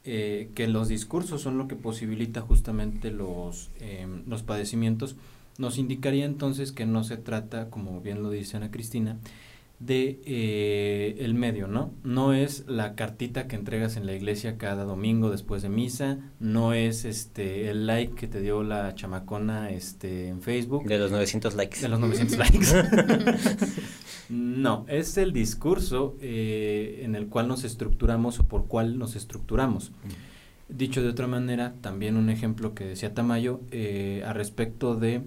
Eh, 0.05 0.51
que 0.55 0.69
los 0.69 0.89
discursos 0.89 1.41
son 1.41 1.57
lo 1.57 1.67
que 1.67 1.77
posibilita 1.77 2.43
justamente 2.43 3.11
los, 3.11 3.71
em, 3.81 4.23
los 4.27 4.43
padecimientos, 4.43 5.17
nos 5.57 5.79
indicaría 5.79 6.27
entonces 6.27 6.73
que 6.73 6.85
no 6.85 7.05
se 7.05 7.17
trata, 7.17 7.71
como 7.71 8.01
bien 8.01 8.23
lo 8.23 8.31
dice 8.31 8.57
Ana 8.57 8.71
Cristina, 8.71 9.17
de 9.81 10.21
eh, 10.25 11.17
el 11.19 11.35
medio, 11.35 11.67
¿no? 11.67 11.93
No 12.05 12.33
es 12.33 12.65
la 12.69 12.95
cartita 12.95 13.47
que 13.49 13.57
entregas 13.57 13.97
en 13.97 14.07
la 14.07 14.15
iglesia 14.15 14.57
cada 14.57 14.85
domingo 14.85 15.31
después 15.31 15.63
de 15.63 15.69
misa, 15.69 16.19
no 16.39 16.73
es 16.73 17.05
este 17.05 17.71
el 17.71 17.87
like 17.87 18.15
que 18.15 18.29
te 18.29 18.41
dio 18.41 18.63
la 18.63 18.95
chamacona 18.95 19.71
este 19.71 20.29
en 20.29 20.43
Facebook. 20.43 20.85
De 20.85 20.99
los 20.99 21.11
900 21.11 21.55
likes. 21.55 21.81
De 21.81 21.89
los 21.89 22.01
900 22.01 22.39
likes. 22.39 22.67
no, 24.29 24.87
es 24.89 25.17
el 25.17 25.33
discurso 25.33 26.17
eh, 26.21 27.01
en 27.03 27.15
el 27.15 27.27
cual 27.27 27.49
nos 27.49 27.65
estructuramos 27.65 28.39
o 28.41 28.45
por 28.45 28.67
cual 28.67 28.99
nos 28.99 29.17
estructuramos. 29.17 29.93
Dicho 30.69 31.03
de 31.03 31.09
otra 31.09 31.27
manera, 31.27 31.75
también 31.83 32.17
un 32.17 32.31
ejemplo 32.31 32.75
que 32.75 32.85
decía 32.85 33.13
Tamayo 33.13 33.61
eh, 33.71 34.23
a 34.25 34.33
respecto 34.33 34.95
de... 34.95 35.23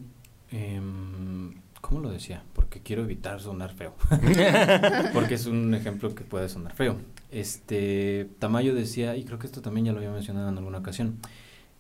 ¿Cómo 1.81 2.01
lo 2.01 2.09
decía? 2.09 2.43
Porque 2.53 2.81
quiero 2.81 3.03
evitar 3.03 3.39
sonar 3.39 3.73
feo. 3.73 3.93
Porque 5.13 5.35
es 5.35 5.45
un 5.45 5.73
ejemplo 5.73 6.13
que 6.15 6.23
puede 6.23 6.49
sonar 6.49 6.73
feo. 6.73 6.97
Este 7.31 8.27
Tamayo 8.39 8.73
decía, 8.75 9.15
y 9.15 9.23
creo 9.23 9.39
que 9.39 9.47
esto 9.47 9.61
también 9.61 9.85
ya 9.85 9.91
lo 9.93 9.99
había 9.99 10.11
mencionado 10.11 10.49
en 10.49 10.57
alguna 10.57 10.79
ocasión, 10.79 11.17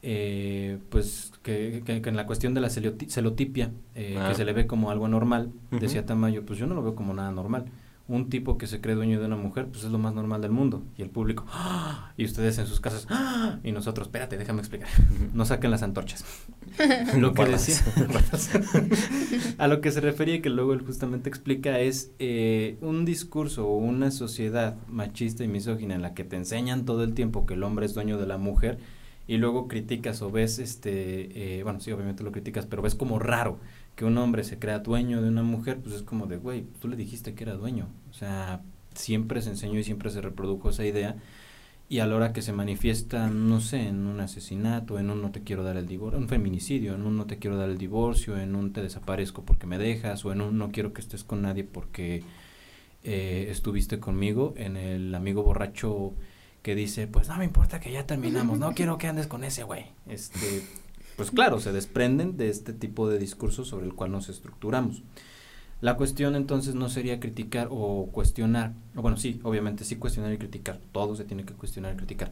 eh, 0.03 0.77
pues 0.89 1.31
que, 1.43 1.81
que- 1.85 2.01
que 2.01 2.09
en 2.09 2.15
la 2.15 2.25
cuestión 2.25 2.53
de 2.53 2.61
la 2.61 2.67
celoti- 2.69 3.09
celotipia, 3.09 3.71
eh, 3.95 4.15
Ah. 4.19 4.29
que 4.29 4.35
se 4.35 4.45
le 4.45 4.53
ve 4.53 4.67
como 4.67 4.91
algo 4.91 5.05
anormal, 5.05 5.51
decía 5.71 6.05
Tamayo, 6.05 6.45
pues 6.45 6.59
yo 6.59 6.67
no 6.67 6.75
lo 6.75 6.83
veo 6.83 6.95
como 6.95 7.13
nada 7.13 7.31
normal. 7.31 7.65
Un 8.07 8.29
tipo 8.29 8.57
que 8.57 8.67
se 8.67 8.79
cree 8.79 8.95
dueño 8.95 9.19
de 9.19 9.25
una 9.25 9.35
mujer, 9.35 9.67
pues 9.67 9.83
es 9.83 9.91
lo 9.91 9.97
más 9.97 10.13
normal 10.13 10.41
del 10.41 10.51
mundo. 10.51 10.83
Y 10.97 11.01
el 11.01 11.09
público, 11.09 11.45
¡Ah! 11.49 12.13
y 12.15 12.23
ustedes 12.23 12.57
en 12.57 12.65
sus 12.65 12.79
casas, 12.79 13.05
¡Ah! 13.09 13.59
y 13.63 13.71
nosotros, 13.71 14.07
espérate, 14.07 14.37
déjame 14.37 14.59
explicar. 14.59 14.87
No 15.33 15.45
saquen 15.45 15.71
las 15.71 15.83
antorchas. 15.83 16.23
lo 17.17 17.33
que 17.33 17.45
decía, 17.45 17.75
a 19.57 19.67
lo 19.67 19.81
que 19.81 19.91
se 19.91 19.99
refería 20.01 20.35
y 20.35 20.41
que 20.41 20.49
luego 20.49 20.73
él 20.73 20.81
justamente 20.81 21.29
explica 21.29 21.79
es 21.79 22.11
eh, 22.19 22.77
un 22.81 23.03
discurso 23.03 23.67
o 23.67 23.77
una 23.77 24.11
sociedad 24.11 24.77
machista 24.87 25.43
y 25.43 25.47
misógina 25.47 25.95
en 25.95 26.01
la 26.01 26.13
que 26.13 26.23
te 26.23 26.37
enseñan 26.37 26.85
todo 26.85 27.03
el 27.03 27.13
tiempo 27.13 27.45
que 27.45 27.55
el 27.55 27.63
hombre 27.63 27.85
es 27.85 27.93
dueño 27.93 28.17
de 28.17 28.27
la 28.27 28.37
mujer 28.37 28.77
y 29.27 29.37
luego 29.37 29.67
criticas 29.67 30.21
o 30.21 30.31
ves, 30.31 30.59
este, 30.59 31.57
eh, 31.59 31.63
bueno, 31.63 31.81
sí, 31.81 31.91
obviamente 31.91 32.23
lo 32.23 32.31
criticas, 32.31 32.65
pero 32.65 32.81
ves 32.81 32.95
como 32.95 33.19
raro 33.19 33.59
que 33.97 34.05
un 34.05 34.17
hombre 34.19 34.43
se 34.43 34.59
crea 34.59 34.79
dueño 34.79 35.23
de 35.23 35.27
una 35.27 35.41
mujer, 35.41 35.79
pues 35.81 35.95
es 35.95 36.03
como 36.03 36.27
de, 36.27 36.37
güey, 36.37 36.65
tú 36.79 36.87
le 36.87 36.95
dijiste 36.95 37.33
que 37.33 37.43
era 37.43 37.55
dueño. 37.55 37.87
O 38.11 38.13
sea, 38.13 38.61
siempre 38.93 39.41
se 39.41 39.49
enseñó 39.49 39.79
y 39.79 39.83
siempre 39.83 40.11
se 40.11 40.21
reprodujo 40.21 40.69
esa 40.69 40.85
idea. 40.85 41.15
Y 41.89 41.97
a 41.97 42.05
la 42.05 42.15
hora 42.15 42.31
que 42.31 42.43
se 42.43 42.53
manifiesta, 42.53 43.27
no 43.31 43.59
sé, 43.59 43.87
en 43.87 44.05
un 44.05 44.19
asesinato, 44.19 44.99
en 44.99 45.09
un 45.09 45.23
no 45.23 45.31
te 45.31 45.41
quiero 45.41 45.63
dar 45.63 45.77
el 45.77 45.87
divorcio, 45.87 46.19
un 46.19 46.29
feminicidio, 46.29 46.93
en 46.93 47.07
un 47.07 47.17
no 47.17 47.25
te 47.25 47.39
quiero 47.39 47.57
dar 47.57 47.69
el 47.69 47.79
divorcio, 47.79 48.37
en 48.37 48.55
un 48.55 48.71
te 48.71 48.83
desaparezco 48.83 49.43
porque 49.43 49.65
me 49.65 49.79
dejas, 49.79 50.23
o 50.25 50.31
en 50.31 50.41
un 50.41 50.59
no 50.59 50.71
quiero 50.71 50.93
que 50.93 51.01
estés 51.01 51.23
con 51.23 51.41
nadie 51.41 51.63
porque 51.63 52.23
eh, 53.03 53.47
estuviste 53.49 53.99
conmigo, 53.99 54.53
en 54.57 54.77
el 54.77 55.15
amigo 55.15 55.41
borracho 55.41 56.13
que 56.61 56.75
dice, 56.75 57.07
pues 57.07 57.29
no 57.29 57.37
me 57.37 57.45
importa 57.45 57.79
que 57.79 57.91
ya 57.91 58.05
terminamos, 58.05 58.59
no 58.59 58.73
quiero 58.73 58.99
que 58.99 59.07
andes 59.07 59.25
con 59.25 59.43
ese 59.43 59.63
güey. 59.63 59.85
Este, 60.07 60.63
pues 61.17 61.31
claro, 61.31 61.59
se 61.59 61.73
desprenden 61.73 62.37
de 62.37 62.49
este 62.49 62.71
tipo 62.71 63.09
de 63.09 63.17
discursos 63.17 63.67
sobre 63.67 63.87
el 63.87 63.93
cual 63.95 64.11
nos 64.11 64.29
estructuramos. 64.29 65.01
La 65.81 65.97
cuestión 65.97 66.35
entonces 66.35 66.75
no 66.75 66.89
sería 66.89 67.19
criticar 67.19 67.67
o 67.71 68.09
cuestionar, 68.11 68.73
o 68.95 69.01
bueno, 69.01 69.17
sí, 69.17 69.39
obviamente 69.43 69.83
sí 69.83 69.97
cuestionar 69.97 70.31
y 70.31 70.37
criticar, 70.37 70.79
todo 70.91 71.15
se 71.15 71.23
tiene 71.23 71.43
que 71.43 71.53
cuestionar 71.53 71.93
y 71.93 71.97
criticar, 71.97 72.31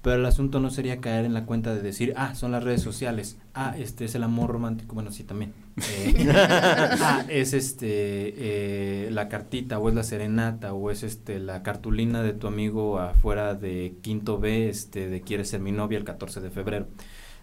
pero 0.00 0.16
el 0.16 0.26
asunto 0.26 0.60
no 0.60 0.70
sería 0.70 1.00
caer 1.00 1.24
en 1.24 1.34
la 1.34 1.44
cuenta 1.44 1.74
de 1.74 1.82
decir, 1.82 2.12
ah, 2.16 2.36
son 2.36 2.52
las 2.52 2.62
redes 2.62 2.82
sociales, 2.82 3.36
ah, 3.52 3.74
este 3.76 4.04
es 4.04 4.14
el 4.14 4.22
amor 4.22 4.50
romántico, 4.50 4.94
bueno, 4.94 5.10
sí 5.10 5.24
también, 5.24 5.54
eh, 5.76 6.28
ah, 6.34 7.24
es 7.28 7.52
este, 7.52 7.86
eh, 7.88 9.10
la 9.10 9.28
cartita, 9.28 9.80
o 9.80 9.88
es 9.88 9.94
la 9.96 10.04
serenata, 10.04 10.72
o 10.72 10.92
es 10.92 11.02
este, 11.02 11.40
la 11.40 11.64
cartulina 11.64 12.22
de 12.22 12.32
tu 12.32 12.46
amigo 12.46 13.00
afuera 13.00 13.54
de 13.54 13.94
quinto 14.02 14.38
B, 14.38 14.68
este, 14.68 15.08
de 15.08 15.20
quieres 15.20 15.48
ser 15.48 15.60
mi 15.60 15.72
novia 15.72 15.98
el 15.98 16.04
14 16.04 16.40
de 16.40 16.50
febrero 16.50 16.86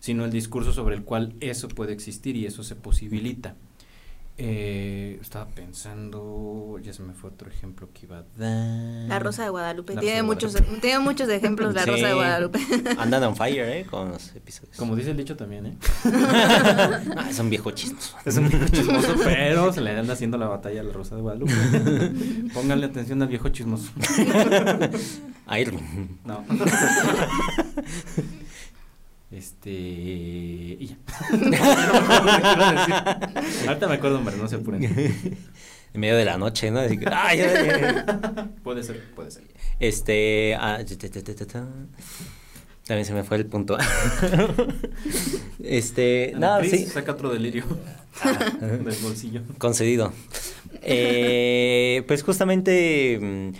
sino 0.02 0.26
el 0.26 0.32
discurso 0.32 0.74
sobre 0.74 0.96
el 0.96 1.04
cual 1.04 1.36
eso 1.40 1.70
puede 1.70 1.94
existir 1.94 2.36
y 2.36 2.48
eso 2.48 2.64
se 2.64 2.76
posibilita. 2.76 3.56
Eh, 4.38 5.20
estaba 5.22 5.48
pensando, 5.50 6.80
ya 6.82 6.94
se 6.94 7.04
me 7.04 7.14
fue 7.14 7.30
otro 7.30 7.48
ejemplo 7.48 7.90
que 7.94 8.08
iba 8.08 8.18
a 8.18 8.24
dar. 8.36 9.08
La 9.08 9.20
Rosa 9.20 9.44
de 9.44 9.50
Guadalupe. 9.50 9.96
tiene, 9.98 10.24
muchos, 10.24 10.56
tiene 10.82 10.98
muchos 10.98 11.30
ejemplos 11.30 11.76
la 11.76 11.86
Rosa 11.86 12.08
de 12.08 12.14
Guadalupe. 12.16 12.60
Andan 12.98 13.24
on 13.26 13.36
fire, 13.36 13.70
¿eh? 13.70 13.86
Con 13.88 14.10
los 14.10 14.36
episodios. 14.36 14.76
Como 14.76 14.96
dice 14.96 15.12
el 15.12 15.18
dicho 15.18 15.36
también, 15.36 15.68
¿eh? 15.68 15.78
ah, 16.06 17.28
es 17.30 17.38
un 17.38 17.52
viejo 17.52 17.70
chismoso. 17.70 18.18
Es 18.26 18.38
un 18.38 18.50
viejo 18.50 18.66
chismoso, 18.70 19.14
pero 19.24 19.72
se 19.72 19.82
le 19.82 19.92
anda 19.92 20.14
haciendo 20.14 20.40
la 20.40 20.48
batalla 20.48 20.82
a 20.82 20.86
la 20.86 20.94
Rosa 20.94 21.16
de 21.16 21.22
Guadalupe. 21.22 21.54
Pónganle 22.56 22.88
atención 22.88 23.22
al 23.22 23.28
viejo 23.28 23.50
chismoso. 23.50 23.92
A 25.46 25.60
Irving. 25.60 26.18
No. 26.26 26.44
Este. 29.32 29.70
Y 29.70 30.88
ya. 30.88 30.98
Ahorita 33.68 33.88
me 33.88 33.96
acuerdo, 33.96 34.18
hombre, 34.18 34.36
no 34.36 34.48
se 34.48 34.58
apuren. 34.58 34.84
En 35.94 36.00
medio 36.00 36.18
de 36.18 36.26
la 36.26 36.38
noche, 36.38 36.72
¿no? 36.72 36.80
Así 36.80 36.98
que, 36.98 37.06
puede 38.64 38.84
ser, 38.84 39.14
puede 39.14 39.32
ser. 39.32 39.44
Este. 39.80 40.56
Ah, 40.60 40.80
también 42.86 43.06
se 43.06 43.14
me 43.14 43.24
fue 43.24 43.38
el 43.38 43.46
punto. 43.46 43.78
este. 45.64 46.34
No, 46.38 46.62
sí. 46.64 46.86
Saca 46.86 47.14
otro 47.14 47.30
delirio. 47.30 47.64
Ah. 48.22 48.52
del 48.62 48.98
bolsillo. 49.02 49.42
Concedido. 49.58 50.12
Eh, 50.82 52.04
pues 52.08 52.24
justamente 52.24 53.54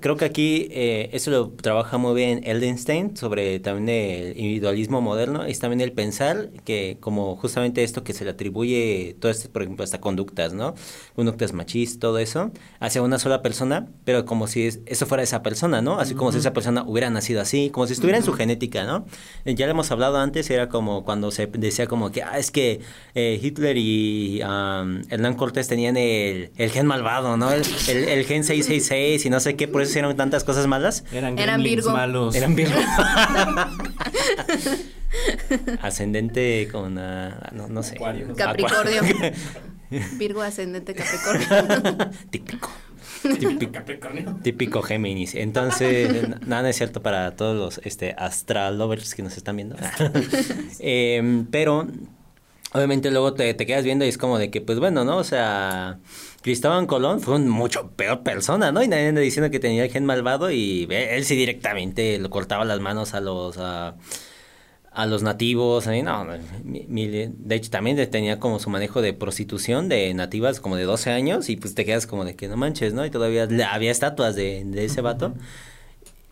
creo, 0.00 0.16
que 0.16 0.24
aquí 0.24 0.68
eh, 0.70 1.10
eso 1.12 1.30
lo 1.30 1.50
trabaja 1.50 1.98
muy 1.98 2.14
bien 2.14 2.40
Eldenstein 2.44 3.16
sobre 3.16 3.60
también 3.60 3.88
el 3.88 4.38
individualismo 4.38 5.00
moderno, 5.00 5.44
es 5.44 5.58
también 5.60 5.80
el 5.80 5.92
pensar 5.92 6.50
que 6.64 6.96
como 7.00 7.36
justamente 7.36 7.84
esto 7.84 8.02
que 8.02 8.12
se 8.12 8.24
le 8.24 8.30
atribuye 8.30 9.16
todo 9.20 9.30
esto, 9.30 9.50
por 9.50 9.62
ejemplo, 9.62 9.84
hasta 9.84 10.00
conductas, 10.00 10.52
¿no? 10.52 10.74
Conductas 11.14 11.52
machistas, 11.52 12.00
todo 12.00 12.18
eso, 12.18 12.50
hacia 12.80 13.02
una 13.02 13.18
sola 13.18 13.40
persona, 13.40 13.88
pero 14.04 14.24
como 14.24 14.46
si 14.48 14.68
eso 14.86 15.06
fuera 15.06 15.22
esa 15.22 15.42
persona, 15.42 15.80
¿no? 15.80 16.00
Así 16.00 16.14
como 16.14 16.32
si 16.32 16.38
esa 16.38 16.52
persona 16.52 16.82
hubiera 16.84 17.10
nacido 17.10 17.40
así, 17.40 17.70
como 17.70 17.86
si 17.86 17.92
estuviera 17.92 18.18
en 18.18 18.24
su 18.24 18.32
genética, 18.32 18.84
¿no? 18.84 19.06
Eh, 19.44 19.54
ya 19.54 19.66
lo 19.66 19.72
hemos 19.72 19.90
hablado 19.90 20.18
antes, 20.18 20.50
era 20.50 20.68
como 20.68 21.04
cuando 21.04 21.30
se 21.30 21.46
decía 21.46 21.86
como 21.86 22.10
que, 22.10 22.22
ah, 22.22 22.38
es 22.38 22.50
que 22.50 22.80
Hitler 23.14 23.76
y 23.76 24.40
Hernán 24.40 25.34
Cortés 25.34 25.68
tenían 25.68 25.96
el 25.96 26.50
el 26.56 26.70
gen 26.70 26.86
malvado, 26.86 27.36
¿no? 27.36 27.52
El, 27.52 27.62
el, 27.88 28.24
gen 28.24 28.44
666 28.44 29.26
y 29.26 29.30
no 29.30 29.40
sé 29.40 29.56
qué, 29.56 29.67
por 29.72 29.82
eso 29.82 29.90
hicieron 29.90 30.16
tantas 30.16 30.44
cosas 30.44 30.66
malas. 30.66 31.04
Eran, 31.12 31.38
Eran 31.38 31.62
Virgo. 31.62 31.90
malos. 31.90 32.34
Eran 32.34 32.54
Virgo. 32.54 32.78
ascendente 35.82 36.68
con, 36.70 36.98
uh, 36.98 37.30
no, 37.52 37.68
no, 37.68 37.82
sé. 37.82 37.98
Capricornio. 38.36 39.02
Virgo 40.18 40.42
ascendente 40.42 40.94
Capricornio. 40.94 42.10
Típico. 42.30 42.70
Típico, 43.22 43.80
típico 44.42 44.82
Géminis. 44.82 45.34
Entonces, 45.34 46.28
nada 46.46 46.70
es 46.70 46.76
cierto 46.76 47.02
para 47.02 47.34
todos 47.34 47.56
los 47.56 47.84
este, 47.84 48.14
astral 48.16 48.78
lovers 48.78 49.14
que 49.14 49.22
nos 49.22 49.36
están 49.36 49.56
viendo. 49.56 49.76
eh, 50.78 51.44
pero 51.50 51.88
obviamente 52.72 53.10
luego 53.10 53.34
te, 53.34 53.54
te, 53.54 53.66
quedas 53.66 53.84
viendo 53.84 54.04
y 54.04 54.08
es 54.08 54.18
como 54.18 54.38
de 54.38 54.50
que, 54.50 54.60
pues 54.60 54.78
bueno, 54.78 55.04
¿no? 55.04 55.16
O 55.18 55.24
sea, 55.24 55.98
Cristóbal 56.42 56.86
Colón 56.86 57.20
fue 57.20 57.36
un 57.36 57.48
mucho 57.48 57.90
peor 57.92 58.22
persona, 58.22 58.72
¿no? 58.72 58.82
Y 58.82 58.88
nadie 58.88 59.08
anda 59.08 59.20
diciendo 59.20 59.50
que 59.50 59.60
tenía 59.60 59.88
gen 59.88 60.04
malvado 60.04 60.50
y 60.50 60.86
él 60.90 61.24
sí 61.24 61.36
directamente 61.36 62.18
lo 62.18 62.30
cortaba 62.30 62.64
las 62.64 62.80
manos 62.80 63.14
a 63.14 63.20
los... 63.20 63.58
A, 63.58 63.96
a 64.90 65.06
los 65.06 65.22
nativos, 65.22 65.86
no, 65.86 66.26
de 66.64 67.54
hecho 67.54 67.70
también 67.70 68.10
tenía 68.10 68.40
como 68.40 68.58
su 68.58 68.68
manejo 68.68 69.00
de 69.00 69.12
prostitución 69.12 69.88
de 69.88 70.12
nativas 70.12 70.58
como 70.58 70.74
de 70.74 70.82
12 70.84 71.10
años 71.10 71.50
y 71.50 71.56
pues 71.56 71.76
te 71.76 71.84
quedas 71.84 72.08
como 72.08 72.24
de 72.24 72.34
que 72.34 72.48
no 72.48 72.56
manches, 72.56 72.94
¿no? 72.94 73.06
Y 73.06 73.10
todavía 73.10 73.46
había 73.70 73.90
estatuas 73.92 74.34
de, 74.34 74.64
de 74.64 74.84
ese 74.86 75.00
vato. 75.00 75.34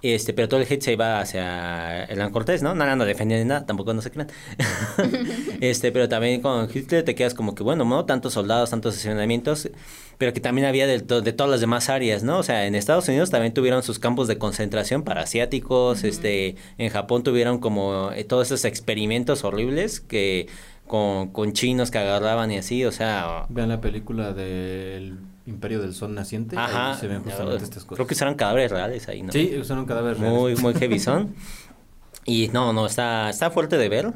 Este, 0.03 0.34
pero 0.34 0.49
todo 0.49 0.61
el 0.61 0.66
hate 0.70 0.82
se 0.82 0.92
iba 0.92 1.20
hacia 1.20 2.05
Hernán 2.05 2.30
Cortés, 2.30 2.62
¿no? 2.62 2.74
Nada, 2.74 2.97
no 2.97 3.05
defendía 3.07 3.38
de 3.38 3.47
nada, 3.47 3.64
tampoco 3.64 3.94
no 3.94 4.03
se 4.03 4.11
crean. 4.11 4.28
este, 5.61 5.90
pero 5.90 6.09
también 6.09 6.42
con 6.42 6.68
Hitler 6.72 7.03
te 7.03 7.14
quedas 7.14 7.34
como 7.34 7.55
que, 7.55 7.62
bueno, 7.62 7.84
¿no? 7.84 8.05
Tantos 8.05 8.34
soldados, 8.34 8.70
tantos 8.70 8.94
asesinatos, 8.97 9.70
pero 10.18 10.32
que 10.32 10.40
también 10.40 10.66
había 10.66 10.86
de, 10.86 10.99
de 10.99 11.32
todas 11.32 11.51
las 11.51 11.61
demás 11.61 11.88
áreas, 11.88 12.22
¿no? 12.22 12.38
O 12.38 12.42
sea, 12.42 12.66
en 12.66 12.74
Estados 12.74 13.09
Unidos 13.09 13.30
también 13.30 13.55
tuvieron 13.55 13.82
sus 13.82 13.99
campos 13.99 14.28
de 14.28 14.38
concentración 14.38 15.03
para 15.03 15.22
asiáticos, 15.22 16.05
este, 16.05 16.57
en 16.76 16.90
Japón 16.90 17.22
tuvieron 17.22 17.59
como 17.59 18.12
eh, 18.12 18.24
todos 18.24 18.49
esos 18.49 18.64
experimentos 18.66 19.44
horribles 19.44 20.01
que 20.01 20.47
con, 20.86 21.28
con 21.28 21.53
chinos 21.53 21.90
que 21.90 21.99
agarraban 21.99 22.51
y 22.53 22.59
así, 22.59 22.84
o 22.84 22.92
sea... 22.92 23.47
Vean 23.49 23.70
la 23.70 23.80
película 23.80 24.32
del 24.32 25.18
Imperio 25.47 25.80
del 25.80 25.94
Sol 25.94 26.14
Naciente. 26.14 26.57
Ajá. 26.57 26.94
se 26.94 27.07
ven 27.07 27.22
justamente 27.22 27.64
estas 27.64 27.84
cosas. 27.84 27.97
Creo 27.97 28.07
que 28.07 28.14
serán 28.14 28.34
cadáveres 28.34 28.70
reales 28.70 29.09
ahí, 29.09 29.22
¿no? 29.22 29.32
Sí, 29.32 29.57
usaron 29.59 29.86
cadáveres 29.86 30.18
muy, 30.18 30.55
reales. 30.55 30.62
Muy 30.62 30.74
heavy 30.74 30.99
son. 30.99 31.34
y 32.24 32.49
no, 32.49 32.72
no, 32.72 32.86
está, 32.86 33.30
está 33.30 33.51
fuerte 33.51 33.78
de 33.78 33.88
ver, 33.88 34.12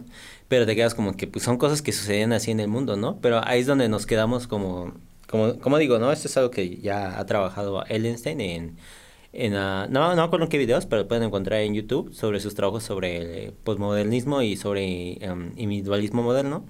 pero 0.48 0.66
te 0.66 0.74
quedas 0.74 0.94
como 0.94 1.16
que 1.16 1.28
pues, 1.28 1.44
son 1.44 1.56
cosas 1.56 1.82
que 1.82 1.92
suceden 1.92 2.32
así 2.32 2.50
en 2.50 2.58
el 2.58 2.68
mundo, 2.68 2.96
¿no? 2.96 3.20
Pero 3.20 3.40
ahí 3.46 3.60
es 3.60 3.66
donde 3.66 3.88
nos 3.88 4.06
quedamos 4.06 4.48
como, 4.48 4.92
como, 5.28 5.58
como 5.60 5.78
digo, 5.78 5.98
¿no? 6.00 6.10
Esto 6.10 6.26
es 6.26 6.36
algo 6.36 6.50
que 6.50 6.78
ya 6.78 7.18
ha 7.18 7.26
trabajado 7.26 7.84
Ellenstein 7.86 8.40
en... 8.40 8.76
En, 9.32 9.54
uh, 9.54 9.86
no, 9.88 10.16
no 10.16 10.22
acuerdo 10.24 10.46
en 10.46 10.50
qué 10.50 10.58
videos, 10.58 10.86
pero 10.86 11.06
pueden 11.06 11.22
encontrar 11.22 11.60
en 11.60 11.72
YouTube 11.72 12.12
sobre 12.12 12.40
sus 12.40 12.56
trabajos 12.56 12.82
sobre 12.82 13.44
el 13.46 13.52
posmodernismo 13.52 14.42
y 14.42 14.56
sobre 14.56 15.20
um, 15.22 15.52
individualismo 15.56 16.24
moderno. 16.24 16.64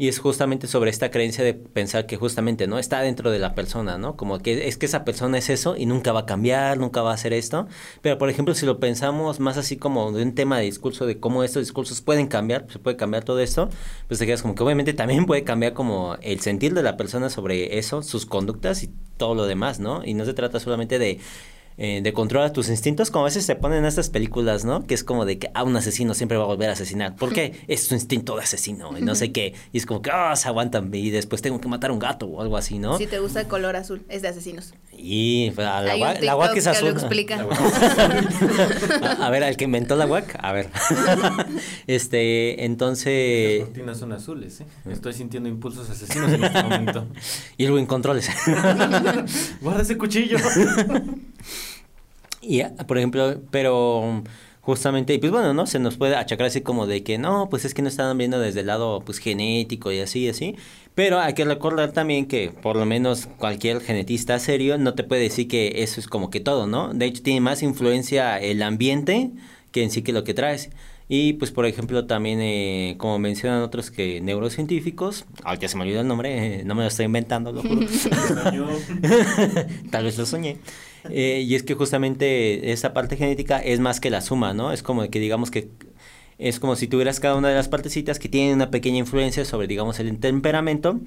Y 0.00 0.06
es 0.06 0.20
justamente 0.20 0.68
sobre 0.68 0.90
esta 0.90 1.10
creencia 1.10 1.42
de 1.42 1.54
pensar 1.54 2.06
que 2.06 2.16
justamente 2.16 2.68
no 2.68 2.78
está 2.78 3.00
dentro 3.00 3.32
de 3.32 3.40
la 3.40 3.56
persona, 3.56 3.98
¿no? 3.98 4.16
Como 4.16 4.38
que 4.38 4.68
es 4.68 4.76
que 4.78 4.86
esa 4.86 5.04
persona 5.04 5.38
es 5.38 5.50
eso 5.50 5.76
y 5.76 5.86
nunca 5.86 6.12
va 6.12 6.20
a 6.20 6.26
cambiar, 6.26 6.78
nunca 6.78 7.02
va 7.02 7.10
a 7.10 7.14
hacer 7.14 7.32
esto. 7.32 7.66
Pero 8.00 8.16
por 8.16 8.30
ejemplo, 8.30 8.54
si 8.54 8.64
lo 8.64 8.78
pensamos 8.78 9.40
más 9.40 9.56
así 9.56 9.76
como 9.76 10.12
de 10.12 10.22
un 10.22 10.36
tema 10.36 10.58
de 10.58 10.66
discurso, 10.66 11.04
de 11.04 11.18
cómo 11.18 11.42
estos 11.42 11.64
discursos 11.64 12.00
pueden 12.00 12.28
cambiar, 12.28 12.66
se 12.70 12.78
puede 12.78 12.96
cambiar 12.96 13.24
todo 13.24 13.40
esto, 13.40 13.70
pues 14.06 14.20
te 14.20 14.26
quedas 14.26 14.42
como 14.42 14.54
que 14.54 14.62
obviamente 14.62 14.94
también 14.94 15.26
puede 15.26 15.42
cambiar 15.42 15.72
como 15.72 16.16
el 16.22 16.38
sentir 16.38 16.74
de 16.74 16.84
la 16.84 16.96
persona 16.96 17.28
sobre 17.28 17.76
eso, 17.78 18.02
sus 18.04 18.24
conductas 18.24 18.84
y 18.84 18.90
todo 19.16 19.34
lo 19.34 19.46
demás, 19.46 19.80
¿no? 19.80 20.04
Y 20.04 20.14
no 20.14 20.24
se 20.24 20.32
trata 20.32 20.60
solamente 20.60 21.00
de 21.00 21.18
eh, 21.78 22.00
de 22.02 22.12
controlar 22.12 22.52
tus 22.52 22.68
instintos, 22.68 23.10
como 23.10 23.24
a 23.24 23.28
veces 23.28 23.46
se 23.46 23.54
ponen 23.56 23.78
en 23.78 23.84
estas 23.86 24.10
películas, 24.10 24.64
¿no? 24.64 24.84
Que 24.86 24.94
es 24.94 25.04
como 25.04 25.24
de 25.24 25.38
que 25.38 25.50
ah, 25.54 25.62
un 25.64 25.76
asesino 25.76 26.12
siempre 26.12 26.36
va 26.36 26.44
a 26.44 26.46
volver 26.48 26.68
a 26.68 26.72
asesinar. 26.72 27.16
¿Por 27.16 27.32
qué? 27.32 27.54
Es 27.68 27.84
su 27.86 27.94
instinto 27.94 28.36
de 28.36 28.42
asesino 28.42 28.96
y 28.98 29.02
no 29.02 29.14
sé 29.14 29.32
qué. 29.32 29.54
Y 29.72 29.78
es 29.78 29.86
como 29.86 30.02
que, 30.02 30.10
ah, 30.12 30.34
se 30.36 30.48
aguantan 30.48 30.92
y 30.94 31.10
después 31.10 31.40
tengo 31.40 31.60
que 31.60 31.68
matar 31.68 31.90
a 31.90 31.92
un 31.92 31.98
gato 31.98 32.26
o 32.26 32.42
algo 32.42 32.56
así, 32.56 32.78
¿no? 32.78 32.98
Si 32.98 33.06
te 33.06 33.18
gusta 33.20 33.40
el 33.40 33.46
color 33.46 33.76
azul, 33.76 34.02
es 34.08 34.22
de 34.22 34.28
asesinos. 34.28 34.74
Y 35.00 35.52
pues, 35.52 35.64
la, 35.64 35.78
Hay 35.78 36.00
gua- 36.00 36.18
un 36.18 36.26
la 36.26 36.34
guac 36.34 36.56
es 36.56 36.64
que 36.64 36.70
azul. 36.70 36.88
lo 36.88 36.94
explica. 36.98 37.46
a, 39.02 39.26
a 39.26 39.30
ver, 39.30 39.44
al 39.44 39.56
que 39.56 39.64
inventó 39.64 39.94
la 39.96 40.06
guac, 40.06 40.36
a 40.42 40.52
ver. 40.52 40.68
este, 41.86 42.54
Las 42.56 42.64
entonces... 42.66 43.60
cortinas 43.64 43.98
son 43.98 44.12
azules, 44.12 44.60
¿eh? 44.60 44.66
Estoy 44.90 45.12
sintiendo 45.12 45.48
impulsos 45.48 45.88
asesinos 45.88 46.32
en 46.32 46.42
este 46.44 46.62
momento. 46.62 47.06
Y 47.56 47.64
luego 47.64 47.78
en 47.78 47.86
controles. 47.86 48.28
Guarda 49.60 49.82
ese 49.82 49.96
cuchillo. 49.96 50.38
Y, 52.40 52.62
por 52.86 52.98
ejemplo, 52.98 53.40
pero 53.50 54.22
justamente, 54.68 55.14
y 55.14 55.18
pues 55.18 55.32
bueno, 55.32 55.54
¿no? 55.54 55.66
Se 55.66 55.78
nos 55.78 55.96
puede 55.96 56.14
achacar 56.14 56.46
así 56.46 56.60
como 56.60 56.86
de 56.86 57.02
que 57.02 57.16
no, 57.16 57.48
pues 57.48 57.64
es 57.64 57.72
que 57.72 57.80
no 57.80 57.88
están 57.88 58.16
viendo 58.18 58.38
desde 58.38 58.60
el 58.60 58.66
lado 58.66 59.02
pues 59.04 59.18
genético 59.18 59.90
y 59.92 60.00
así, 60.00 60.28
así. 60.28 60.56
Pero 60.94 61.20
hay 61.20 61.32
que 61.34 61.44
recordar 61.44 61.92
también 61.92 62.26
que 62.26 62.50
por 62.50 62.76
lo 62.76 62.84
menos 62.84 63.26
cualquier 63.38 63.80
genetista 63.80 64.38
serio 64.38 64.76
no 64.78 64.94
te 64.94 65.04
puede 65.04 65.22
decir 65.22 65.48
que 65.48 65.82
eso 65.82 66.00
es 66.00 66.06
como 66.06 66.28
que 66.28 66.40
todo, 66.40 66.66
¿no? 66.66 66.92
De 66.92 67.06
hecho, 67.06 67.22
tiene 67.22 67.40
más 67.40 67.62
influencia 67.62 68.38
el 68.38 68.62
ambiente 68.62 69.30
que 69.72 69.82
en 69.82 69.90
sí 69.90 70.02
que 70.02 70.12
lo 70.12 70.24
que 70.24 70.34
traes. 70.34 70.70
Y 71.08 71.34
pues 71.34 71.50
por 71.50 71.64
ejemplo 71.64 72.06
también, 72.06 72.40
eh, 72.42 72.96
como 72.98 73.18
mencionan 73.18 73.62
otros 73.62 73.90
que 73.90 74.20
neurocientíficos, 74.20 75.24
ah, 75.44 75.54
ya 75.54 75.68
se 75.68 75.76
me 75.78 75.84
olvidó 75.84 76.02
el 76.02 76.06
nombre, 76.06 76.60
eh, 76.60 76.64
no 76.64 76.74
me 76.74 76.82
lo 76.82 76.88
estoy 76.88 77.06
inventando, 77.06 77.52
lo 77.52 77.62
juro. 77.62 77.86
Tal 79.90 80.04
vez 80.04 80.18
lo 80.18 80.26
soñé. 80.26 80.58
Eh, 81.10 81.44
y 81.46 81.54
es 81.54 81.62
que 81.62 81.74
justamente 81.74 82.72
esa 82.72 82.92
parte 82.92 83.16
genética 83.16 83.58
es 83.58 83.80
más 83.80 84.00
que 84.00 84.10
la 84.10 84.20
suma, 84.20 84.54
¿no? 84.54 84.72
Es 84.72 84.82
como 84.82 85.08
que 85.08 85.20
digamos 85.20 85.50
que 85.50 85.68
es 86.38 86.60
como 86.60 86.76
si 86.76 86.86
tuvieras 86.86 87.18
cada 87.20 87.34
una 87.36 87.48
de 87.48 87.54
las 87.56 87.68
partecitas 87.68 88.18
que 88.18 88.28
tienen 88.28 88.54
una 88.54 88.70
pequeña 88.70 88.98
influencia 88.98 89.44
sobre, 89.44 89.66
digamos, 89.66 89.98
el 89.98 90.18
temperamento, 90.18 91.00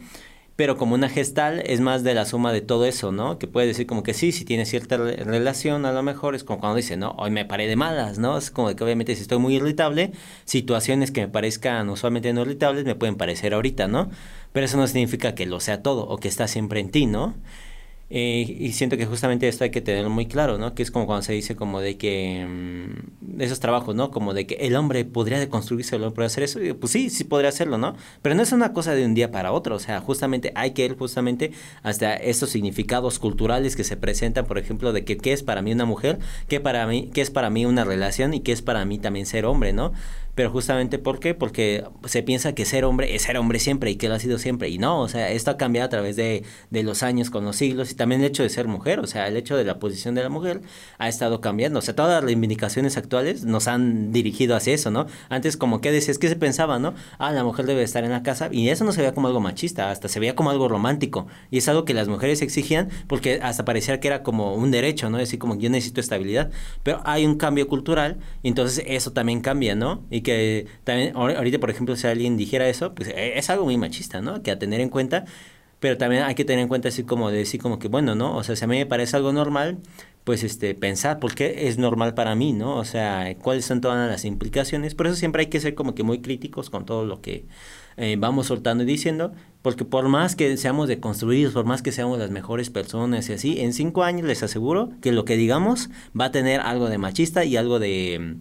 pero 0.57 0.75
como 0.77 0.93
una 0.95 1.07
gestal 1.09 1.63
es 1.65 1.79
más 1.79 2.03
de 2.03 2.13
la 2.13 2.25
suma 2.25 2.51
de 2.51 2.59
todo 2.61 2.85
eso, 2.85 3.11
¿no? 3.13 3.39
Que 3.39 3.47
puede 3.47 3.67
decir 3.67 3.87
como 3.87 4.03
que 4.03 4.13
sí, 4.13 4.31
si 4.33 4.43
tiene 4.45 4.65
cierta 4.65 4.97
re- 4.97 5.15
relación, 5.15 5.85
a 5.85 5.93
lo 5.93 6.03
mejor 6.03 6.35
es 6.35 6.43
como 6.43 6.59
cuando 6.59 6.75
dice, 6.75 6.97
no, 6.97 7.11
hoy 7.17 7.31
me 7.31 7.45
paré 7.45 7.67
de 7.67 7.77
malas, 7.77 8.19
¿no? 8.19 8.37
Es 8.37 8.51
como 8.51 8.75
que 8.75 8.83
obviamente 8.83 9.15
si 9.15 9.21
estoy 9.21 9.39
muy 9.39 9.55
irritable, 9.55 10.11
situaciones 10.45 11.11
que 11.11 11.21
me 11.21 11.27
parezcan 11.29 11.89
usualmente 11.89 12.33
no 12.33 12.41
irritables 12.41 12.83
me 12.85 12.95
pueden 12.95 13.15
parecer 13.15 13.53
ahorita, 13.53 13.87
¿no? 13.87 14.11
Pero 14.51 14.65
eso 14.65 14.77
no 14.77 14.85
significa 14.87 15.33
que 15.33 15.45
lo 15.45 15.59
sea 15.61 15.81
todo 15.81 16.05
o 16.07 16.17
que 16.17 16.27
está 16.27 16.47
siempre 16.47 16.81
en 16.81 16.91
ti, 16.91 17.05
¿no? 17.05 17.35
Eh, 18.13 18.57
y 18.59 18.73
siento 18.73 18.97
que 18.97 19.05
justamente 19.05 19.47
esto 19.47 19.63
hay 19.63 19.69
que 19.69 19.79
tenerlo 19.79 20.09
muy 20.09 20.25
claro, 20.25 20.57
¿no? 20.57 20.75
Que 20.75 20.83
es 20.83 20.91
como 20.91 21.05
cuando 21.05 21.23
se 21.23 21.31
dice 21.31 21.55
como 21.55 21.79
de 21.79 21.95
que 21.95 22.45
mm, 22.45 23.41
esos 23.41 23.61
trabajos, 23.61 23.95
¿no? 23.95 24.11
Como 24.11 24.33
de 24.33 24.45
que 24.45 24.55
el 24.55 24.75
hombre 24.75 25.05
podría 25.05 25.39
deconstruirse, 25.39 25.95
el 25.95 26.03
hombre 26.03 26.15
podría 26.15 26.27
hacer 26.27 26.43
eso. 26.43 26.59
Pues 26.77 26.91
sí, 26.91 27.09
sí 27.09 27.23
podría 27.23 27.47
hacerlo, 27.47 27.77
¿no? 27.77 27.95
Pero 28.21 28.35
no 28.35 28.43
es 28.43 28.51
una 28.51 28.73
cosa 28.73 28.95
de 28.95 29.05
un 29.05 29.13
día 29.13 29.31
para 29.31 29.53
otro. 29.53 29.77
O 29.77 29.79
sea, 29.79 30.01
justamente 30.01 30.51
hay 30.55 30.71
que 30.71 30.83
ir 30.83 30.97
justamente 30.97 31.53
hasta 31.83 32.13
estos 32.15 32.49
significados 32.49 33.17
culturales 33.17 33.77
que 33.77 33.85
se 33.85 33.95
presentan, 33.95 34.45
por 34.45 34.57
ejemplo, 34.57 34.91
de 34.91 35.05
que 35.05 35.15
qué 35.15 35.31
es 35.31 35.41
para 35.41 35.61
mí 35.61 35.71
una 35.71 35.85
mujer, 35.85 36.19
qué 36.49 36.59
para 36.59 36.85
mí, 36.87 37.09
qué 37.13 37.21
es 37.21 37.31
para 37.31 37.49
mí 37.49 37.65
una 37.65 37.85
relación 37.85 38.33
y 38.33 38.41
qué 38.41 38.51
es 38.51 38.61
para 38.61 38.83
mí 38.83 38.99
también 38.99 39.25
ser 39.25 39.45
hombre, 39.45 39.71
¿no? 39.71 39.93
Pero 40.35 40.49
justamente 40.49 40.99
¿por 40.99 41.19
qué? 41.19 41.33
Porque 41.33 41.83
se 42.05 42.23
piensa 42.23 42.53
que 42.53 42.65
ser 42.65 42.85
hombre 42.85 43.15
es 43.15 43.23
ser 43.23 43.37
hombre 43.37 43.59
siempre 43.59 43.91
y 43.91 43.95
que 43.95 44.09
lo 44.09 44.15
ha 44.15 44.19
sido 44.19 44.37
siempre. 44.37 44.69
Y 44.69 44.77
no, 44.77 45.01
o 45.01 45.07
sea, 45.07 45.29
esto 45.31 45.51
ha 45.51 45.57
cambiado 45.57 45.85
a 45.87 45.89
través 45.89 46.15
de, 46.15 46.43
de 46.69 46.83
los 46.83 47.03
años, 47.03 47.29
con 47.29 47.43
los 47.43 47.55
siglos 47.55 47.91
y 47.91 47.95
también 47.95 48.21
el 48.21 48.27
hecho 48.27 48.43
de 48.43 48.49
ser 48.49 48.67
mujer, 48.67 48.99
o 48.99 49.07
sea, 49.07 49.27
el 49.27 49.37
hecho 49.37 49.57
de 49.57 49.63
la 49.63 49.79
posición 49.79 50.15
de 50.15 50.23
la 50.23 50.29
mujer 50.29 50.61
ha 50.97 51.07
estado 51.07 51.41
cambiando. 51.41 51.79
O 51.79 51.81
sea, 51.81 51.95
todas 51.95 52.11
las 52.11 52.23
reivindicaciones 52.23 52.97
actuales 52.97 53.43
nos 53.43 53.67
han 53.67 54.11
dirigido 54.11 54.55
hacia 54.55 54.73
eso, 54.73 54.91
¿no? 54.91 55.07
Antes 55.29 55.57
como 55.57 55.81
que 55.81 55.91
decías 55.91 56.17
que 56.17 56.29
se 56.29 56.35
pensaba, 56.35 56.79
¿no? 56.79 56.93
Ah, 57.17 57.31
la 57.31 57.43
mujer 57.43 57.65
debe 57.65 57.83
estar 57.83 58.03
en 58.03 58.11
la 58.11 58.23
casa 58.23 58.49
y 58.51 58.69
eso 58.69 58.83
no 58.83 58.91
se 58.91 59.01
veía 59.01 59.13
como 59.13 59.27
algo 59.27 59.39
machista, 59.39 59.91
hasta 59.91 60.07
se 60.07 60.19
veía 60.19 60.35
como 60.35 60.49
algo 60.49 60.67
romántico. 60.67 61.27
Y 61.49 61.57
es 61.57 61.67
algo 61.67 61.85
que 61.85 61.93
las 61.93 62.07
mujeres 62.07 62.41
exigían 62.41 62.89
porque 63.07 63.39
hasta 63.41 63.65
parecía 63.65 63.99
que 63.99 64.07
era 64.07 64.23
como 64.23 64.55
un 64.55 64.71
derecho, 64.71 65.09
¿no? 65.09 65.17
Decir 65.17 65.39
como 65.39 65.57
yo 65.57 65.69
necesito 65.69 65.99
estabilidad. 65.99 66.51
Pero 66.83 67.01
hay 67.05 67.25
un 67.25 67.35
cambio 67.35 67.67
cultural 67.67 68.17
y 68.43 68.47
entonces 68.49 68.83
eso 68.87 69.11
también 69.11 69.41
cambia, 69.41 69.75
¿no? 69.75 70.03
Que 70.21 70.67
también 70.83 71.13
ahor- 71.13 71.35
ahorita, 71.35 71.59
por 71.59 71.69
ejemplo, 71.69 71.95
si 71.95 72.07
alguien 72.07 72.37
dijera 72.37 72.67
eso, 72.69 72.93
pues 72.95 73.09
eh, 73.09 73.33
es 73.37 73.49
algo 73.49 73.65
muy 73.65 73.77
machista, 73.77 74.21
¿no? 74.21 74.41
Que 74.43 74.51
a 74.51 74.59
tener 74.59 74.79
en 74.81 74.89
cuenta. 74.89 75.25
Pero 75.79 75.97
también 75.97 76.21
hay 76.21 76.35
que 76.35 76.45
tener 76.45 76.61
en 76.61 76.67
cuenta 76.67 76.89
así 76.89 77.01
como 77.03 77.31
de 77.31 77.39
decir 77.39 77.59
como 77.59 77.79
que 77.79 77.87
bueno, 77.87 78.13
¿no? 78.13 78.35
O 78.35 78.43
sea, 78.43 78.55
si 78.55 78.63
a 78.63 78.67
mí 78.67 78.77
me 78.77 78.85
parece 78.85 79.17
algo 79.17 79.33
normal, 79.33 79.79
pues 80.23 80.43
este 80.43 80.75
pensar 80.75 81.19
por 81.19 81.33
qué 81.33 81.67
es 81.67 81.79
normal 81.79 82.13
para 82.13 82.35
mí, 82.35 82.53
¿no? 82.53 82.75
O 82.75 82.85
sea, 82.85 83.35
cuáles 83.41 83.65
son 83.65 83.81
todas 83.81 84.07
las 84.07 84.23
implicaciones. 84.23 84.93
Por 84.93 85.07
eso 85.07 85.15
siempre 85.15 85.41
hay 85.41 85.47
que 85.47 85.59
ser 85.59 85.73
como 85.73 85.95
que 85.95 86.03
muy 86.03 86.21
críticos 86.21 86.69
con 86.69 86.85
todo 86.85 87.03
lo 87.03 87.21
que 87.21 87.45
eh, 87.97 88.15
vamos 88.19 88.45
soltando 88.45 88.83
y 88.83 88.85
diciendo, 88.85 89.33
porque 89.63 89.83
por 89.83 90.07
más 90.07 90.35
que 90.35 90.55
seamos 90.55 90.87
deconstruidos, 90.87 91.53
por 91.53 91.65
más 91.65 91.81
que 91.81 91.91
seamos 91.91 92.19
las 92.19 92.29
mejores 92.29 92.69
personas 92.69 93.27
y 93.29 93.33
así, 93.33 93.59
en 93.61 93.73
cinco 93.73 94.03
años 94.03 94.27
les 94.27 94.43
aseguro 94.43 94.91
que 95.01 95.11
lo 95.11 95.25
que 95.25 95.35
digamos 95.35 95.89
va 96.19 96.25
a 96.25 96.31
tener 96.31 96.59
algo 96.61 96.89
de 96.89 96.99
machista 96.99 97.43
y 97.43 97.57
algo 97.57 97.79
de 97.79 98.35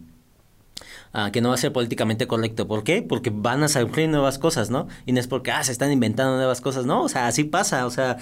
ah, 1.13 1.31
que 1.33 1.41
no 1.41 1.49
va 1.49 1.55
a 1.55 1.59
ser 1.59 1.73
políticamente 1.73 2.27
correcto. 2.27 2.67
¿Por 2.67 2.85
qué? 2.85 3.03
Porque 3.03 3.31
van 3.33 3.63
a 3.63 3.69
surgir 3.69 4.09
nuevas 4.09 4.39
cosas, 4.39 4.71
¿no? 4.71 4.89
Y 5.07 5.13
no 5.13 5.21
es 5.21 5.27
porque, 5.27 5.51
ah, 5.51 5.63
se 5.65 5.73
están 5.73 5.93
inventando 5.93 6.37
nuevas 6.37 6.61
cosas, 6.61 6.87
no, 6.87 7.03
o 7.03 7.09
sea, 7.09 7.27
así 7.27 7.45
pasa, 7.45 7.87
o 7.87 7.91
sea, 7.91 8.19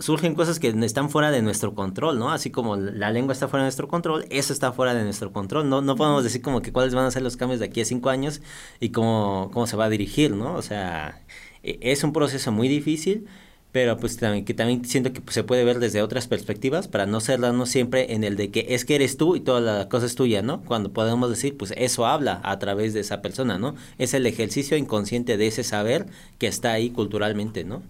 surgen 0.00 0.34
cosas 0.34 0.58
que 0.58 0.68
están 0.68 1.10
fuera 1.10 1.30
de 1.30 1.42
nuestro 1.42 1.74
control, 1.74 2.18
¿no? 2.18 2.30
Así 2.30 2.50
como 2.50 2.76
la 2.76 3.10
lengua 3.10 3.32
está 3.32 3.48
fuera 3.48 3.64
de 3.64 3.66
nuestro 3.66 3.88
control, 3.88 4.26
eso 4.30 4.52
está 4.52 4.72
fuera 4.72 4.94
de 4.94 5.04
nuestro 5.04 5.32
control, 5.32 5.68
¿no? 5.68 5.80
No 5.82 5.96
podemos 5.96 6.24
decir 6.24 6.42
como 6.42 6.62
que 6.62 6.72
cuáles 6.72 6.94
van 6.94 7.04
a 7.06 7.10
ser 7.10 7.22
los 7.22 7.36
cambios 7.36 7.60
de 7.60 7.66
aquí 7.66 7.80
a 7.80 7.84
cinco 7.84 8.10
años 8.10 8.40
y 8.80 8.90
cómo, 8.90 9.50
cómo 9.52 9.66
se 9.66 9.76
va 9.76 9.84
a 9.86 9.88
dirigir, 9.88 10.32
¿no? 10.34 10.54
O 10.54 10.62
sea, 10.62 11.22
e- 11.62 11.78
es 11.82 12.04
un 12.04 12.12
proceso 12.12 12.52
muy 12.52 12.68
difícil, 12.68 13.26
pero 13.72 13.96
pues 13.96 14.18
también, 14.18 14.44
que 14.44 14.52
también 14.52 14.84
siento 14.84 15.14
que 15.14 15.22
pues, 15.22 15.34
se 15.34 15.44
puede 15.44 15.64
ver 15.64 15.78
desde 15.78 16.02
otras 16.02 16.28
perspectivas 16.28 16.88
para 16.88 17.06
no 17.06 17.20
cerrarnos 17.20 17.70
siempre 17.70 18.12
en 18.12 18.22
el 18.22 18.36
de 18.36 18.50
que 18.50 18.66
es 18.68 18.84
que 18.84 18.94
eres 18.94 19.16
tú 19.16 19.34
y 19.34 19.40
toda 19.40 19.60
la 19.60 19.88
cosa 19.88 20.04
es 20.04 20.14
tuya, 20.14 20.42
¿no? 20.42 20.62
Cuando 20.62 20.92
podemos 20.92 21.30
decir, 21.30 21.56
pues 21.56 21.72
eso 21.76 22.06
habla 22.06 22.40
a 22.44 22.58
través 22.58 22.92
de 22.92 23.00
esa 23.00 23.22
persona, 23.22 23.58
¿no? 23.58 23.74
Es 23.96 24.12
el 24.12 24.26
ejercicio 24.26 24.76
inconsciente 24.76 25.38
de 25.38 25.46
ese 25.46 25.64
saber 25.64 26.06
que 26.38 26.46
está 26.46 26.72
ahí 26.72 26.90
culturalmente, 26.90 27.64
¿no? 27.64 27.82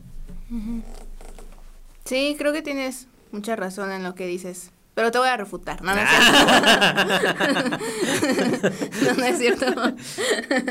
Sí, 2.04 2.36
creo 2.38 2.52
que 2.52 2.62
tienes 2.62 3.08
mucha 3.32 3.56
razón 3.56 3.90
en 3.90 4.04
lo 4.04 4.14
que 4.14 4.26
dices. 4.26 4.70
Pero 4.94 5.10
te 5.10 5.18
voy 5.18 5.28
a 5.28 5.38
refutar, 5.38 5.82
no, 5.82 5.94
no 5.94 6.00
es 6.02 6.08
cierto. 6.10 7.78
no, 9.06 9.14
no 9.14 9.24
es 9.24 9.38
cierto. 9.38 9.66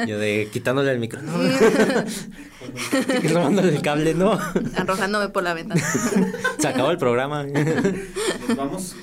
Yo 0.05 0.19
de 0.19 0.47
quitándole 0.53 0.91
el 0.91 0.99
micrófono. 0.99 1.43
y 3.23 3.27
robándole 3.33 3.69
el 3.69 3.81
cable, 3.81 4.13
¿no? 4.13 4.37
Arrojándome 4.77 5.29
por 5.29 5.41
la 5.41 5.55
ventana. 5.55 5.81
Se 6.59 6.67
acabó 6.67 6.91
el 6.91 6.99
programa. 6.99 7.45
Nos 7.45 8.57
vamos. 8.57 8.95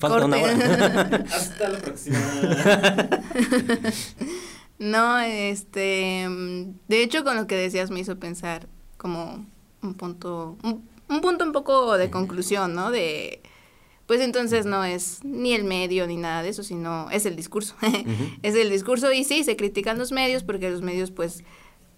Falta 0.00 0.24
una 0.24 0.38
hora. 0.38 1.24
Hasta 1.32 1.68
la 1.68 1.78
próxima. 1.78 2.18
No, 4.78 5.20
este, 5.20 6.28
de 6.88 7.02
hecho 7.02 7.22
con 7.22 7.36
lo 7.36 7.46
que 7.46 7.56
decías 7.56 7.92
me 7.92 8.00
hizo 8.00 8.18
pensar 8.18 8.66
como 8.96 9.46
un 9.82 9.94
punto, 9.94 10.58
un, 10.64 10.88
un 11.08 11.20
punto 11.20 11.44
un 11.44 11.52
poco 11.52 11.96
de 11.96 12.10
conclusión, 12.10 12.74
¿no? 12.74 12.90
De, 12.90 13.40
pues 14.06 14.20
entonces 14.20 14.66
no 14.66 14.84
es 14.84 15.24
ni 15.24 15.54
el 15.54 15.64
medio 15.64 16.06
ni 16.06 16.16
nada 16.16 16.42
de 16.42 16.50
eso, 16.50 16.62
sino 16.62 17.10
es 17.10 17.24
el 17.26 17.36
discurso. 17.36 17.74
es 18.42 18.54
el 18.54 18.70
discurso 18.70 19.12
y 19.12 19.24
sí, 19.24 19.44
se 19.44 19.56
critican 19.56 19.98
los 19.98 20.12
medios 20.12 20.42
porque 20.42 20.70
los 20.70 20.82
medios 20.82 21.10
pues 21.10 21.42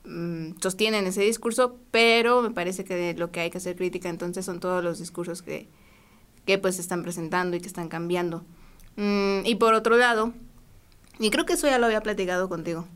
mm, 0.04 0.52
sostienen 0.60 1.06
ese 1.06 1.22
discurso, 1.22 1.78
pero 1.90 2.42
me 2.42 2.50
parece 2.50 2.84
que 2.84 3.14
lo 3.14 3.32
que 3.32 3.40
hay 3.40 3.50
que 3.50 3.58
hacer 3.58 3.76
crítica 3.76 4.08
entonces 4.08 4.44
son 4.44 4.60
todos 4.60 4.84
los 4.84 4.98
discursos 4.98 5.42
que, 5.42 5.68
que 6.44 6.58
pues 6.58 6.76
se 6.76 6.82
están 6.82 7.02
presentando 7.02 7.56
y 7.56 7.60
que 7.60 7.66
están 7.66 7.88
cambiando. 7.88 8.44
Mm, 8.94 9.44
y 9.44 9.56
por 9.56 9.74
otro 9.74 9.96
lado, 9.96 10.32
y 11.18 11.30
creo 11.30 11.44
que 11.44 11.54
eso 11.54 11.66
ya 11.66 11.78
lo 11.78 11.86
había 11.86 12.02
platicado 12.02 12.48
contigo. 12.48 12.86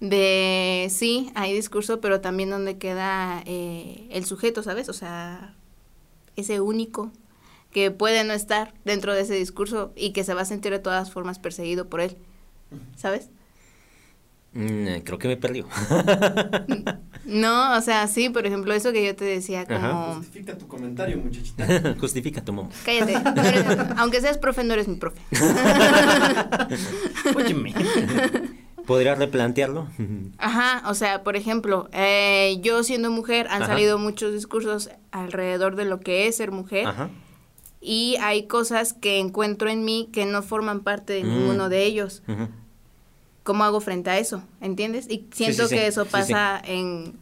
De 0.00 0.88
sí, 0.90 1.30
hay 1.34 1.54
discurso, 1.54 2.00
pero 2.00 2.20
también 2.20 2.50
donde 2.50 2.78
queda 2.78 3.42
eh, 3.46 4.08
el 4.10 4.24
sujeto, 4.24 4.62
¿sabes? 4.62 4.88
O 4.88 4.92
sea, 4.92 5.54
ese 6.36 6.60
único 6.60 7.12
que 7.76 7.90
puede 7.90 8.24
no 8.24 8.32
estar 8.32 8.72
dentro 8.86 9.12
de 9.12 9.20
ese 9.20 9.34
discurso 9.34 9.92
y 9.96 10.12
que 10.14 10.24
se 10.24 10.32
va 10.32 10.40
a 10.40 10.44
sentir 10.46 10.72
de 10.72 10.78
todas 10.78 11.10
formas 11.10 11.38
perseguido 11.38 11.90
por 11.90 12.00
él, 12.00 12.16
¿sabes? 12.96 13.28
Mm, 14.54 15.00
creo 15.04 15.18
que 15.18 15.28
me 15.28 15.36
perdió. 15.36 15.66
No, 17.26 17.76
o 17.76 17.80
sea, 17.80 18.06
sí, 18.06 18.30
por 18.30 18.46
ejemplo, 18.46 18.72
eso 18.72 18.92
que 18.92 19.04
yo 19.04 19.16
te 19.16 19.24
decía, 19.24 19.66
Ajá. 19.68 19.90
como, 19.90 20.14
Justifica 20.14 20.56
tu 20.56 20.68
comentario, 20.68 21.18
muchachita. 21.18 21.66
Justifica 22.00 22.40
tu 22.40 22.52
mamá. 22.52 22.68
cállate, 22.84 23.14
no 23.18 23.42
eres- 23.44 23.66
aunque 23.96 24.20
seas 24.20 24.38
profe, 24.38 24.62
no 24.62 24.72
eres 24.74 24.86
mi 24.86 24.94
profe. 24.94 25.20
Óyeme. 27.34 27.74
¿Podrías 28.86 29.18
replantearlo? 29.18 29.88
Ajá, 30.38 30.88
o 30.88 30.94
sea, 30.94 31.24
por 31.24 31.34
ejemplo, 31.36 31.88
eh, 31.92 32.58
yo 32.62 32.84
siendo 32.84 33.10
mujer 33.10 33.48
han 33.50 33.62
Ajá. 33.64 33.72
salido 33.72 33.98
muchos 33.98 34.32
discursos 34.32 34.88
alrededor 35.10 35.74
de 35.74 35.84
lo 35.84 35.98
que 35.98 36.28
es 36.28 36.36
ser 36.36 36.52
mujer 36.52 36.86
Ajá. 36.86 37.10
Y 37.80 38.16
hay 38.20 38.46
cosas 38.46 38.92
que 38.92 39.18
encuentro 39.18 39.68
en 39.68 39.84
mí 39.84 40.08
que 40.12 40.24
no 40.24 40.42
forman 40.42 40.80
parte 40.80 41.12
de 41.12 41.24
Mm. 41.24 41.28
ninguno 41.28 41.68
de 41.68 41.84
ellos. 41.84 42.22
¿Cómo 43.42 43.62
hago 43.64 43.80
frente 43.80 44.10
a 44.10 44.18
eso? 44.18 44.42
¿Entiendes? 44.60 45.06
Y 45.08 45.26
siento 45.32 45.64
sí, 45.64 45.68
sí. 45.70 45.74
que 45.76 45.86
eso 45.86 46.04
pasa 46.06 46.60
en, 46.64 47.16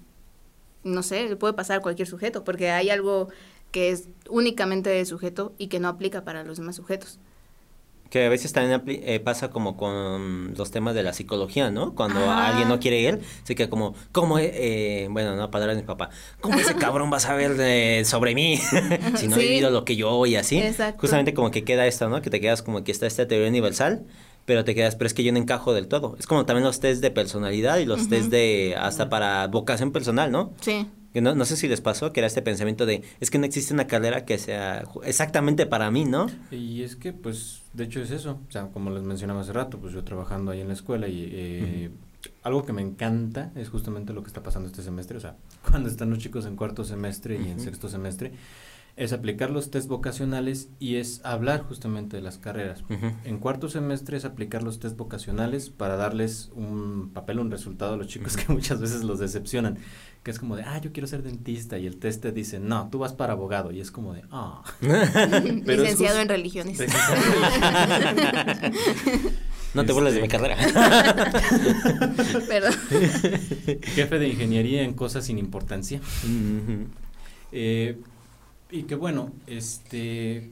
no 0.82 1.02
sé, 1.02 1.28
le 1.28 1.36
puede 1.36 1.52
pasar 1.52 1.78
a 1.78 1.82
cualquier 1.82 2.08
sujeto, 2.08 2.44
porque 2.44 2.70
hay 2.70 2.88
algo 2.90 3.28
que 3.72 3.90
es 3.90 4.08
únicamente 4.30 4.88
de 4.88 5.04
sujeto 5.04 5.52
y 5.58 5.66
que 5.66 5.80
no 5.80 5.88
aplica 5.88 6.24
para 6.24 6.42
los 6.44 6.56
demás 6.58 6.76
sujetos. 6.76 7.18
Que 8.10 8.26
a 8.26 8.28
veces 8.28 8.52
también 8.52 8.80
eh, 8.86 9.18
pasa 9.18 9.50
como 9.50 9.76
con 9.76 10.54
los 10.56 10.70
temas 10.70 10.94
de 10.94 11.02
la 11.02 11.12
psicología, 11.12 11.70
¿no? 11.70 11.94
Cuando 11.96 12.30
alguien 12.30 12.68
no 12.68 12.78
quiere 12.78 13.00
ir, 13.00 13.20
se 13.42 13.56
queda 13.56 13.68
como, 13.68 13.94
¿cómo? 14.12 14.38
eh, 14.38 14.50
eh, 14.54 15.08
bueno, 15.10 15.34
no, 15.34 15.50
palabras 15.50 15.76
de 15.76 15.82
mi 15.82 15.86
papá, 15.86 16.10
¿cómo 16.40 16.58
ese 16.60 16.76
cabrón 16.76 17.12
va 17.12 17.16
a 17.16 17.20
saber 17.20 17.56
de- 17.56 18.04
sobre 18.04 18.34
mí? 18.36 18.56
si 19.16 19.26
no 19.26 19.36
he 19.36 19.40
Sí. 19.40 19.48
vivido 19.48 19.70
lo 19.70 19.84
que 19.84 19.96
yo 19.96 20.26
y 20.26 20.36
así. 20.36 20.58
Exacto. 20.58 21.00
Justamente 21.00 21.34
como 21.34 21.50
que 21.50 21.64
queda 21.64 21.86
esto, 21.86 22.08
¿no? 22.08 22.22
Que 22.22 22.30
te 22.30 22.40
quedas 22.40 22.62
como 22.62 22.84
que 22.84 22.92
está 22.92 23.06
esta 23.08 23.26
teoría 23.26 23.48
universal, 23.48 24.04
pero 24.44 24.64
te 24.64 24.74
quedas, 24.76 24.94
pero 24.94 25.06
es 25.08 25.14
que 25.14 25.24
yo 25.24 25.32
no 25.32 25.38
encajo 25.38 25.72
del 25.74 25.88
todo. 25.88 26.14
Es 26.20 26.26
como 26.28 26.44
también 26.46 26.64
los 26.64 26.78
test 26.78 27.00
de 27.02 27.10
personalidad 27.10 27.78
y 27.78 27.86
los 27.86 28.08
test 28.08 28.28
de, 28.30 28.76
hasta 28.78 29.08
para 29.08 29.46
vocación 29.48 29.90
personal, 29.90 30.30
¿no? 30.30 30.52
Sí. 30.60 30.86
Que 31.14 31.22
no, 31.22 31.34
no 31.34 31.44
sé 31.44 31.56
si 31.56 31.68
les 31.68 31.80
pasó 31.80 32.12
que 32.12 32.20
era 32.20 32.26
este 32.26 32.42
pensamiento 32.42 32.86
de, 32.86 33.02
es 33.20 33.30
que 33.30 33.38
no 33.38 33.46
existe 33.46 33.72
una 33.72 33.86
carrera 33.86 34.24
que 34.24 34.36
sea 34.36 34.84
exactamente 35.04 35.64
para 35.64 35.90
mí, 35.92 36.04
¿no? 36.04 36.26
Y 36.50 36.82
es 36.82 36.96
que, 36.96 37.12
pues, 37.12 37.62
de 37.72 37.84
hecho 37.84 38.02
es 38.02 38.10
eso. 38.10 38.40
O 38.48 38.52
sea, 38.52 38.66
como 38.72 38.90
les 38.90 39.04
mencionaba 39.04 39.40
hace 39.40 39.52
rato, 39.52 39.78
pues 39.78 39.94
yo 39.94 40.02
trabajando 40.02 40.50
ahí 40.50 40.60
en 40.60 40.66
la 40.66 40.74
escuela 40.74 41.06
y 41.06 41.28
eh, 41.32 41.90
algo 42.42 42.64
que 42.64 42.72
me 42.72 42.82
encanta 42.82 43.52
es 43.54 43.68
justamente 43.68 44.12
lo 44.12 44.22
que 44.22 44.28
está 44.28 44.42
pasando 44.42 44.68
este 44.68 44.82
semestre. 44.82 45.16
O 45.16 45.20
sea, 45.20 45.36
cuando 45.70 45.88
están 45.88 46.10
los 46.10 46.18
chicos 46.18 46.46
en 46.46 46.56
cuarto 46.56 46.82
semestre 46.82 47.40
y 47.40 47.48
en 47.48 47.60
sexto 47.60 47.88
semestre, 47.88 48.32
es 48.96 49.12
aplicar 49.12 49.50
los 49.50 49.70
test 49.70 49.88
vocacionales 49.88 50.68
y 50.78 50.96
es 50.96 51.20
hablar 51.24 51.64
justamente 51.64 52.16
de 52.16 52.22
las 52.22 52.38
carreras. 52.38 52.84
En 53.24 53.38
cuarto 53.38 53.68
semestre 53.68 54.16
es 54.16 54.24
aplicar 54.24 54.62
los 54.62 54.78
test 54.78 54.96
vocacionales 54.96 55.68
para 55.68 55.96
darles 55.96 56.52
un 56.54 57.10
papel, 57.12 57.40
un 57.40 57.50
resultado 57.50 57.94
a 57.94 57.96
los 57.96 58.06
chicos 58.06 58.36
que 58.36 58.52
muchas 58.52 58.80
veces 58.80 59.02
los 59.02 59.18
decepcionan. 59.18 59.78
Que 60.22 60.30
es 60.30 60.38
como 60.38 60.56
de, 60.56 60.62
ah, 60.62 60.80
yo 60.80 60.92
quiero 60.92 61.06
ser 61.06 61.22
dentista. 61.22 61.76
Y 61.76 61.86
el 61.86 61.98
test 61.98 62.22
te 62.22 62.32
dice, 62.32 62.60
no, 62.60 62.88
tú 62.90 62.98
vas 62.98 63.12
para 63.12 63.32
abogado. 63.32 63.72
Y 63.72 63.80
es 63.80 63.90
como 63.90 64.14
de, 64.14 64.22
ah. 64.30 64.62
Licenciado 64.80 66.20
en 66.20 66.28
religiones. 66.28 66.78
No 69.74 69.84
te 69.84 69.92
burles 69.92 70.14
de 70.14 70.22
mi 70.22 70.28
carrera. 70.28 70.56
Perdón. 72.48 72.74
Jefe 73.82 74.18
de 74.20 74.28
ingeniería 74.28 74.82
en 74.82 74.94
cosas 74.94 75.26
sin 75.26 75.36
importancia. 75.36 76.00
Eh, 77.50 77.98
y 78.74 78.82
que 78.82 78.96
bueno, 78.96 79.30
este 79.46 80.50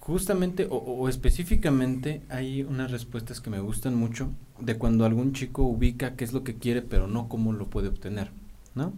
justamente 0.00 0.66
o, 0.68 0.76
o 0.76 1.08
específicamente 1.08 2.22
hay 2.28 2.62
unas 2.62 2.90
respuestas 2.90 3.40
que 3.40 3.50
me 3.50 3.60
gustan 3.60 3.94
mucho 3.94 4.30
de 4.58 4.76
cuando 4.76 5.04
algún 5.04 5.32
chico 5.32 5.62
ubica 5.62 6.16
qué 6.16 6.24
es 6.24 6.32
lo 6.32 6.42
que 6.42 6.56
quiere 6.56 6.82
pero 6.82 7.06
no 7.06 7.28
cómo 7.28 7.52
lo 7.52 7.66
puede 7.66 7.88
obtener, 7.88 8.30
¿no? 8.74 8.94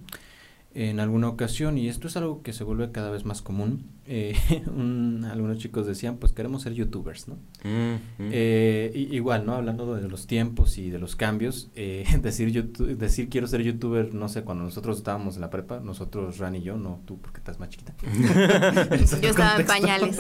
En 0.72 0.99
alguna 1.01 1.28
ocasión, 1.28 1.78
y 1.78 1.88
esto 1.88 2.09
es 2.09 2.16
algo 2.16 2.42
que 2.42 2.53
se 2.53 2.64
vuelve 2.64 2.90
cada 2.90 3.11
vez 3.11 3.24
más 3.24 3.42
común, 3.42 3.86
eh, 4.07 4.34
un- 4.66 5.24
algunos 5.30 5.59
chicos 5.59 5.86
decían, 5.86 6.16
pues 6.16 6.32
queremos 6.32 6.62
ser 6.62 6.74
youtubers, 6.74 7.28
¿no? 7.28 7.34
Mm, 7.64 7.94
mm. 8.22 8.28
Eh, 8.32 8.92
igual, 9.11 9.46
¿no? 9.46 9.55
Hablando 9.55 9.94
de 9.94 10.09
los 10.09 10.26
tiempos 10.26 10.76
y 10.78 10.90
de 10.90 10.98
los 10.98 11.16
cambios, 11.16 11.70
eh, 11.74 12.05
decir, 12.22 12.50
youtu- 12.52 12.96
decir 12.96 13.28
quiero 13.28 13.46
ser 13.46 13.62
youtuber, 13.62 14.14
no 14.14 14.28
sé, 14.28 14.42
cuando 14.42 14.64
nosotros 14.64 14.98
estábamos 14.98 15.36
en 15.36 15.40
la 15.42 15.50
prepa, 15.50 15.80
nosotros, 15.80 16.38
Ran 16.38 16.55
y 16.57 16.62
yo, 16.62 16.76
no 16.76 17.00
tú 17.07 17.18
porque 17.20 17.38
estás 17.38 17.59
más 17.59 17.68
chiquita. 17.70 17.94
Yo 19.20 19.30
estaba 19.30 19.61
en 19.61 19.66
pañales. 19.66 20.18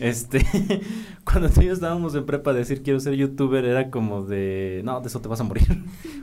Este, 0.00 0.44
cuando 1.24 1.48
tú 1.50 1.62
y 1.62 1.66
yo 1.66 1.72
estábamos 1.72 2.14
en 2.14 2.26
prepa, 2.26 2.52
decir 2.52 2.82
quiero 2.82 3.00
ser 3.00 3.14
youtuber 3.14 3.64
era 3.64 3.90
como 3.90 4.24
de, 4.24 4.82
no, 4.84 5.00
de 5.00 5.08
eso 5.08 5.20
te 5.20 5.28
vas 5.28 5.40
a 5.40 5.44
morir. 5.44 5.66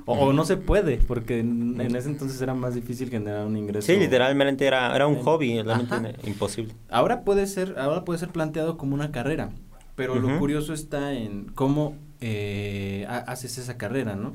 O, 0.05 0.13
o 0.13 0.34
no 0.34 0.43
se 0.45 0.57
puede, 0.57 0.97
porque 0.97 1.39
en, 1.39 1.80
en 1.80 1.95
ese 1.95 2.09
entonces 2.09 2.41
era 2.41 2.53
más 2.53 2.75
difícil 2.75 3.09
generar 3.09 3.45
un 3.45 3.57
ingreso. 3.57 3.86
Sí, 3.91 3.97
literalmente 3.97 4.65
era, 4.65 4.95
era 4.95 5.07
un 5.07 5.17
hobby, 5.21 5.61
realmente 5.61 6.15
imposible. 6.26 6.74
Ahora 6.89 7.24
puede 7.24 7.47
ser, 7.47 7.76
ahora 7.80 8.05
puede 8.05 8.20
ser 8.20 8.30
planteado 8.30 8.78
como 8.78 8.93
una 8.95 9.11
carrera, 9.11 9.51
pero 9.95 10.15
lo 10.15 10.28
curioso 10.39 10.74
está 10.74 11.13
en 11.13 11.45
cómo 11.55 11.95
eh, 12.22 13.05
ha- 13.09 13.17
haces 13.32 13.57
esa 13.57 13.78
carrera, 13.78 14.15
¿no? 14.15 14.34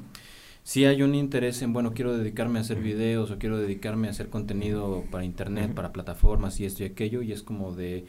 Si 0.63 0.87
hay 0.87 1.03
un 1.03 1.15
interés 1.15 1.61
en, 1.61 1.73
bueno, 1.75 1.93
quiero 1.93 2.17
dedicarme 2.17 2.59
a 2.59 2.63
hacer 2.63 2.79
videos 2.81 3.31
o 3.31 3.39
quiero 3.39 3.59
dedicarme 3.59 4.09
a 4.09 4.13
hacer 4.13 4.31
contenido 4.31 5.05
para 5.11 5.25
internet, 5.25 5.75
para 5.75 5.93
plataformas 5.93 6.59
y 6.61 6.65
esto 6.65 6.83
y 6.83 6.87
aquello, 6.87 7.21
y 7.21 7.33
es 7.33 7.43
como 7.43 7.75
de, 7.75 8.07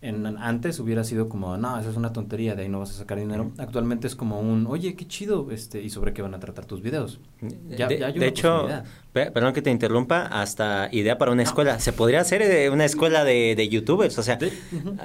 en, 0.00 0.24
antes 0.26 0.78
hubiera 0.78 1.02
sido 1.02 1.28
como, 1.28 1.56
no, 1.56 1.78
eso 1.78 1.90
es 1.90 1.96
una 1.96 2.12
tontería, 2.12 2.54
de 2.54 2.62
ahí 2.62 2.68
no 2.68 2.78
vas 2.78 2.90
a 2.90 2.94
sacar 2.94 3.18
dinero. 3.18 3.50
Actualmente 3.58 4.06
es 4.06 4.14
como 4.14 4.40
un, 4.40 4.66
oye, 4.68 4.94
qué 4.94 5.06
chido, 5.08 5.48
este, 5.50 5.82
y 5.82 5.90
sobre 5.90 6.12
qué 6.12 6.22
van 6.22 6.34
a 6.34 6.38
tratar 6.40 6.66
tus 6.66 6.82
videos. 6.82 7.18
Ya- 7.68 7.88
de 7.88 7.98
ya 7.98 8.06
hay 8.06 8.12
de 8.12 8.18
una 8.18 8.26
hecho, 8.26 8.68
perdón 9.12 9.52
que 9.52 9.62
te 9.62 9.70
interrumpa, 9.70 10.22
hasta 10.26 10.88
idea 10.92 11.18
para 11.18 11.32
una 11.32 11.42
escuela. 11.42 11.80
Se 11.80 11.92
podría 11.92 12.20
hacer 12.20 12.42
eh, 12.42 12.70
una 12.70 12.84
escuela 12.84 13.24
de, 13.24 13.54
de 13.56 13.68
youtubers, 13.68 14.16
o 14.18 14.22
sea, 14.22 14.36
De- 14.36 14.52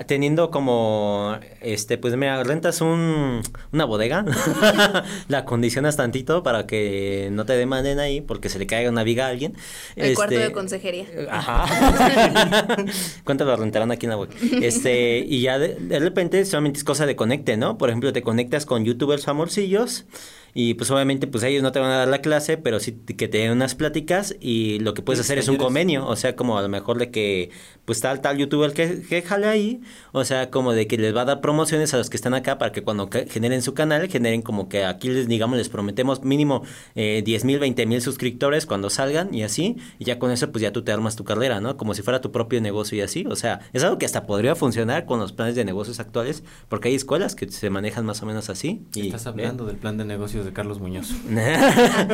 teniendo 0.05 0.51
como, 0.51 1.37
este, 1.61 1.97
pues 1.97 2.15
mira, 2.15 2.43
rentas 2.43 2.79
un, 2.81 3.41
una 3.71 3.85
bodega, 3.85 4.23
la 5.27 5.39
acondicionas 5.39 5.95
tantito 5.97 6.43
para 6.43 6.67
que 6.67 7.29
no 7.31 7.45
te 7.45 7.53
demanden 7.53 7.97
ahí 7.99 8.21
porque 8.21 8.49
se 8.49 8.59
le 8.59 8.67
caiga 8.67 8.91
una 8.91 9.03
viga 9.03 9.25
a 9.25 9.29
alguien. 9.29 9.55
El 9.95 10.13
cuarto 10.15 10.35
Este, 10.35 10.45
de 10.47 10.51
consejería. 10.53 11.05
Ajá. 11.31 11.65
¿Cuánto 13.23 13.45
lo 13.45 13.55
rentarán 13.55 13.91
aquí 13.91 14.05
en 14.05 14.09
la 14.11 14.17
web? 14.17 14.29
Este, 14.61 14.82
y 14.85 15.41
ya 15.41 15.59
de, 15.59 15.75
de 15.75 15.99
repente 15.99 16.43
solamente 16.45 16.77
es 16.79 16.83
cosa 16.83 17.05
de 17.05 17.15
conecte, 17.15 17.57
¿no? 17.57 17.77
Por 17.77 17.89
ejemplo, 17.89 18.13
te 18.13 18.21
conectas 18.21 18.65
con 18.65 18.85
youtubers 18.85 19.25
famosillos 19.25 20.05
y 20.53 20.75
pues 20.75 20.91
obviamente 20.91 21.25
pues 21.25 21.43
ellos 21.43 21.63
no 21.63 21.71
te 21.71 21.79
van 21.79 21.89
a 21.89 21.97
dar 21.97 22.07
la 22.07 22.21
clase, 22.21 22.57
pero 22.57 22.79
sí 22.79 22.91
que 22.91 23.27
te 23.27 23.39
den 23.39 23.51
unas 23.51 23.73
pláticas 23.73 24.35
y 24.39 24.79
lo 24.79 24.93
que 24.93 25.01
puedes 25.01 25.19
hacer 25.19 25.39
es 25.39 25.47
un 25.47 25.57
convenio, 25.57 26.07
o 26.07 26.15
sea, 26.15 26.35
como 26.35 26.57
a 26.57 26.61
lo 26.61 26.69
mejor 26.69 26.99
de 26.99 27.09
que 27.09 27.49
pues 27.85 27.99
tal 27.99 28.21
tal 28.21 28.37
youtuber 28.37 28.73
que, 28.73 29.01
que 29.01 29.21
jale 29.21 29.47
ahí, 29.47 29.81
o 30.11 30.23
sea, 30.23 30.49
como 30.49 30.73
de 30.73 30.87
que 30.87 30.97
les 30.97 31.15
va 31.15 31.21
a 31.21 31.25
dar 31.25 31.41
promociones 31.41 31.93
a 31.93 31.97
los 31.97 32.09
que 32.09 32.17
están 32.17 32.33
acá 32.33 32.57
para 32.57 32.71
que 32.71 32.83
cuando 32.83 33.09
generen 33.29 33.61
su 33.61 33.73
canal, 33.73 34.07
generen 34.09 34.41
como 34.41 34.69
que 34.69 34.85
aquí 34.85 35.09
les 35.09 35.27
digamos 35.27 35.57
les 35.57 35.69
prometemos 35.69 36.23
mínimo 36.23 36.63
eh, 36.95 37.21
10 37.25 37.45
mil, 37.45 37.59
20 37.59 37.85
mil 37.85 38.01
suscriptores 38.01 38.65
cuando 38.65 38.89
salgan 38.89 39.33
y 39.33 39.43
así, 39.43 39.77
y 39.99 40.05
ya 40.05 40.19
con 40.19 40.31
eso 40.31 40.51
pues 40.51 40.61
ya 40.61 40.71
tú 40.71 40.83
te 40.83 40.91
armas 40.91 41.15
tu 41.15 41.23
carrera, 41.23 41.61
¿no? 41.61 41.77
Como 41.77 41.93
si 41.93 42.01
fuera 42.01 42.21
tu 42.21 42.31
propio 42.31 42.61
negocio 42.61 42.97
y 42.97 43.01
así, 43.01 43.25
o 43.29 43.35
sea, 43.35 43.59
es 43.73 43.83
algo 43.83 43.97
que 43.97 44.05
hasta 44.05 44.25
podría 44.25 44.55
funcionar 44.55 45.05
con 45.05 45.19
los 45.19 45.33
planes 45.33 45.55
de 45.55 45.65
negocios 45.65 45.99
actuales, 45.99 46.43
porque 46.69 46.89
hay 46.89 46.95
escuelas 46.95 47.35
que 47.35 47.49
se 47.49 47.69
manejan 47.69 48.05
más 48.05 48.21
o 48.21 48.25
menos 48.25 48.49
así. 48.49 48.85
Y, 48.95 49.07
Estás 49.07 49.27
hablando 49.27 49.65
del 49.65 49.77
plan 49.77 49.97
de 49.97 50.05
negocios 50.05 50.45
de 50.45 50.53
Carlos 50.53 50.79
Muñoz. 50.79 51.11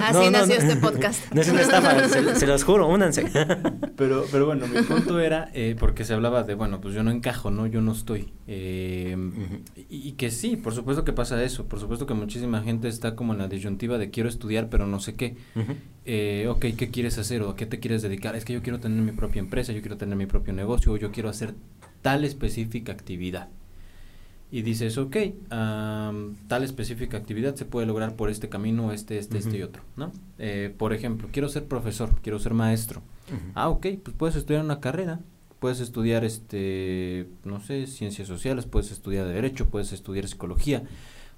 Así 0.03 0.29
nació 0.29 0.55
este 0.55 0.75
podcast. 0.75 1.19
No 1.33 1.41
es 1.41 1.49
una 1.49 1.61
estafa, 1.61 2.07
se, 2.09 2.35
se 2.35 2.47
los 2.47 2.63
juro, 2.63 2.87
únanse. 2.87 3.25
Pero, 3.95 4.25
pero 4.31 4.45
bueno, 4.45 4.67
mi 4.67 4.81
punto 4.81 5.19
era, 5.19 5.49
eh, 5.61 5.75
porque 5.77 6.05
se 6.05 6.13
hablaba 6.13 6.43
de, 6.43 6.53
bueno, 6.55 6.79
pues 6.79 6.95
yo 6.95 7.03
no 7.03 7.11
encajo, 7.11 7.51
¿no? 7.51 7.67
Yo 7.67 7.81
no 7.81 7.91
estoy. 7.91 8.31
Eh, 8.47 9.17
y, 9.89 10.07
y 10.07 10.11
que 10.13 10.31
sí, 10.31 10.55
por 10.55 10.73
supuesto 10.73 11.03
que 11.03 11.11
pasa 11.11 11.43
eso. 11.43 11.65
Por 11.65 11.81
supuesto 11.81 12.05
que 12.05 12.13
muchísima 12.13 12.61
gente 12.63 12.87
está 12.87 13.13
como 13.17 13.33
en 13.33 13.39
la 13.39 13.49
disyuntiva 13.49 13.97
de 13.97 14.09
quiero 14.09 14.29
estudiar, 14.29 14.69
pero 14.69 14.87
no 14.87 15.01
sé 15.01 15.15
qué. 15.15 15.35
Eh, 16.05 16.47
ok, 16.49 16.67
¿qué 16.77 16.89
quieres 16.91 17.17
hacer 17.17 17.41
o 17.41 17.49
a 17.49 17.55
qué 17.57 17.65
te 17.65 17.81
quieres 17.81 18.01
dedicar? 18.01 18.37
Es 18.37 18.45
que 18.45 18.53
yo 18.53 18.61
quiero 18.61 18.79
tener 18.79 19.01
mi 19.03 19.11
propia 19.11 19.41
empresa, 19.41 19.73
yo 19.73 19.81
quiero 19.81 19.97
tener 19.97 20.15
mi 20.15 20.27
propio 20.27 20.53
negocio, 20.53 20.93
o 20.93 20.97
yo 20.97 21.11
quiero 21.11 21.27
hacer 21.27 21.53
tal 22.01 22.23
específica 22.23 22.93
actividad. 22.93 23.49
Y 24.51 24.61
dices, 24.61 24.97
ok, 24.97 25.17
am, 25.49 26.37
tal 26.47 26.63
específica 26.63 27.17
actividad 27.17 27.55
se 27.55 27.65
puede 27.65 27.85
lograr 27.85 28.15
por 28.15 28.29
este 28.29 28.47
camino, 28.47 28.93
este, 28.93 29.17
este, 29.17 29.39
este 29.39 29.57
y 29.57 29.63
otro, 29.63 29.83
¿no? 29.97 30.13
Eh, 30.37 30.73
por 30.75 30.93
ejemplo, 30.93 31.27
quiero 31.33 31.49
ser 31.49 31.65
profesor, 31.65 32.15
quiero 32.21 32.39
ser 32.39 32.53
maestro. 32.53 33.01
Ah, 33.55 33.67
ok, 33.67 33.87
pues 34.01 34.15
puedes 34.17 34.37
estudiar 34.37 34.63
una 34.63 34.79
carrera, 34.79 35.19
puedes 35.59 35.79
estudiar, 35.79 36.23
este, 36.23 37.27
no 37.43 37.59
sé, 37.59 37.87
ciencias 37.87 38.27
sociales, 38.27 38.65
puedes 38.65 38.91
estudiar 38.91 39.27
derecho, 39.27 39.69
puedes 39.69 39.91
estudiar 39.91 40.27
psicología, 40.27 40.83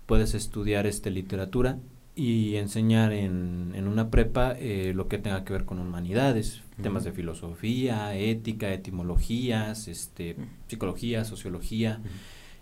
puedes 0.06 0.34
estudiar, 0.34 0.86
este, 0.86 1.10
literatura 1.10 1.78
y 2.16 2.58
enseñar 2.58 3.14
en, 3.14 3.72
en 3.76 3.88
una 3.88 4.10
prepa 4.10 4.54
eh, 4.58 4.94
lo 4.94 5.08
que 5.08 5.18
tenga 5.18 5.44
que 5.44 5.54
ver 5.54 5.66
con 5.66 5.80
humanidades, 5.80 6.62
temas 6.82 7.04
de 7.04 7.12
filosofía, 7.12 8.16
ética, 8.16 8.74
etimologías, 8.74 9.88
este, 9.88 10.36
psicología, 10.68 11.26
sociología, 11.26 12.00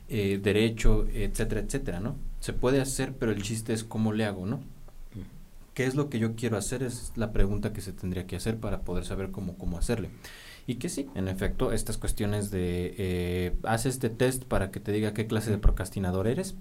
eh, 0.08 0.40
derecho, 0.42 1.08
etcétera, 1.14 1.62
etcétera, 1.62 2.00
¿no? 2.00 2.16
Se 2.40 2.54
puede 2.54 2.80
hacer, 2.80 3.14
pero 3.14 3.32
el 3.32 3.42
chiste 3.42 3.74
es 3.74 3.84
cómo 3.84 4.14
le 4.14 4.26
hago, 4.26 4.46
¿no? 4.46 4.62
¿Qué 5.74 5.86
es 5.86 5.96
lo 5.96 6.10
que 6.10 6.20
yo 6.20 6.36
quiero 6.36 6.58
hacer? 6.58 6.84
Es 6.84 7.14
la 7.16 7.32
pregunta 7.32 7.72
que 7.74 7.82
se 7.82 7.94
tendría 7.94 8.28
que 8.28 8.36
hacer 8.36 8.58
para 8.58 8.82
poder 8.82 9.06
saber 9.06 9.32
cómo, 9.32 9.58
cómo 9.58 9.78
hacerle. 9.78 10.10
Y 10.70 10.76
que 10.76 10.88
sí, 10.88 11.10
en 11.16 11.28
efecto, 11.28 11.72
estas 11.72 11.98
cuestiones 11.98 12.52
de 12.52 12.94
eh, 13.00 13.56
haz 13.64 13.88
este 13.88 14.12
test 14.12 14.44
para 14.44 14.70
que 14.70 14.80
te 14.80 14.92
diga 14.92 15.16
qué 15.16 15.26
clase 15.26 15.50
de 15.50 15.58
procrastinador 15.58 16.28
eres, 16.28 16.54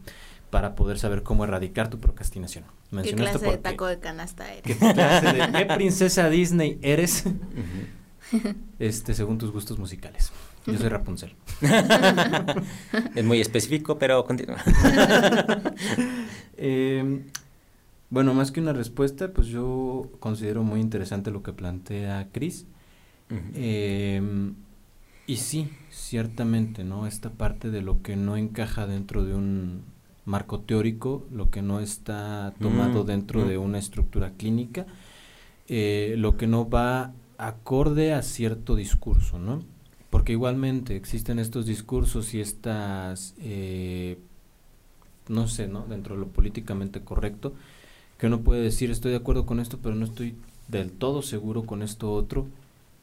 para 0.49 0.75
poder 0.75 0.99
saber 0.99 1.23
cómo 1.23 1.45
erradicar 1.45 1.91
tu 1.91 2.01
procrastinación. 2.01 2.65
¿Qué 2.91 3.01
esto 3.01 3.17
clase 3.17 3.51
de 3.51 3.59
taco 3.59 3.85
de 3.85 3.99
canasta 3.99 4.47
¿Qué 4.65 4.73
eres? 4.73 4.95
clase 4.95 5.27
de 5.35 5.53
qué 5.53 5.67
princesa 5.75 6.31
Disney 6.31 6.79
eres? 6.81 7.25
Este, 8.79 9.13
según 9.13 9.37
tus 9.37 9.53
gustos 9.53 9.79
musicales. 9.79 10.33
Yo 10.65 10.79
soy 10.79 10.89
Rapunzel. 10.89 11.37
es 13.15 13.25
muy 13.27 13.43
específico, 13.43 13.99
pero 13.99 14.25
continúa. 14.25 14.57
eh, 16.57 17.27
bueno, 18.09 18.33
más 18.33 18.53
que 18.53 18.61
una 18.61 18.73
respuesta, 18.73 19.35
pues 19.35 19.49
yo 19.49 20.11
considero 20.19 20.63
muy 20.63 20.81
interesante 20.81 21.31
lo 21.31 21.43
que 21.43 21.53
plantea 21.53 22.29
Chris. 22.33 22.65
Eh, 23.31 24.23
y 25.27 25.37
sí, 25.37 25.71
ciertamente, 25.91 26.85
¿no? 26.85 27.07
Esta 27.07 27.31
parte 27.31 27.71
de 27.71 27.83
lo 27.83 28.01
que 28.03 28.17
no 28.17 28.37
encaja 28.37 28.87
dentro 28.87 29.25
de 29.25 29.35
un 29.35 29.83
marco 30.25 30.61
teórico, 30.61 31.27
lo 31.33 31.51
que 31.51 31.63
no 31.63 31.81
está 31.81 32.55
tomado 32.61 33.05
mm, 33.05 33.07
dentro 33.07 33.45
mm. 33.45 33.49
de 33.49 33.59
una 33.59 33.79
estructura 33.79 34.33
clínica, 34.33 34.87
eh, 35.69 36.15
lo 36.17 36.37
que 36.37 36.47
no 36.47 36.69
va 36.69 37.13
acorde 37.39 38.13
a 38.13 38.23
cierto 38.23 38.75
discurso, 38.75 39.39
¿no? 39.39 39.63
Porque 40.11 40.33
igualmente 40.33 40.97
existen 40.97 41.39
estos 41.39 41.67
discursos 41.67 42.33
y 42.33 42.41
estas, 42.41 43.35
eh, 43.41 44.19
no 45.29 45.47
sé, 45.47 45.69
¿no? 45.69 45.85
Dentro 45.87 46.15
de 46.15 46.23
lo 46.23 46.29
políticamente 46.29 47.03
correcto, 47.03 47.53
que 48.19 48.29
uno 48.29 48.41
puede 48.41 48.63
decir 48.63 48.91
estoy 48.91 49.11
de 49.11 49.19
acuerdo 49.19 49.45
con 49.45 49.61
esto, 49.61 49.79
pero 49.83 49.95
no 49.95 50.07
estoy 50.07 50.35
del 50.69 50.91
todo 50.91 51.23
seguro 51.23 51.65
con 51.65 51.83
esto 51.83 52.13
otro, 52.13 52.47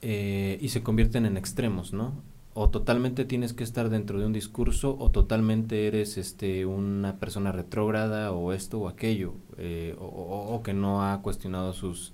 eh, 0.07 0.59
y 0.61 0.69
se 0.69 0.83
convierten 0.83 1.25
en 1.25 1.35
extremos, 1.35 1.91
¿no? 1.91 2.13
O 2.53 2.69
totalmente 2.69 3.25
tienes 3.25 3.53
que 3.53 3.63
estar 3.63 3.89
dentro 3.89 4.19
de 4.19 4.27
un 4.27 4.33
discurso, 4.33 4.95
o 4.99 5.09
totalmente 5.09 5.87
eres 5.87 6.19
este 6.19 6.67
una 6.67 7.17
persona 7.17 7.51
retrógrada, 7.51 8.31
o 8.31 8.53
esto 8.53 8.79
o 8.79 8.87
aquello, 8.87 9.33
eh, 9.57 9.95
o, 9.99 10.05
o, 10.05 10.61
que 10.61 10.75
no 10.75 11.03
ha 11.03 11.23
cuestionado 11.23 11.73
sus, 11.73 12.13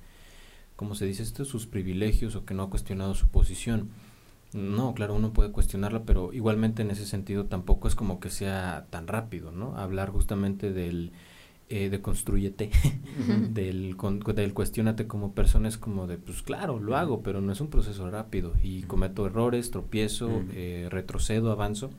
¿cómo 0.77 0.95
se 0.95 1.05
dice 1.05 1.21
esto? 1.23 1.43
Sus 1.43 1.67
privilegios, 1.67 2.37
o 2.37 2.45
que 2.45 2.53
no 2.53 2.63
ha 2.63 2.69
cuestionado 2.69 3.13
su 3.13 3.27
posición. 3.27 3.89
No, 4.53 4.93
claro, 4.93 5.15
uno 5.15 5.33
puede 5.33 5.51
cuestionarla, 5.51 6.03
pero 6.05 6.31
igualmente 6.31 6.83
en 6.83 6.91
ese 6.91 7.05
sentido 7.05 7.47
tampoco 7.47 7.89
es 7.89 7.95
como 7.95 8.21
que 8.21 8.29
sea 8.29 8.87
tan 8.89 9.07
rápido, 9.07 9.51
¿no? 9.51 9.75
Hablar 9.75 10.11
justamente 10.11 10.71
del 10.71 11.11
eh, 11.71 11.89
deconstruyete, 11.89 12.69
del, 13.49 13.95
del 14.35 14.53
cuestionate 14.53 15.07
como 15.07 15.33
persona 15.33 15.69
es 15.69 15.77
como 15.77 16.05
de, 16.05 16.17
pues 16.17 16.41
claro, 16.41 16.79
lo 16.79 16.97
hago, 16.97 17.23
pero 17.23 17.39
no 17.39 17.53
es 17.53 17.61
un 17.61 17.69
proceso 17.69 18.11
rápido 18.11 18.53
y 18.61 18.81
cometo 18.83 19.25
errores, 19.25 19.71
tropiezo, 19.71 20.43
eh, 20.53 20.87
retrocedo, 20.91 21.49
avanzo 21.49 21.89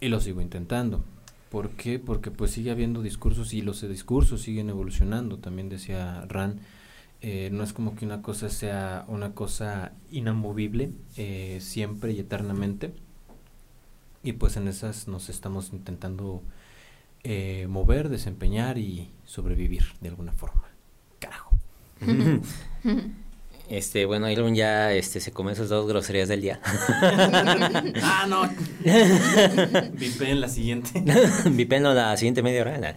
y 0.00 0.08
lo 0.08 0.20
sigo 0.20 0.40
intentando. 0.40 1.04
¿Por 1.48 1.70
qué? 1.70 2.00
Porque 2.00 2.32
pues 2.32 2.50
sigue 2.50 2.72
habiendo 2.72 3.00
discursos 3.00 3.54
y 3.54 3.62
los 3.62 3.88
discursos 3.88 4.42
siguen 4.42 4.68
evolucionando, 4.68 5.38
también 5.38 5.68
decía 5.68 6.24
Ran. 6.28 6.60
Eh, 7.20 7.50
no 7.52 7.62
es 7.62 7.72
como 7.72 7.94
que 7.94 8.04
una 8.04 8.20
cosa 8.20 8.48
sea 8.48 9.04
una 9.08 9.32
cosa 9.32 9.92
inamovible 10.10 10.90
eh, 11.16 11.58
siempre 11.60 12.12
y 12.12 12.20
eternamente 12.20 12.92
y 14.22 14.32
pues 14.34 14.56
en 14.56 14.68
esas 14.68 15.08
nos 15.08 15.28
estamos 15.28 15.72
intentando 15.72 16.42
eh, 17.30 17.66
mover, 17.68 18.08
desempeñar 18.08 18.78
y 18.78 19.10
sobrevivir 19.24 19.84
de 20.00 20.08
alguna 20.08 20.32
forma. 20.32 20.64
Carajo. 21.18 21.58
Este, 23.70 24.06
bueno, 24.06 24.30
Irwin 24.30 24.54
ya 24.54 24.94
este, 24.94 25.20
se 25.20 25.30
come 25.30 25.52
esas 25.52 25.68
dos 25.68 25.86
groserías 25.86 26.28
del 26.28 26.40
día. 26.40 26.58
ah, 28.02 28.26
no. 28.26 28.48
Vipe 29.92 30.30
en 30.30 30.40
la 30.40 30.48
siguiente. 30.48 31.02
Vipe 31.50 31.76
en 31.76 31.82
la 31.82 32.16
siguiente 32.16 32.42
media 32.42 32.62
hora. 32.62 32.96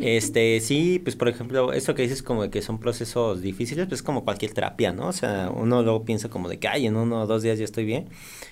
este, 0.00 0.60
sí, 0.60 0.98
pues 0.98 1.14
por 1.14 1.28
ejemplo, 1.28 1.72
esto 1.72 1.94
que 1.94 2.02
dices 2.02 2.24
como 2.24 2.50
que 2.50 2.60
son 2.60 2.80
procesos 2.80 3.40
difíciles, 3.40 3.86
pues 3.86 4.02
como 4.02 4.24
cualquier 4.24 4.52
terapia, 4.52 4.92
¿no? 4.92 5.06
O 5.06 5.12
sea, 5.12 5.50
uno 5.54 5.82
luego 5.82 6.04
piensa 6.04 6.28
como 6.28 6.48
de 6.48 6.58
que, 6.58 6.66
ay, 6.66 6.86
en 6.86 6.96
uno 6.96 7.22
o 7.22 7.26
dos 7.26 7.42
días 7.42 7.58
ya 7.58 7.64
estoy 7.64 7.84
bien. 7.84 8.08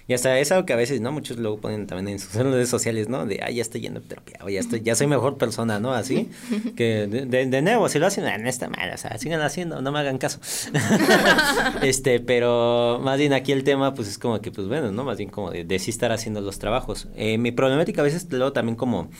Y 0.09 0.14
hasta 0.14 0.38
es 0.38 0.53
algo 0.53 0.64
que 0.66 0.72
a 0.72 0.76
veces, 0.76 1.01
¿no? 1.01 1.11
Muchos 1.11 1.38
luego 1.38 1.59
ponen 1.59 1.88
también 1.88 2.09
en 2.09 2.18
sus 2.20 2.32
redes 2.32 2.68
sociales, 2.68 3.09
¿no? 3.09 3.26
De, 3.26 3.40
ay, 3.42 3.57
ya 3.57 3.62
estoy 3.62 3.80
yendo 3.80 3.99
a 3.99 4.03
terapia, 4.03 4.38
o 4.44 4.49
ya, 4.49 4.61
estoy, 4.61 4.80
ya 4.82 4.94
soy 4.94 5.09
mejor 5.09 5.36
persona, 5.38 5.80
¿no? 5.80 5.92
Así. 5.92 6.28
que 6.76 7.09
de, 7.09 7.47
de, 7.47 7.62
nuevo, 7.62 7.88
si 7.88 7.99
lo 7.99 8.07
hacen, 8.07 8.24
no 8.24 8.49
está 8.49 8.68
mal, 8.68 8.92
o 8.94 8.97
sea, 8.97 9.18
sigan 9.18 9.40
haciendo, 9.40 9.82
no 9.82 9.90
me 9.90 9.99
hagan 9.99 10.18
caso. 10.18 10.36
este, 11.82 12.20
pero 12.20 13.01
más 13.03 13.18
bien 13.18 13.32
aquí 13.32 13.53
el 13.53 13.64
tema, 13.64 13.95
pues 13.95 14.09
es 14.09 14.18
como 14.18 14.41
que, 14.41 14.51
pues 14.51 14.68
bueno, 14.68 14.93
¿no? 14.93 15.05
Más 15.05 15.18
bien 15.18 15.30
como 15.30 15.51
de, 15.51 15.78
sí 15.78 15.91
estar 15.91 16.12
haciendo 16.12 16.41
los 16.41 16.59
trabajos. 16.59 17.09
Eh, 17.16 17.39
mi 17.39 17.53
problemática 17.53 18.01
a 18.01 18.05
veces 18.05 18.26
luego 18.30 18.53
también 18.53 18.76
como 18.76 19.11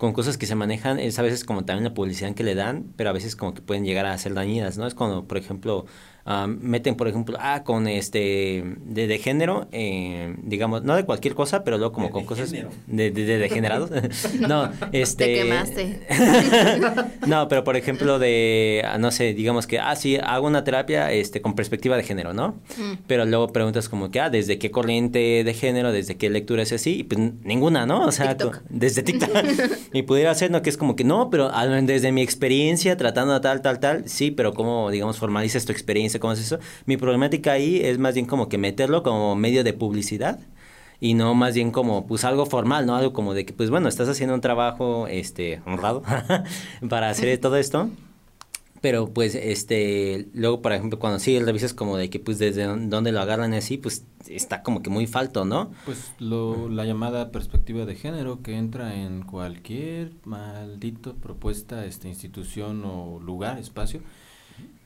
con 0.00 0.14
cosas 0.14 0.38
que 0.38 0.46
se 0.46 0.54
manejan, 0.54 0.98
es 0.98 1.18
a 1.18 1.22
veces 1.22 1.44
como 1.44 1.66
también 1.66 1.84
la 1.84 1.92
publicidad 1.92 2.34
que 2.34 2.42
le 2.42 2.54
dan, 2.54 2.86
pero 2.96 3.10
a 3.10 3.12
veces 3.12 3.36
como 3.36 3.52
que 3.52 3.60
pueden 3.60 3.84
llegar 3.84 4.06
a 4.06 4.16
ser 4.16 4.32
dañinas, 4.32 4.78
¿no? 4.78 4.86
Es 4.86 4.94
cuando, 4.94 5.28
por 5.28 5.36
ejemplo, 5.36 5.84
meten, 6.60 6.94
por 6.94 7.08
ejemplo, 7.08 7.36
ah, 7.40 7.62
con 7.64 7.88
este, 7.88 8.64
de, 8.84 9.06
de 9.06 9.18
género, 9.18 9.68
eh, 9.72 10.36
digamos, 10.42 10.82
no 10.82 10.94
de 10.96 11.04
cualquier 11.04 11.34
cosa, 11.34 11.64
pero 11.64 11.78
luego 11.78 11.92
como 11.92 12.10
con 12.10 12.24
cosas 12.24 12.50
de, 12.50 12.66
de, 12.86 13.10
de, 13.10 13.38
degenerados. 13.38 13.90
no, 14.40 14.70
este... 14.92 15.24
Te 15.24 15.34
quemaste. 15.34 16.00
no, 17.26 17.48
pero 17.48 17.64
por 17.64 17.76
ejemplo 17.76 18.18
de, 18.18 18.82
ah, 18.84 18.98
no 18.98 19.10
sé, 19.10 19.34
digamos 19.34 19.66
que, 19.66 19.78
ah, 19.78 19.94
sí, 19.96 20.18
hago 20.22 20.46
una 20.46 20.64
terapia 20.64 21.12
este, 21.12 21.40
con 21.40 21.54
perspectiva 21.54 21.96
de 21.96 22.02
género, 22.02 22.32
¿no? 22.32 22.60
Mm. 22.76 22.98
Pero 23.06 23.24
luego 23.24 23.48
preguntas 23.48 23.88
como 23.88 24.10
que, 24.10 24.20
ah, 24.20 24.30
¿desde 24.30 24.58
qué 24.58 24.70
corriente 24.70 25.42
de 25.44 25.54
género, 25.54 25.92
desde 25.92 26.16
qué 26.16 26.30
lectura 26.30 26.62
es 26.62 26.72
así? 26.72 27.00
Y 27.00 27.04
pues 27.04 27.20
ninguna, 27.42 27.86
¿no? 27.86 28.04
O 28.04 28.12
sea, 28.12 28.36
desde 28.68 29.02
TikTok. 29.02 29.30
y 29.92 30.02
pudiera 30.02 30.34
ser, 30.34 30.50
¿no? 30.50 30.62
Que 30.62 30.70
es 30.70 30.76
como 30.76 30.96
que, 30.96 31.04
no, 31.04 31.30
pero 31.30 31.50
desde 31.82 32.12
mi 32.12 32.22
experiencia, 32.22 32.96
tratando 32.96 33.40
tal, 33.40 33.62
tal, 33.62 33.80
tal, 33.80 34.08
sí, 34.08 34.30
pero 34.30 34.54
¿cómo, 34.54 34.90
digamos, 34.90 35.18
formalizas 35.18 35.64
tu 35.64 35.72
experiencia? 35.72 36.09
¿Cómo 36.18 36.32
es 36.32 36.40
eso? 36.40 36.58
Mi 36.86 36.96
problemática 36.96 37.52
ahí 37.52 37.80
es 37.82 37.98
más 37.98 38.14
bien 38.14 38.26
como 38.26 38.48
que 38.48 38.58
meterlo 38.58 39.02
como 39.02 39.36
medio 39.36 39.62
de 39.62 39.72
publicidad 39.72 40.40
y 41.00 41.14
no 41.14 41.34
más 41.34 41.54
bien 41.54 41.70
como 41.70 42.06
pues 42.06 42.24
algo 42.24 42.46
formal, 42.46 42.86
¿no? 42.86 42.94
Algo 42.94 43.12
como 43.12 43.34
de 43.34 43.46
que 43.46 43.52
pues 43.52 43.70
bueno, 43.70 43.88
estás 43.88 44.08
haciendo 44.08 44.34
un 44.34 44.40
trabajo 44.40 45.06
este 45.08 45.62
honrado 45.66 46.02
para 46.88 47.08
hacer 47.08 47.38
todo 47.38 47.56
esto. 47.56 47.90
Pero 48.82 49.08
pues 49.08 49.34
este 49.34 50.28
luego 50.32 50.62
por 50.62 50.72
ejemplo 50.72 50.98
cuando 50.98 51.18
sí 51.18 51.38
revisas 51.38 51.74
como 51.74 51.98
de 51.98 52.08
que 52.08 52.18
pues 52.18 52.38
desde 52.38 52.64
dónde 52.64 53.12
lo 53.12 53.20
agarran 53.20 53.52
así, 53.52 53.76
pues 53.76 54.04
está 54.26 54.62
como 54.62 54.82
que 54.82 54.88
muy 54.88 55.06
falto, 55.06 55.44
¿no? 55.44 55.70
Pues 55.84 56.12
lo 56.18 56.68
la 56.68 56.84
llamada 56.84 57.30
perspectiva 57.30 57.84
de 57.84 57.94
género 57.94 58.42
que 58.42 58.56
entra 58.56 58.94
en 58.94 59.22
cualquier 59.22 60.12
maldito 60.24 61.14
propuesta, 61.16 61.84
este 61.84 62.08
institución 62.08 62.82
o 62.84 63.20
lugar, 63.20 63.58
espacio 63.58 64.00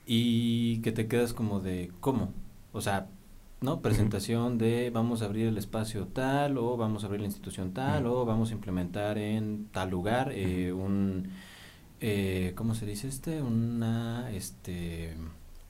y 0.06 0.80
que 0.82 0.92
te 0.92 1.08
quedas 1.08 1.32
como 1.32 1.60
de 1.60 1.90
cómo, 2.00 2.32
o 2.72 2.80
sea, 2.80 3.08
¿no? 3.60 3.80
Presentación 3.80 4.58
de 4.58 4.90
vamos 4.90 5.22
a 5.22 5.26
abrir 5.26 5.46
el 5.46 5.58
espacio 5.58 6.06
tal 6.06 6.58
o 6.58 6.76
vamos 6.76 7.02
a 7.02 7.06
abrir 7.06 7.20
la 7.20 7.26
institución 7.26 7.72
tal 7.72 8.06
o 8.06 8.24
vamos 8.26 8.50
a 8.50 8.54
implementar 8.54 9.18
en 9.18 9.68
tal 9.72 9.90
lugar 9.90 10.32
eh, 10.32 10.72
un, 10.72 11.30
eh, 12.00 12.52
¿cómo 12.56 12.74
se 12.74 12.86
dice 12.86 13.08
este? 13.08 13.40
Una, 13.42 14.30
este 14.32 15.16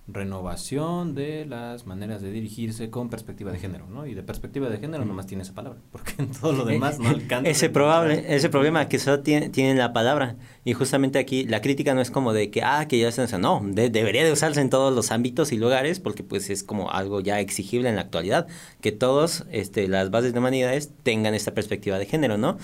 renovación 0.07 1.15
de 1.15 1.47
las 1.47 1.87
maneras 1.87 2.21
de 2.21 2.31
dirigirse 2.31 2.91
con 2.91 3.09
perspectiva 3.09 3.53
de 3.53 3.59
género, 3.59 3.87
¿no? 3.89 4.07
Y 4.07 4.13
de 4.13 4.23
perspectiva 4.23 4.69
de 4.69 4.77
género 4.77 5.07
nomás 5.07 5.27
tiene 5.27 5.43
esa 5.43 5.55
palabra, 5.55 5.81
porque 5.91 6.13
en 6.19 6.31
todo 6.31 6.53
lo 6.53 6.65
demás 6.67 6.99
no 6.99 7.09
alcanza. 7.09 7.49
Ese 7.49 7.71
probable, 7.71 8.25
ese 8.29 8.51
problema 8.51 8.87
que 8.89 8.99
solo 8.99 9.21
tiene, 9.21 9.49
tiene, 9.49 9.75
la 9.75 9.95
palabra 9.95 10.37
y 10.65 10.75
justamente 10.75 11.19
aquí 11.19 11.45
la 11.45 11.63
crítica 11.63 11.95
no 11.95 12.03
es 12.03 12.11
como 12.11 12.33
de 12.33 12.51
que 12.51 12.63
ah 12.63 12.87
que 12.87 12.99
ya 12.99 13.11
se 13.11 13.39
no, 13.39 13.63
debería 13.65 14.25
de 14.25 14.33
usarse 14.33 14.61
en 14.61 14.71
todos 14.71 14.95
los 14.95 15.11
ámbitos 15.11 15.53
y 15.53 15.57
lugares 15.57 16.01
porque 16.01 16.23
pues 16.23 16.51
es 16.51 16.63
como 16.63 16.91
algo 16.91 17.21
ya 17.21 17.41
exigible 17.41 17.89
en 17.89 17.97
la 17.97 18.03
actualidad 18.03 18.47
que 18.81 18.93
todos 18.93 19.45
este 19.51 19.89
las 19.89 20.11
bases 20.11 20.33
de 20.33 20.39
humanidades 20.39 20.91
tengan 21.03 21.35
esta 21.35 21.55
perspectiva 21.55 21.99
de 21.99 22.07
género, 22.07 22.37
¿no? 22.37 22.59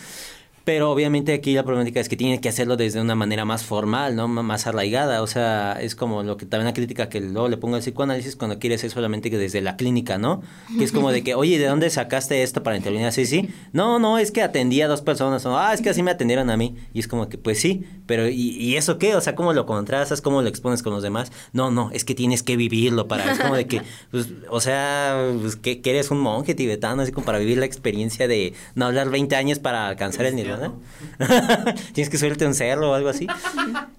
Pero 0.71 0.93
obviamente 0.93 1.33
aquí 1.33 1.55
la 1.55 1.65
problemática 1.65 1.99
es 1.99 2.09
que 2.09 2.17
tiene 2.17 2.41
que 2.41 2.49
hacerlo 2.49 2.77
desde 2.77 3.01
una 3.01 3.17
manera 3.17 3.45
más 3.45 3.65
formal, 3.65 4.15
¿no? 4.15 4.29
más 4.29 4.69
arraigada. 4.69 5.21
O 5.21 5.27
sea, 5.27 5.77
es 5.81 5.97
como 5.97 6.23
lo 6.23 6.37
que 6.37 6.47
también 6.47 6.67
la 6.67 6.75
crítica 6.75 7.09
que 7.09 7.21
luego 7.21 7.49
le 7.49 7.57
pongo 7.57 7.75
al 7.75 7.83
psicoanálisis 7.83 8.37
cuando 8.37 8.61
quiere 8.61 8.79
ser 8.79 8.91
solamente 8.91 9.33
que 9.33 9.39
desde 9.39 9.63
la 9.63 9.75
clínica, 9.75 10.17
¿no? 10.17 10.43
Que 10.79 10.85
es 10.85 10.93
como 10.93 11.11
de 11.11 11.25
que, 11.25 11.35
oye, 11.35 11.59
¿de 11.59 11.67
dónde 11.67 11.91
sacaste 11.91 12.45
esto 12.45 12.63
para 12.63 12.77
intervenir 12.77 13.09
así? 13.09 13.27
Sí, 13.27 13.49
no, 13.73 13.99
no, 13.99 14.19
es 14.19 14.31
que 14.31 14.43
atendí 14.43 14.81
a 14.81 14.87
dos 14.87 15.03
personas. 15.03 15.45
O, 15.45 15.59
ah, 15.59 15.75
es 15.75 15.81
que 15.81 15.91
así 15.91 16.05
me 16.05 16.13
atendieron 16.13 16.51
a 16.51 16.57
mí. 16.57 16.77
Y 16.95 17.01
es 17.01 17.09
como 17.09 17.29
que, 17.29 17.37
pues 17.37 17.61
sí, 17.61 17.85
pero 18.07 18.29
¿y, 18.29 18.51
y 18.51 18.77
eso 18.77 18.97
qué? 18.97 19.17
O 19.17 19.21
sea, 19.21 19.35
¿cómo 19.35 19.53
lo 19.53 19.67
contrastas? 19.67 20.21
¿Cómo 20.21 20.41
lo 20.41 20.49
expones 20.49 20.85
con 20.85 20.93
los 20.93 21.03
demás? 21.03 21.33
No, 21.53 21.73
no, 21.73 21.91
es 21.93 22.05
que 22.05 22.15
tienes 22.15 22.45
que 22.45 22.57
vivirlo 22.57 23.09
para. 23.09 23.33
Es 23.33 23.41
como 23.41 23.57
de 23.57 23.67
que, 23.67 23.83
pues, 24.13 24.29
o 24.49 24.61
sea, 24.61 25.33
pues, 25.41 25.57
que, 25.57 25.81
que 25.81 25.91
eres 25.91 26.13
un 26.13 26.21
monje 26.21 26.55
tibetano, 26.55 27.03
así 27.03 27.11
como 27.11 27.27
para 27.27 27.39
vivir 27.39 27.59
la 27.59 27.67
experiencia 27.67 28.29
de 28.29 28.55
no 28.77 28.87
hablar 28.87 29.11
20 29.11 29.35
años 29.35 29.59
para 29.59 29.89
alcanzar 29.89 30.27
el 30.27 30.37
nivel 30.37 30.60
Tienes 31.93 32.11
que 32.11 32.19
subirte 32.19 32.47
un 32.47 32.55
cerro 32.55 32.91
o 32.91 32.95
algo 32.95 33.09
así. 33.09 33.27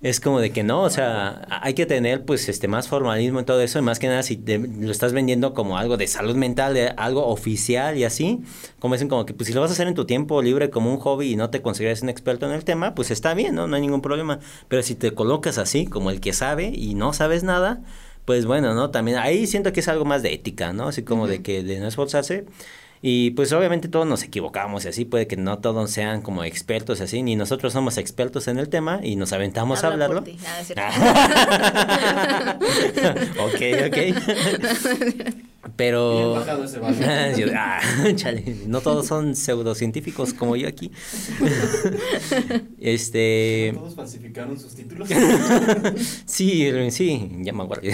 es 0.02 0.20
como 0.20 0.40
de 0.40 0.52
que 0.52 0.64
no, 0.64 0.82
o 0.84 0.90
sea, 0.90 1.42
hay 1.50 1.74
que 1.74 1.86
tener 1.86 2.26
pues 2.26 2.50
este 2.50 2.68
más 2.68 2.88
formalismo 2.88 3.40
en 3.40 3.46
todo 3.46 3.62
eso, 3.62 3.80
y 3.80 3.82
más 3.82 4.00
que 4.00 4.08
nada 4.08 4.24
si 4.24 4.42
lo 4.46 4.92
estás 4.92 5.14
vendiendo 5.14 5.54
como 5.54 5.78
algo 5.78 5.98
de 5.98 6.08
salud 6.08 6.36
mental, 6.36 6.74
de 6.74 6.90
algo 6.90 7.28
oficial 7.28 7.98
y 7.98 8.04
así, 8.04 8.42
como 8.80 8.96
dicen 8.96 9.08
como 9.08 9.26
que 9.26 9.34
pues 9.34 9.48
si 9.48 9.54
lo 9.54 9.62
vas 9.62 9.72
a 9.72 9.74
hacer 9.74 9.88
en 9.88 9.94
tu 9.94 10.06
tiempo 10.06 10.42
libre 10.42 10.70
como 10.70 10.92
un 10.92 11.00
hobby 11.00 11.32
y 11.32 11.36
no 11.36 11.50
te 11.50 11.62
consideras 11.62 12.02
un 12.02 12.10
experto 12.10 12.46
en 12.46 12.54
el 12.54 12.64
tema, 12.64 12.96
pues 12.96 13.12
está 13.12 13.34
bien, 13.34 13.56
¿no? 13.56 13.68
No 13.68 13.76
hay 13.76 13.82
ningún 13.82 14.02
problema. 14.02 14.40
Pero 14.68 14.84
si 14.84 14.96
te 14.96 15.14
colocas 15.14 15.58
así, 15.58 15.86
como 15.86 16.12
el 16.12 16.20
que 16.20 16.34
sabe 16.34 16.72
y 16.74 16.96
no 16.96 17.14
sabes 17.14 17.44
nada, 17.44 17.82
pues 18.26 18.46
bueno, 18.46 18.74
¿no? 18.74 18.92
También 18.92 19.18
ahí 19.18 19.48
siento 19.48 19.74
que 19.74 19.80
es 19.80 19.88
algo 19.88 20.06
más 20.06 20.24
de 20.24 20.34
ética, 20.34 20.74
¿no? 20.74 20.88
Así 20.88 21.04
como 21.04 21.28
de 21.28 21.42
que 21.42 21.64
de 21.64 21.80
no 21.80 21.88
esforzarse. 21.88 22.46
Y 23.02 23.32
pues 23.32 23.52
obviamente 23.52 23.88
todos 23.88 24.06
nos 24.06 24.22
equivocamos 24.24 24.86
y 24.86 24.90
así 24.90 25.06
puede 25.06 25.26
que 25.26 25.36
no 25.36 25.58
todos 25.58 25.90
sean 25.90 26.22
como 26.22 26.44
expertos 26.44 27.02
así, 27.02 27.24
ni 27.24 27.36
nosotros 27.36 27.74
somos 27.74 27.98
expertos 27.98 28.48
en 28.48 28.60
el 28.60 28.70
tema 28.70 29.00
y 29.02 29.16
nos 29.16 29.34
aventamos 29.34 29.84
a 29.84 29.88
hablarlo. 29.88 30.20
ok, 33.40 33.62
ok. 33.88 33.98
Pero. 35.76 36.38
ah, 37.56 37.80
chale, 38.16 38.56
no 38.68 38.82
todos 38.82 39.08
son 39.08 39.36
pseudocientíficos 39.36 40.34
como 40.34 40.56
yo 40.56 40.68
aquí. 40.68 40.92
este. 42.80 43.72
¿Todos 43.74 43.96
falsificaron 43.96 44.60
sus 44.60 44.76
títulos? 44.76 45.10
sí, 46.26 46.72
sí, 46.92 47.32
ya 47.42 47.54
me 47.54 47.64
acuerdo. 47.64 47.90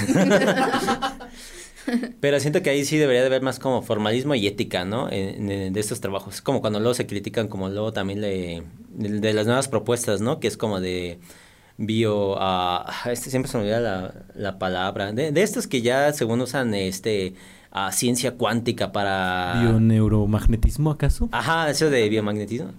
Pero 2.19 2.39
siento 2.39 2.61
que 2.61 2.69
ahí 2.69 2.85
sí 2.85 2.97
debería 2.97 3.21
de 3.21 3.27
haber 3.27 3.41
más 3.41 3.59
como 3.59 3.81
formalismo 3.81 4.35
y 4.35 4.47
ética, 4.47 4.85
¿no? 4.85 5.07
de 5.07 5.71
estos 5.75 6.01
trabajos. 6.01 6.41
Como 6.41 6.61
cuando 6.61 6.79
luego 6.79 6.93
se 6.93 7.07
critican, 7.07 7.47
como 7.47 7.69
luego 7.69 7.93
también 7.93 8.21
le, 8.21 8.63
de, 8.89 9.33
las 9.33 9.45
nuevas 9.45 9.67
propuestas, 9.67 10.21
¿no? 10.21 10.39
Que 10.39 10.47
es 10.47 10.57
como 10.57 10.79
de 10.79 11.19
bio... 11.77 12.35
Uh, 12.35 13.09
este 13.11 13.29
siempre 13.29 13.51
se 13.51 13.57
me 13.57 13.63
olvida 13.63 13.79
la, 13.79 14.13
la 14.35 14.59
palabra. 14.59 15.11
De, 15.11 15.31
de 15.31 15.43
estos 15.43 15.67
que 15.67 15.81
ya 15.81 16.11
según 16.13 16.41
usan 16.41 16.73
este 16.73 17.35
a 17.71 17.91
ciencia 17.91 18.31
cuántica 18.31 18.91
para... 18.91 19.61
¿Bioneuromagnetismo 19.61 20.91
acaso? 20.91 21.29
Ajá, 21.31 21.69
eso 21.69 21.89
de 21.89 22.09
biomagnetismo. 22.09 22.71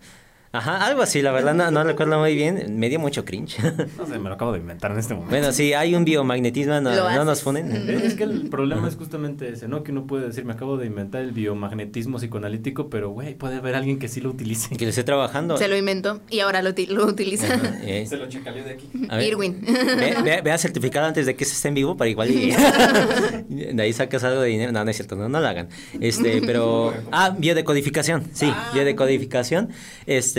Ajá, 0.50 0.86
algo 0.86 1.02
así, 1.02 1.20
la 1.20 1.30
verdad 1.30 1.54
no, 1.54 1.70
no 1.70 1.84
recuerdo 1.84 2.18
muy 2.18 2.34
bien, 2.34 2.78
me 2.78 2.88
dio 2.88 2.98
mucho 2.98 3.24
cringe. 3.24 3.58
No 3.98 4.06
sé, 4.06 4.18
me 4.18 4.28
lo 4.28 4.34
acabo 4.34 4.52
de 4.52 4.58
inventar 4.58 4.92
en 4.92 4.98
este 4.98 5.12
momento. 5.12 5.30
Bueno, 5.30 5.52
sí, 5.52 5.74
hay 5.74 5.94
un 5.94 6.04
biomagnetismo, 6.04 6.80
no, 6.80 6.90
no 6.90 7.24
nos 7.24 7.42
funen. 7.42 7.70
Es 7.88 8.14
que 8.14 8.24
el 8.24 8.48
problema 8.48 8.88
es 8.88 8.96
justamente 8.96 9.50
ese, 9.50 9.68
¿no? 9.68 9.82
Que 9.82 9.92
uno 9.92 10.06
puede 10.06 10.26
decir, 10.26 10.44
me 10.44 10.54
acabo 10.54 10.78
de 10.78 10.86
inventar 10.86 11.22
el 11.22 11.32
biomagnetismo 11.32 12.18
psicoanalítico, 12.18 12.88
pero, 12.88 13.10
güey, 13.10 13.34
puede 13.34 13.56
haber 13.56 13.74
alguien 13.74 13.98
que 13.98 14.08
sí 14.08 14.20
lo 14.20 14.30
utilice. 14.30 14.74
Que 14.76 14.84
lo 14.84 14.90
esté 14.90 15.04
trabajando. 15.04 15.56
Se 15.58 15.68
lo 15.68 15.76
inventó 15.76 16.20
y 16.30 16.40
ahora 16.40 16.62
lo, 16.62 16.70
lo 16.88 17.06
utiliza. 17.06 17.46
Eh. 17.82 18.06
Se 18.08 18.16
lo 18.16 18.28
checaleó 18.28 18.64
de 18.64 18.72
aquí. 18.72 18.88
Irwin. 19.26 19.60
Ve, 19.60 20.40
ve, 20.42 20.58
certificado 20.58 21.06
antes 21.06 21.26
de 21.26 21.36
que 21.36 21.44
se 21.44 21.52
esté 21.52 21.68
en 21.68 21.74
vivo 21.74 21.96
para 21.96 22.10
igual 22.10 22.30
y... 22.30 22.52
de 23.48 23.82
ahí 23.82 23.92
sacas 23.92 24.24
algo 24.24 24.40
de 24.40 24.48
dinero. 24.48 24.72
No, 24.72 24.84
no 24.84 24.90
es 24.90 24.96
cierto, 24.96 25.16
no, 25.16 25.28
no 25.28 25.40
lo 25.40 25.46
hagan. 25.46 25.68
Este, 26.00 26.40
pero... 26.44 26.94
Ah, 27.10 27.34
biodecodificación, 27.36 28.24
sí, 28.32 28.50
ah. 28.52 28.70
biodecodificación. 28.74 29.70
Este, 30.06 30.37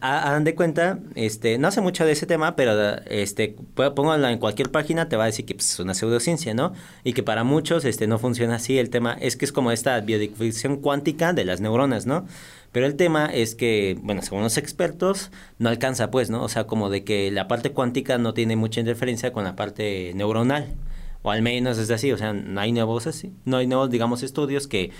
hagan 0.00 0.44
de 0.44 0.54
cuenta, 0.54 0.98
este, 1.14 1.58
no 1.58 1.70
sé 1.70 1.80
mucho 1.80 2.04
de 2.04 2.12
ese 2.12 2.26
tema, 2.26 2.56
pero 2.56 2.98
este, 3.06 3.56
póngalo 3.74 4.28
en 4.28 4.38
cualquier 4.38 4.70
página, 4.70 5.08
te 5.08 5.16
va 5.16 5.24
a 5.24 5.26
decir 5.26 5.44
que 5.44 5.54
pues, 5.54 5.72
es 5.72 5.80
una 5.80 5.94
pseudociencia, 5.94 6.54
¿no? 6.54 6.72
Y 7.04 7.12
que 7.12 7.22
para 7.22 7.44
muchos 7.44 7.84
este, 7.84 8.06
no 8.06 8.18
funciona 8.18 8.56
así. 8.56 8.78
El 8.78 8.90
tema 8.90 9.16
es 9.20 9.36
que 9.36 9.44
es 9.44 9.52
como 9.52 9.72
esta 9.72 10.00
biodefinición 10.00 10.76
cuántica 10.76 11.32
de 11.32 11.44
las 11.44 11.60
neuronas, 11.60 12.06
¿no? 12.06 12.26
Pero 12.72 12.86
el 12.86 12.96
tema 12.96 13.26
es 13.26 13.54
que, 13.54 13.98
bueno, 14.02 14.22
según 14.22 14.42
los 14.42 14.56
expertos, 14.56 15.30
no 15.58 15.68
alcanza, 15.68 16.10
pues, 16.10 16.30
¿no? 16.30 16.42
O 16.42 16.48
sea, 16.48 16.64
como 16.64 16.88
de 16.88 17.04
que 17.04 17.30
la 17.30 17.46
parte 17.46 17.72
cuántica 17.72 18.18
no 18.18 18.34
tiene 18.34 18.56
mucha 18.56 18.80
interferencia 18.80 19.32
con 19.32 19.44
la 19.44 19.56
parte 19.56 20.12
neuronal. 20.14 20.74
O 21.22 21.30
al 21.30 21.42
menos 21.42 21.78
es 21.78 21.90
así, 21.90 22.10
o 22.10 22.18
sea, 22.18 22.32
no 22.32 22.60
hay 22.60 22.72
nuevos 22.72 23.06
así, 23.06 23.32
no 23.44 23.58
hay 23.58 23.66
nuevos, 23.66 23.90
digamos, 23.90 24.22
estudios 24.24 24.66
que 24.66 24.90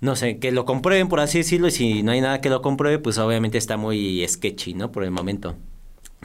no 0.00 0.16
sé, 0.16 0.38
que 0.38 0.50
lo 0.50 0.64
comprueben, 0.64 1.08
por 1.08 1.20
así 1.20 1.38
decirlo, 1.38 1.68
y 1.68 1.70
si 1.70 2.02
no 2.02 2.12
hay 2.12 2.20
nada 2.20 2.40
que 2.40 2.48
lo 2.48 2.62
compruebe, 2.62 2.98
pues 2.98 3.18
obviamente 3.18 3.58
está 3.58 3.76
muy 3.76 4.26
sketchy, 4.26 4.74
¿no? 4.74 4.90
Por 4.92 5.04
el 5.04 5.10
momento. 5.10 5.56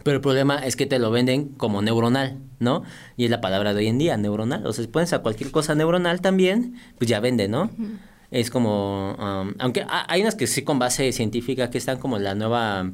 Pero 0.03 0.17
el 0.17 0.21
problema 0.21 0.65
es 0.65 0.75
que 0.75 0.85
te 0.85 0.99
lo 0.99 1.11
venden 1.11 1.49
como 1.49 1.81
neuronal, 1.81 2.37
¿no? 2.59 2.83
Y 3.17 3.25
es 3.25 3.31
la 3.31 3.41
palabra 3.41 3.73
de 3.73 3.79
hoy 3.79 3.87
en 3.87 3.97
día, 3.97 4.17
neuronal. 4.17 4.65
O 4.65 4.71
sea, 4.71 4.83
si 4.83 4.89
pones 4.89 5.13
a 5.13 5.19
cualquier 5.19 5.51
cosa 5.51 5.75
neuronal 5.75 6.21
también, 6.21 6.75
pues 6.97 7.09
ya 7.09 7.19
vende, 7.19 7.47
¿no? 7.47 7.69
Es 8.31 8.49
como, 8.49 9.15
um, 9.15 9.53
aunque 9.59 9.85
hay 9.87 10.21
unas 10.21 10.35
que 10.35 10.47
sí 10.47 10.63
con 10.63 10.79
base 10.79 11.11
científica 11.11 11.69
que 11.69 11.77
están 11.77 11.97
como 11.97 12.19
la 12.19 12.35
nueva, 12.35 12.91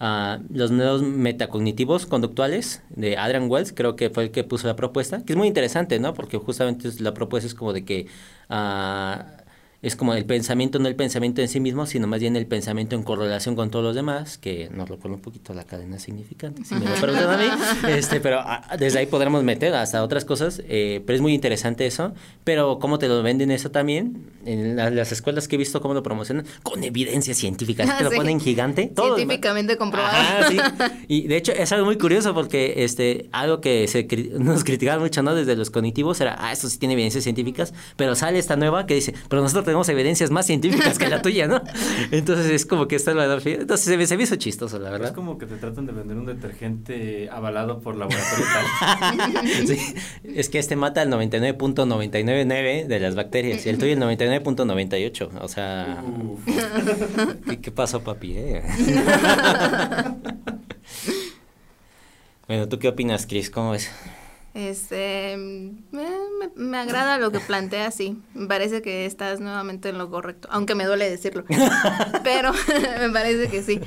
uh, 0.00 0.42
los 0.50 0.70
nuevos 0.70 1.02
metacognitivos 1.02 2.06
conductuales 2.06 2.82
de 2.90 3.16
Adrian 3.16 3.50
Wells, 3.50 3.72
creo 3.72 3.96
que 3.96 4.10
fue 4.10 4.24
el 4.24 4.30
que 4.30 4.44
puso 4.44 4.66
la 4.66 4.76
propuesta, 4.76 5.24
que 5.24 5.32
es 5.32 5.36
muy 5.36 5.48
interesante, 5.48 5.98
¿no? 5.98 6.14
Porque 6.14 6.38
justamente 6.38 6.90
la 7.00 7.12
propuesta 7.12 7.46
es 7.46 7.54
como 7.54 7.72
de 7.72 7.84
que... 7.84 8.06
Uh, 8.48 9.41
es 9.82 9.96
como 9.96 10.14
el 10.14 10.24
pensamiento, 10.24 10.78
no 10.78 10.86
el 10.86 10.94
pensamiento 10.94 11.42
en 11.42 11.48
sí 11.48 11.58
mismo, 11.58 11.86
sino 11.86 12.06
más 12.06 12.20
bien 12.20 12.36
el 12.36 12.46
pensamiento 12.46 12.94
en 12.94 13.02
correlación 13.02 13.56
con 13.56 13.70
todos 13.70 13.84
los 13.84 13.94
demás, 13.96 14.38
que 14.38 14.70
nos 14.72 14.88
recuerda 14.88 15.16
un 15.16 15.22
poquito 15.22 15.52
la 15.54 15.64
cadena 15.64 15.98
significante, 15.98 16.64
si 16.64 16.76
me 16.76 16.86
lo 16.86 16.94
preguntan 16.94 17.30
a 17.30 17.36
mí, 17.36 17.46
este, 17.88 18.20
pero 18.20 18.38
ah, 18.38 18.64
desde 18.78 19.00
ahí 19.00 19.06
podremos 19.06 19.42
meter 19.42 19.74
hasta 19.74 20.04
otras 20.04 20.24
cosas, 20.24 20.62
eh, 20.68 21.02
pero 21.04 21.16
es 21.16 21.20
muy 21.20 21.34
interesante 21.34 21.84
eso, 21.84 22.14
pero 22.44 22.78
cómo 22.78 23.00
te 23.00 23.08
lo 23.08 23.24
venden 23.24 23.50
eso 23.50 23.72
también, 23.72 24.30
en 24.46 24.76
las 24.76 25.10
escuelas 25.10 25.48
que 25.48 25.56
he 25.56 25.58
visto 25.58 25.80
cómo 25.80 25.94
lo 25.94 26.02
promocionan, 26.04 26.46
con 26.62 26.84
evidencia 26.84 27.34
científica, 27.34 27.84
te 27.98 28.04
lo 28.04 28.10
ponen 28.12 28.38
gigante, 28.38 28.86
todo 28.86 29.16
científicamente 29.16 29.76
comprobado. 29.76 30.48
sí. 30.48 30.58
Y 31.08 31.26
de 31.26 31.36
hecho 31.36 31.52
es 31.52 31.72
algo 31.72 31.86
muy 31.86 31.98
curioso 31.98 32.34
porque 32.34 32.84
este, 32.84 33.28
algo 33.32 33.60
que 33.60 33.88
se, 33.88 34.06
nos 34.38 34.62
criticaban 34.62 35.00
mucho, 35.00 35.22
¿no? 35.22 35.34
Desde 35.34 35.56
los 35.56 35.70
cognitivos 35.70 36.20
era, 36.20 36.36
ah, 36.38 36.52
esto 36.52 36.68
sí 36.68 36.78
tiene 36.78 36.94
evidencias 36.94 37.24
científicas, 37.24 37.74
pero 37.96 38.14
sale 38.14 38.38
esta 38.38 38.56
nueva 38.56 38.86
que 38.86 38.94
dice, 38.94 39.12
pero 39.28 39.42
nosotros 39.42 39.64
tenemos 39.72 39.88
evidencias 39.88 40.30
más 40.30 40.44
científicas 40.44 40.98
que 40.98 41.08
la 41.08 41.22
tuya, 41.22 41.46
¿no? 41.46 41.62
Entonces 42.10 42.50
es 42.50 42.66
como 42.66 42.88
que 42.88 42.96
está 42.96 43.12
el 43.12 43.16
valor. 43.16 43.40
Entonces 43.42 43.86
se 43.86 43.96
me, 43.96 44.06
se 44.06 44.18
me 44.18 44.24
hizo 44.24 44.36
chistoso, 44.36 44.78
la 44.78 44.90
verdad. 44.90 45.08
Es 45.08 45.14
como 45.14 45.38
que 45.38 45.46
te 45.46 45.56
tratan 45.56 45.86
de 45.86 45.92
vender 45.92 46.18
un 46.18 46.26
detergente 46.26 47.30
avalado 47.30 47.80
por 47.80 47.96
laboratorio 47.96 48.44
sí, 49.66 49.78
es 50.24 50.50
que 50.50 50.58
este 50.58 50.76
mata 50.76 51.00
el 51.00 51.08
99.999 51.10 52.86
de 52.86 53.00
las 53.00 53.14
bacterias 53.14 53.64
y 53.64 53.70
el 53.70 53.78
tuyo 53.78 53.94
el 53.94 54.00
99.98. 54.00 55.30
O 55.40 55.48
sea, 55.48 56.04
¿qué, 57.62 57.72
pasó, 57.72 58.04
papi? 58.04 58.34
Eh? 58.36 58.62
bueno, 62.46 62.68
¿tú 62.68 62.78
qué 62.78 62.88
opinas, 62.88 63.24
Chris? 63.26 63.48
¿Cómo 63.48 63.74
es? 63.74 63.90
Este, 64.52 65.38
me, 66.54 66.78
agrada 66.78 67.18
lo 67.18 67.30
que 67.30 67.40
plantea, 67.40 67.90
sí. 67.90 68.20
Me 68.34 68.46
parece 68.46 68.82
que 68.82 69.06
estás 69.06 69.40
nuevamente 69.40 69.88
en 69.88 69.98
lo 69.98 70.10
correcto, 70.10 70.48
aunque 70.50 70.74
me 70.74 70.84
duele 70.84 71.08
decirlo. 71.08 71.44
Pero 72.24 72.52
me 73.00 73.10
parece 73.10 73.48
que 73.48 73.62
sí. 73.62 73.80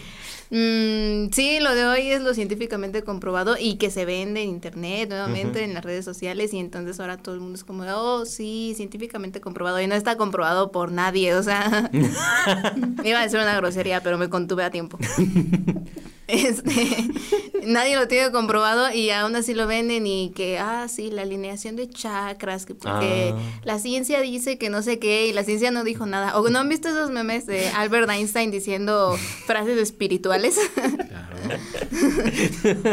Mm, 0.51 1.31
sí, 1.31 1.59
lo 1.59 1.73
de 1.73 1.85
hoy 1.85 2.11
es 2.11 2.21
lo 2.21 2.33
científicamente 2.33 3.03
comprobado 3.03 3.55
y 3.59 3.77
que 3.77 3.89
se 3.89 4.05
vende 4.05 4.43
en 4.43 4.49
internet, 4.49 5.09
nuevamente 5.09 5.63
en 5.63 5.73
las 5.73 5.83
redes 5.83 6.05
sociales 6.05 6.53
y 6.53 6.59
entonces 6.59 6.99
ahora 6.99 7.17
todo 7.17 7.35
el 7.35 7.41
mundo 7.41 7.55
es 7.55 7.63
como, 7.63 7.83
oh, 7.83 8.25
sí, 8.25 8.73
científicamente 8.75 9.41
comprobado 9.41 9.81
y 9.81 9.87
no 9.87 9.95
está 9.95 10.17
comprobado 10.17 10.71
por 10.71 10.91
nadie, 10.91 11.33
o 11.35 11.43
sea, 11.43 11.89
iba 13.03 13.19
a 13.19 13.23
decir 13.23 13.39
una 13.39 13.55
grosería, 13.55 14.01
pero 14.01 14.17
me 14.17 14.29
contuve 14.29 14.63
a 14.63 14.71
tiempo. 14.71 14.97
Este, 16.27 16.71
nadie 17.67 17.95
lo 17.95 18.07
tiene 18.07 18.31
comprobado 18.31 18.91
y 18.91 19.11
aún 19.11 19.35
así 19.35 19.53
lo 19.53 19.67
venden 19.67 20.07
y 20.07 20.31
que, 20.35 20.57
ah, 20.57 20.87
sí, 20.87 21.11
la 21.11 21.21
alineación 21.21 21.75
de 21.75 21.87
chakras, 21.87 22.65
que 22.65 22.73
porque 22.73 23.33
ah. 23.35 23.59
la 23.63 23.77
ciencia 23.77 24.21
dice 24.21 24.57
que 24.57 24.69
no 24.69 24.81
sé 24.81 24.97
qué 24.97 25.27
y 25.27 25.33
la 25.33 25.43
ciencia 25.43 25.69
no 25.69 25.83
dijo 25.83 26.07
nada. 26.07 26.39
¿O 26.39 26.49
no 26.49 26.59
han 26.59 26.69
visto 26.69 26.87
esos 26.87 27.11
memes 27.11 27.45
de 27.45 27.67
Albert 27.69 28.09
Einstein 28.09 28.49
diciendo 28.49 29.15
frases 29.45 29.77
espirituales? 29.77 30.34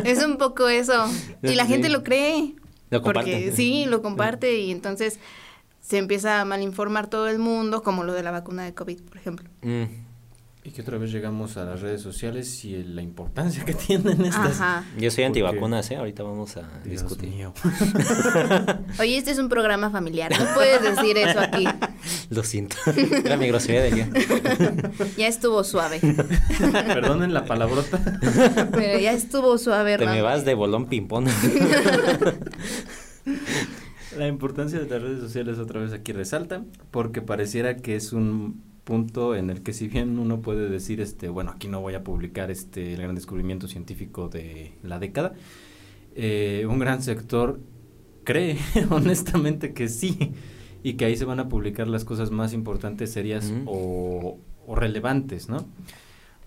Es 0.04 0.24
un 0.24 0.38
poco 0.38 0.68
eso. 0.68 1.06
Y 1.42 1.54
la 1.54 1.66
gente 1.66 1.88
lo 1.88 2.02
cree. 2.02 2.54
Lo 2.90 3.02
porque 3.02 3.52
sí, 3.54 3.86
lo 3.86 4.02
comparte 4.02 4.58
y 4.58 4.70
entonces 4.70 5.18
se 5.80 5.98
empieza 5.98 6.40
a 6.40 6.44
malinformar 6.44 7.08
todo 7.08 7.28
el 7.28 7.38
mundo, 7.38 7.82
como 7.82 8.04
lo 8.04 8.12
de 8.12 8.22
la 8.22 8.30
vacuna 8.30 8.64
de 8.64 8.74
COVID, 8.74 9.00
por 9.02 9.16
ejemplo. 9.16 9.48
Mm. 9.62 9.84
Y 10.64 10.70
que 10.70 10.82
otra 10.82 10.96
vez 10.96 11.10
llegamos 11.10 11.56
a 11.56 11.64
las 11.64 11.80
redes 11.80 12.02
sociales 12.02 12.64
y 12.64 12.84
la 12.84 13.02
importancia 13.02 13.64
que 13.64 13.74
tienen 13.86 14.24
estas. 14.24 14.60
Ajá. 14.60 14.84
Yo 14.96 15.10
soy 15.10 15.24
antivacunas, 15.24 15.90
¿eh? 15.90 15.96
Ahorita 15.96 16.22
vamos 16.22 16.56
a 16.56 16.62
discutir. 16.84 17.30
Mío. 17.30 17.52
Oye, 19.00 19.16
este 19.16 19.32
es 19.32 19.38
un 19.38 19.48
programa 19.48 19.90
familiar, 19.90 20.30
no 20.38 20.54
puedes 20.54 20.80
decir 20.82 21.18
eso 21.18 21.40
aquí. 21.40 21.66
Lo 22.30 22.44
siento. 22.44 22.76
Era 23.24 23.36
mi 23.36 23.48
grosería 23.48 23.82
de 23.82 23.90
día. 23.90 24.08
Ya 25.16 25.26
estuvo 25.26 25.64
suave. 25.64 26.00
Perdonen 26.72 27.34
la 27.34 27.44
palabrota. 27.44 28.00
Pero 28.72 29.00
ya 29.00 29.12
estuvo 29.12 29.58
suave, 29.58 29.98
Te 29.98 30.06
me 30.06 30.22
vas 30.22 30.44
de 30.44 30.54
bolón 30.54 30.86
ping-pong. 30.86 31.28
La 34.16 34.28
importancia 34.28 34.78
de 34.78 34.86
las 34.86 35.02
redes 35.02 35.20
sociales 35.20 35.58
otra 35.58 35.80
vez 35.80 35.92
aquí 35.92 36.12
resalta, 36.12 36.62
porque 36.92 37.20
pareciera 37.20 37.78
que 37.78 37.96
es 37.96 38.12
un 38.12 38.71
punto 38.84 39.36
en 39.36 39.50
el 39.50 39.62
que 39.62 39.72
si 39.72 39.88
bien 39.88 40.18
uno 40.18 40.40
puede 40.40 40.68
decir 40.68 41.00
este 41.00 41.28
bueno 41.28 41.52
aquí 41.52 41.68
no 41.68 41.80
voy 41.80 41.94
a 41.94 42.02
publicar 42.02 42.50
este 42.50 42.94
el 42.94 43.02
gran 43.02 43.14
descubrimiento 43.14 43.68
científico 43.68 44.28
de 44.28 44.72
la 44.82 44.98
década 44.98 45.34
eh, 46.16 46.66
un 46.68 46.78
gran 46.78 47.02
sector 47.02 47.60
cree 48.24 48.58
honestamente 48.90 49.72
que 49.72 49.88
sí 49.88 50.32
y 50.82 50.94
que 50.94 51.04
ahí 51.04 51.16
se 51.16 51.24
van 51.24 51.38
a 51.38 51.48
publicar 51.48 51.86
las 51.86 52.04
cosas 52.04 52.30
más 52.30 52.52
importantes 52.52 53.12
serias 53.12 53.52
o, 53.66 54.38
relevantes 54.76 55.48
no 55.48 55.64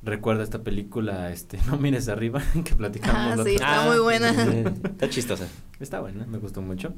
recuerda 0.03 0.43
esta 0.43 0.61
película 0.61 1.31
este 1.31 1.57
no 1.67 1.77
mires 1.77 2.09
arriba 2.09 2.43
que 2.65 2.75
platicamos 2.75 3.39
ah, 3.39 3.43
sí, 3.43 3.55
está 3.55 3.87
muy 3.87 3.99
buena. 3.99 4.31
Está 4.83 5.09
chistosa. 5.09 5.47
está 5.79 5.99
buena 5.99 6.25
me 6.25 6.37
gustó 6.37 6.61
mucho. 6.61 6.93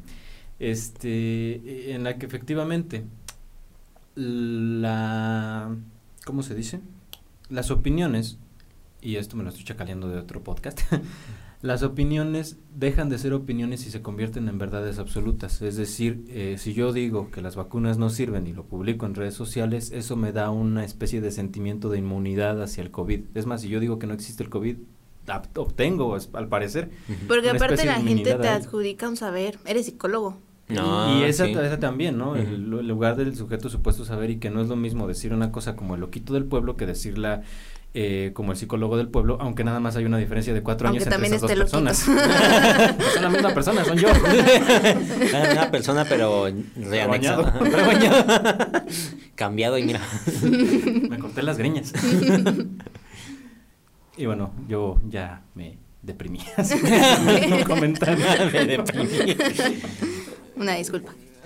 Este, 0.60 1.94
en 1.94 2.04
la 2.04 2.18
que 2.18 2.26
efectivamente 2.26 3.04
la, 4.18 5.76
¿cómo 6.26 6.44
se 6.44 6.56
dice? 6.56 6.82
Las 7.50 7.72
opiniones, 7.72 8.40
y 9.02 9.16
esto 9.16 9.38
me 9.38 9.44
lo 9.44 9.50
estoy 9.50 9.64
chacaleando 9.64 10.10
de 10.10 10.18
otro 10.18 10.44
podcast, 10.44 10.82
las 11.62 11.84
opiniones 11.84 12.58
dejan 12.76 13.10
de 13.10 13.20
ser 13.20 13.34
opiniones 13.34 13.86
y 13.86 13.92
se 13.92 14.02
convierten 14.02 14.50
en 14.50 14.58
verdades 14.58 15.00
absolutas. 15.00 15.62
Es 15.62 15.78
decir, 15.78 16.26
eh, 16.30 16.56
si 16.58 16.74
yo 16.74 16.94
digo 16.94 17.30
que 17.30 17.42
las 17.42 17.56
vacunas 17.56 17.98
no 17.98 18.10
sirven 18.10 18.48
y 18.48 18.54
lo 18.54 18.66
publico 18.66 19.06
en 19.06 19.16
redes 19.16 19.36
sociales, 19.36 19.92
eso 19.92 20.16
me 20.16 20.32
da 20.32 20.50
una 20.50 20.84
especie 20.84 21.22
de 21.22 21.32
sentimiento 21.32 21.90
de 21.90 22.00
inmunidad 22.00 22.62
hacia 22.62 22.84
el 22.84 22.92
COVID. 22.92 23.26
Es 23.36 23.46
más, 23.46 23.62
si 23.62 23.70
yo 23.70 23.80
digo 23.80 24.00
que 24.00 24.08
no 24.08 24.14
existe 24.14 24.44
el 24.44 24.50
COVID, 24.50 24.78
obtengo, 25.56 26.18
al 26.34 26.48
parecer. 26.48 26.90
Porque 27.28 27.50
aparte 27.50 27.86
la 27.86 28.02
gente 28.02 28.36
te 28.36 28.48
adjudica 28.48 29.08
un 29.08 29.18
saber, 29.18 29.60
eres 29.66 29.86
psicólogo. 29.86 30.40
No, 30.70 31.20
y 31.20 31.24
esa, 31.24 31.48
también, 31.80 32.18
¿no? 32.18 32.36
el, 32.36 32.70
lugar 32.70 33.16
del 33.16 33.36
sujeto 33.36 33.70
supuesto 33.70 34.04
saber 34.04 34.32
y 34.32 34.38
que 34.38 34.50
no 34.50 34.62
es 34.62 34.68
lo 34.68 34.76
mismo 34.76 35.08
decir 35.08 35.34
una 35.34 35.52
cosa 35.52 35.78
como 35.78 35.96
el 35.96 36.02
loquito 36.02 36.34
del 36.34 36.44
pueblo 36.44 36.76
que 36.76 36.86
decirla 36.86 37.44
eh, 37.94 38.32
como 38.34 38.52
el 38.52 38.58
psicólogo 38.58 38.98
del 38.98 39.08
pueblo, 39.08 39.38
aunque 39.40 39.64
nada 39.64 39.80
más 39.80 39.96
hay 39.96 40.04
una 40.04 40.18
diferencia 40.18 40.54
de 40.54 40.62
cuatro 40.62 40.90
años 40.90 41.08
entre 41.08 41.26
esas 41.26 41.42
dos 41.42 41.52
personas. 41.52 41.98
son 43.14 43.24
la 43.24 43.30
misma 43.30 43.54
persona, 43.54 43.86
son 43.86 43.98
yo. 43.98 44.10
una 45.52 45.72
persona 45.72 46.06
pero 46.08 46.48
reanexado. 46.76 47.52
Cambiado 49.36 49.78
y 49.78 49.84
mira. 49.84 50.02
me 51.10 51.18
corté 51.18 51.44
las 51.44 51.58
greñas. 51.58 51.94
y 54.18 54.26
bueno, 54.26 54.54
yo 54.68 55.00
ya 55.08 55.44
me 55.56 55.78
deprimí. 56.04 56.42
no 57.50 57.64
comentar. 57.66 58.18
me 58.52 58.66
deprimí. 58.66 59.38
Una 60.58 60.76
disculpa. 60.76 61.14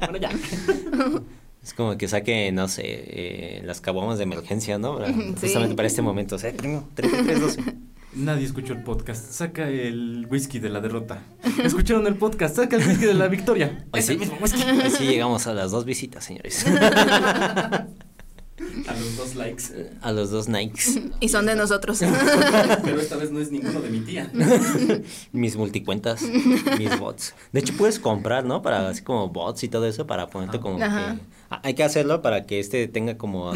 bueno, 0.00 0.16
ya. 0.18 0.30
Es 1.62 1.74
como 1.74 1.98
que 1.98 2.08
saque, 2.08 2.52
no 2.52 2.68
sé, 2.68 2.82
eh, 2.84 3.62
las 3.64 3.80
cabomas 3.80 4.18
de 4.18 4.24
emergencia, 4.24 4.78
¿no? 4.78 4.98
Justamente 5.40 5.74
para 5.74 5.88
este 5.88 6.02
momento. 6.02 6.36
O 6.36 6.38
sea, 6.38 6.52
primo, 6.52 6.88
3312. 6.94 7.74
Nadie 8.12 8.44
escuchó 8.44 8.72
el 8.72 8.82
podcast. 8.82 9.30
Saca 9.30 9.68
el 9.68 10.26
whisky 10.28 10.58
de 10.58 10.68
la 10.68 10.80
derrota. 10.80 11.22
Escucharon 11.62 12.06
el 12.06 12.16
podcast. 12.16 12.56
Saca 12.56 12.76
el 12.76 12.86
whisky 12.86 13.04
de 13.04 13.14
la 13.14 13.28
victoria. 13.28 13.86
Hoy 13.92 14.02
sí, 14.02 14.16
mismo 14.16 14.36
whisky. 14.40 14.62
Hoy 14.62 14.90
sí 14.90 15.04
llegamos 15.04 15.46
a 15.46 15.54
las 15.54 15.70
dos 15.70 15.84
visitas, 15.84 16.24
señores. 16.24 16.66
A 18.86 18.94
los 18.94 19.16
dos 19.16 19.34
likes. 19.34 19.64
A 20.00 20.12
los 20.12 20.30
dos 20.30 20.48
likes. 20.48 20.82
Y 21.20 21.28
son 21.28 21.46
de 21.46 21.54
nosotros. 21.54 22.00
Pero 22.84 23.00
esta 23.00 23.16
vez 23.16 23.30
no 23.30 23.40
es 23.40 23.50
ninguno 23.50 23.80
de 23.80 23.90
mi 23.90 24.00
tía. 24.00 24.30
mis 25.32 25.56
multicuentas, 25.56 26.22
mis 26.78 26.98
bots. 26.98 27.34
De 27.52 27.60
hecho, 27.60 27.74
puedes 27.76 27.98
comprar, 27.98 28.44
¿no? 28.44 28.62
Para 28.62 28.88
así 28.88 29.02
como 29.02 29.28
bots 29.28 29.64
y 29.64 29.68
todo 29.68 29.86
eso, 29.86 30.06
para 30.06 30.28
ponerte 30.28 30.60
como 30.60 30.78
que... 30.78 31.18
Hay 31.62 31.74
que 31.74 31.82
hacerlo 31.82 32.22
para 32.22 32.46
que 32.46 32.60
este 32.60 32.86
tenga 32.86 33.18
como 33.18 33.52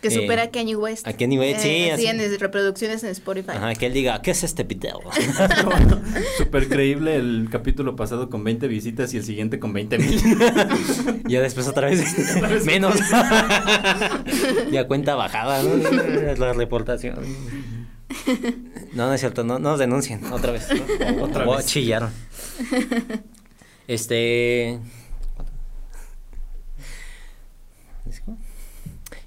que 0.00 0.10
supera 0.10 0.44
a 0.44 0.50
Kanye 0.50 0.76
West. 0.76 1.06
A 1.06 1.12
Kanye 1.12 1.38
West, 1.38 1.60
sí. 1.60 1.68
Eh, 1.68 1.92
así. 1.92 2.06
en 2.06 2.38
reproducciones 2.38 3.02
en 3.02 3.10
Spotify. 3.10 3.52
Ajá, 3.52 3.74
que 3.74 3.86
él 3.86 3.92
diga, 3.92 4.20
¿qué 4.22 4.30
es 4.30 4.44
este 4.44 4.64
video? 4.64 5.00
Súper 6.38 6.68
creíble 6.68 7.16
el 7.16 7.48
capítulo 7.50 7.96
pasado 7.96 8.30
con 8.30 8.44
20 8.44 8.68
visitas 8.68 9.12
y 9.14 9.18
el 9.18 9.24
siguiente 9.24 9.58
con 9.58 9.72
20 9.72 9.98
mil. 9.98 10.20
ya 11.28 11.40
después 11.40 11.68
otra 11.68 11.88
vez, 11.88 12.64
menos. 12.64 12.98
ya 14.70 14.86
cuenta 14.86 15.14
bajada, 15.14 15.62
¿no? 15.62 15.76
La 16.36 16.52
reportación. 16.52 17.18
No, 18.94 19.06
no 19.06 19.14
es 19.14 19.20
cierto, 19.20 19.44
no, 19.44 19.58
no 19.58 19.70
nos 19.70 19.78
denuncien 19.78 20.24
otra 20.32 20.52
vez. 20.52 20.68
otra 21.20 21.44
vez. 21.44 21.66
chillaron. 21.66 22.10
Este... 23.86 24.78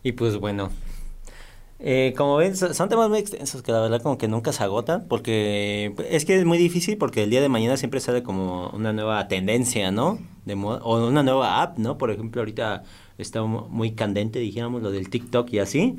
Y 0.04 0.14
pues 0.14 0.38
bueno, 0.38 0.70
eh, 1.84 2.14
como 2.16 2.38
ven, 2.38 2.56
son 2.56 2.90
temas 2.90 3.10
muy 3.10 3.18
extensos 3.18 3.64
que 3.64 3.72
la 3.72 3.80
verdad 3.82 4.02
como 4.04 4.18
que 4.20 4.28
nunca 4.28 4.54
se 4.54 4.64
agotan, 4.64 5.08
porque 5.08 5.96
es 6.10 6.26
que 6.26 6.38
es 6.38 6.46
muy 6.46 6.60
difícil 6.60 6.98
porque 6.98 7.24
el 7.24 7.32
día 7.32 7.42
de 7.42 7.50
mañana 7.50 7.76
siempre 7.76 8.00
sale 8.00 8.22
como 8.22 8.70
una 8.70 8.94
nueva 8.94 9.28
tendencia, 9.28 9.92
¿no? 9.92 10.20
De 10.46 10.54
o 10.54 11.08
una 11.08 11.24
nueva 11.24 11.64
app, 11.64 11.80
¿no? 11.80 11.98
Por 11.98 12.12
ejemplo, 12.12 12.42
ahorita 12.42 12.84
está 13.18 13.42
muy 13.44 13.94
candente, 13.94 14.40
dijéramos, 14.40 14.84
lo 14.84 14.92
del 14.92 15.10
TikTok 15.10 15.52
y 15.54 15.60
así. 15.60 15.98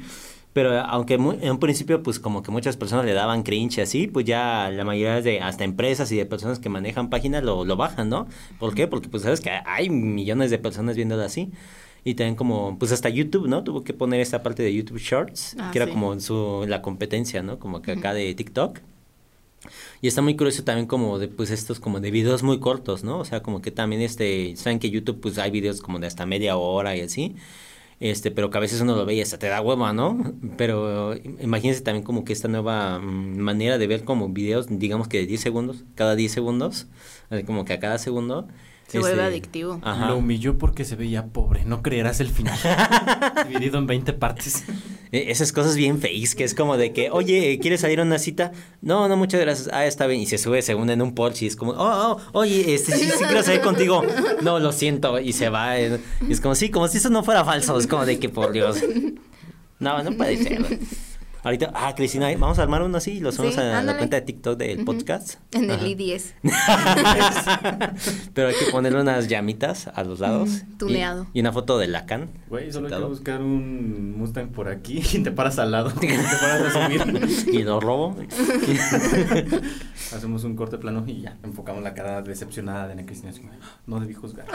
Pero 0.53 0.79
aunque 0.81 1.15
en 1.15 1.51
un 1.51 1.59
principio, 1.59 2.03
pues 2.03 2.21
como 2.21 2.43
que 2.43 2.51
muchas 2.51 2.77
personas 2.77 3.07
le 3.07 3.15
daban 3.15 3.43
cringe 3.43 3.79
así, 3.81 4.07
pues 4.07 4.27
ya 4.27 4.71
la 4.71 4.85
mayoría 4.85 5.21
de 5.23 5.41
hasta 5.41 5.65
empresas 5.65 6.13
y 6.13 6.17
de 6.17 6.27
personas 6.27 6.59
que 6.59 6.69
manejan 6.69 7.09
páginas 7.11 7.43
lo, 7.43 7.65
lo 7.65 7.77
bajan, 7.77 8.09
¿no? 8.11 8.27
¿Por 8.59 8.75
qué? 8.75 8.87
Porque 8.87 9.09
pues 9.09 9.23
sabes 9.23 9.41
que 9.41 9.51
hay 9.51 9.89
millones 9.91 10.51
de 10.51 10.59
personas 10.59 10.95
viéndolo 10.95 11.23
así. 11.23 11.51
Y 12.05 12.15
también 12.15 12.35
como, 12.35 12.79
pues 12.79 12.91
hasta 12.93 13.09
YouTube, 13.09 13.47
¿no? 13.47 13.63
Tuvo 13.63 13.85
que 13.85 13.95
poner 13.95 14.21
esta 14.21 14.43
parte 14.43 14.63
de 14.63 14.75
YouTube 14.75 14.99
Shorts, 14.99 15.57
ah, 15.59 15.71
que 15.73 15.79
era 15.79 15.89
como 15.89 16.19
su, 16.19 16.65
la 16.67 16.83
competencia, 16.83 17.43
¿no? 17.43 17.59
Como 17.59 17.81
que 17.81 17.93
acá 17.93 18.13
de 18.13 18.35
TikTok. 18.35 18.81
Y 20.01 20.09
está 20.09 20.21
muy 20.23 20.37
curioso 20.37 20.65
también 20.65 20.87
como 20.89 21.19
de, 21.21 21.29
pues 21.29 21.51
estos 21.51 21.79
como 21.79 22.01
de 22.01 22.11
videos 22.11 22.43
muy 22.43 22.59
cortos, 22.59 23.05
¿no? 23.05 23.19
O 23.19 23.25
sea, 23.25 23.43
como 23.43 23.63
que 23.63 23.71
también 23.71 24.03
este, 24.03 24.57
saben 24.57 24.81
que 24.81 24.91
YouTube 24.91 25.21
pues 25.21 25.39
hay 25.39 25.53
videos 25.53 25.81
como 25.81 26.01
de 26.01 26.09
hasta 26.09 26.27
media 26.27 26.57
hora 26.57 26.97
y 26.97 27.03
así. 27.03 27.37
Este, 28.01 28.33
pero 28.33 28.51
que 28.51 28.59
a 28.59 28.61
veces 28.61 28.81
uno 28.81 28.97
lo 28.97 29.07
ve 29.07 29.15
y 29.15 29.21
hasta 29.21 29.39
te 29.39 29.47
da 29.47 29.61
hueva, 29.61 29.93
¿no? 29.93 30.35
Pero 30.57 31.15
imagínense 31.41 31.83
también 31.83 32.03
como 32.03 32.25
que 32.25 32.33
esta 32.33 32.49
nueva 32.49 32.99
mm, 32.99 33.39
manera 33.39 33.79
de 33.79 33.87
ver 33.87 34.05
como 34.05 34.29
videos, 34.29 34.67
digamos 34.69 35.07
que 35.07 35.19
de 35.19 35.27
10 35.27 35.41
segundos, 35.41 35.85
cada 35.95 36.17
10 36.17 36.33
segundos, 36.33 36.89
como 37.47 37.65
que 37.65 37.75
a 37.75 37.79
cada 37.79 37.99
segundo, 37.99 38.49
se 38.93 38.99
vuelve 38.99 39.22
este, 39.22 39.26
adictivo. 39.26 39.80
Lo 40.07 40.18
humilló 40.18 40.59
porque 40.59 40.84
se 40.84 40.97
veía 40.97 41.24
pobre, 41.26 41.64
no 41.64 41.82
creerás 41.82 42.20
el 42.20 42.28
final. 42.28 42.59
Dividido 43.49 43.78
en 43.78 43.86
20 43.86 44.12
partes. 44.12 44.64
E, 45.12 45.30
esas 45.30 45.51
cosas 45.51 45.76
bien 45.76 45.99
feis, 45.99 46.34
que 46.34 46.45
es 46.45 46.55
como 46.55 46.76
de 46.76 46.93
que, 46.93 47.11
oye, 47.11 47.59
¿quieres 47.59 47.80
salir 47.80 48.01
a 48.01 48.03
una 48.03 48.18
cita? 48.18 48.53
No, 48.82 49.09
no, 49.09 49.16
muchas 49.16 49.40
gracias. 49.40 49.70
Ah, 49.72 49.86
está 49.86 50.07
bien. 50.07 50.20
Y 50.20 50.26
se 50.26 50.36
sube 50.36 50.61
según 50.61 50.90
en 50.90 51.01
un 51.01 51.14
Porsche 51.14 51.47
y 51.47 51.49
es 51.49 51.57
como, 51.57 51.72
oh, 51.72 52.18
oh 52.32 52.38
oye, 52.38 52.74
este, 52.74 52.93
sí, 52.93 53.09
sí 53.11 53.24
quiero 53.24 53.43
salir 53.43 53.62
contigo. 53.62 54.03
No, 54.43 54.59
lo 54.59 54.72
siento. 54.72 55.18
Y 55.18 55.32
se 55.32 55.49
va. 55.49 55.80
Y 55.80 55.99
es 56.28 56.40
como, 56.43 56.55
sí, 56.55 56.70
como 56.70 56.86
si 56.88 56.99
eso 56.99 57.09
no 57.09 57.24
fuera 57.24 57.45
falso. 57.47 57.78
Es 57.78 57.86
como 57.86 58.05
de 58.05 58.18
que, 58.18 58.28
por 58.28 58.53
Dios. 58.53 58.76
No, 59.78 60.03
no 60.03 60.12
puede 60.12 60.36
ser. 60.36 60.78
Ahorita, 61.45 61.72
ah, 61.74 61.93
Cristina, 61.97 62.28
vamos 62.38 62.61
a 62.61 62.62
armar 62.62 62.82
uno 62.82 62.99
así 62.99 63.14
y 63.14 63.20
lo 63.20 63.32
subimos 63.32 63.59
a 63.59 63.82
la 63.82 63.97
cuenta 63.97 64.14
de 64.14 64.22
TikTok 64.22 64.57
del 64.57 64.84
podcast. 64.84 65.40
En 65.51 65.68
el 65.68 65.80
I10. 65.80 66.34
Pero 68.32 68.49
hay 68.49 68.55
que 68.55 68.70
ponerle 68.70 69.01
unas 69.01 69.26
llamitas 69.26 69.88
a 69.88 70.05
los 70.05 70.20
lados. 70.20 70.62
tuneado. 70.78 71.26
Y, 71.32 71.40
una 71.40 71.53
foto 71.53 71.78
de 71.78 71.88
Lacan. 71.88 72.30
Güey, 72.49 72.72
solo 72.72 72.86
hay 72.86 72.95
que 72.95 73.09
buscar 73.09 73.40
un 73.40 74.16
Mustang 74.16 74.51
por 74.51 74.68
aquí 74.68 75.03
y 75.14 75.18
te 75.18 75.32
paras 75.32 75.59
al 75.59 75.72
lado. 75.72 75.90
te 76.01 76.07
paras 76.16 76.76
a 76.76 76.86
subir. 76.86 77.03
y 77.53 77.64
lo 77.64 77.80
robo. 77.80 78.14
Hacemos 80.14 80.45
un 80.45 80.55
corte 80.55 80.78
plano 80.78 81.03
y 81.09 81.22
ya, 81.22 81.38
enfocamos 81.43 81.82
la 81.82 81.93
cara 81.93 82.22
decepcionada 82.22 82.86
de 82.86 82.93
Ana 82.93 83.05
Cristina. 83.05 83.32
No 83.86 83.99
debí 83.99 84.14
juzgar. 84.14 84.47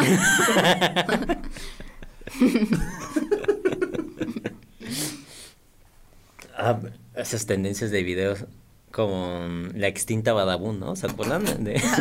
Ah, 6.58 6.80
esas 7.16 7.45
tendencias 7.45 7.91
de 7.91 8.03
videos 8.03 8.45
como 8.91 9.47
la 9.76 9.88
extinta 9.88 10.34
Badabun, 10.34 10.80
¿no? 10.80 10.95
¿Se 10.95 11.05
acuerdan 11.05 11.45
de...? 11.64 11.82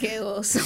Qué 0.00 0.20
oso. 0.20 0.60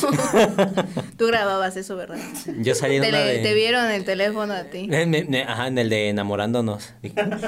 Tú 1.16 1.26
grababas 1.26 1.76
eso, 1.76 1.96
¿verdad? 1.96 2.18
Yo 2.60 2.74
salí 2.74 2.96
en 2.96 3.02
te, 3.02 3.10
de... 3.12 3.38
te 3.38 3.54
vieron 3.54 3.90
el 3.90 4.04
teléfono 4.04 4.52
a 4.52 4.64
ti. 4.64 4.88
ajá, 5.46 5.66
en 5.66 5.78
el 5.78 5.88
de 5.88 6.10
enamorándonos. 6.10 6.92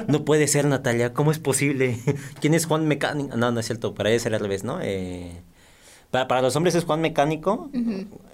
No 0.09 0.24
puede 0.24 0.49
ser, 0.49 0.64
Natalia, 0.66 1.12
¿cómo 1.12 1.31
es 1.31 1.39
posible? 1.39 1.99
¿Quién 2.41 2.55
es 2.55 2.66
Juan 2.66 2.89
Mecánico? 2.89 3.37
No, 3.37 3.53
no 3.53 3.61
es 3.61 3.66
cierto, 3.66 3.95
para 3.95 4.11
ella 4.11 4.18
ser 4.18 4.35
al 4.35 4.41
revés, 4.41 4.64
¿no? 4.64 4.81
Eh, 4.83 5.43
para, 6.11 6.26
para 6.26 6.42
los 6.42 6.56
hombres 6.56 6.74
es 6.74 6.84
Juan 6.84 7.00
Mecánico, 7.00 7.70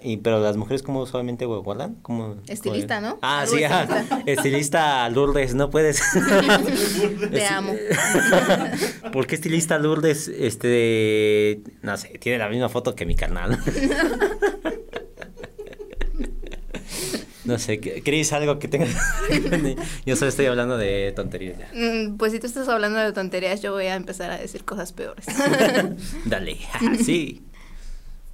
y 0.03 0.17
pero 0.19 0.41
las 0.41 0.57
mujeres 0.57 0.83
como 0.83 1.03
usualmente 1.03 1.45
guardan 1.45 1.97
como 1.97 2.37
estilista, 2.49 3.01
¿no? 3.01 3.19
Ah, 3.21 3.45
sí, 3.47 3.61
estilista 4.27 5.09
Lourdes, 5.11 5.55
no 5.55 5.69
puedes. 5.69 6.03
Te 7.31 7.47
amo. 7.47 7.75
¿Por 9.13 9.27
qué 9.27 9.35
estilista 9.35 9.79
Lourdes 9.79 10.29
este 10.29 11.61
no 11.83 11.97
sé, 11.99 12.19
tiene 12.19 12.39
la 12.39 12.49
misma 12.49 12.71
foto 12.71 12.95
que 12.95 13.05
mi 13.05 13.15
carnal? 13.15 13.59
No 17.45 17.59
sé, 17.61 17.79
Cris, 17.79 18.33
algo 18.33 18.59
que 18.59 18.67
tengas. 18.67 18.91
yo 20.05 20.17
solo 20.17 20.31
estoy 20.31 20.47
hablando 20.47 20.77
de 20.79 21.13
tonterías 21.15 21.59
ya. 21.59 21.71
Mm, 21.73 22.17
pues 22.17 22.33
si 22.33 22.41
tú 22.41 22.49
estás 22.49 22.69
hablando 22.69 22.99
de 22.99 23.13
tonterías, 23.13 23.63
yo 23.63 23.73
voy 23.73 23.87
a 23.87 23.95
empezar 23.95 24.33
a 24.33 24.39
decir 24.39 24.65
cosas 24.65 24.93
peores. 24.93 25.27
Dale, 26.25 26.59
sí. 27.05 27.46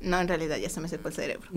No, 0.03 0.21
en 0.21 0.29
realidad 0.29 0.57
ya 0.57 0.69
se 0.69 0.81
me 0.81 0.89
secó 0.89 1.09
el 1.09 1.15
cerebro. 1.15 1.49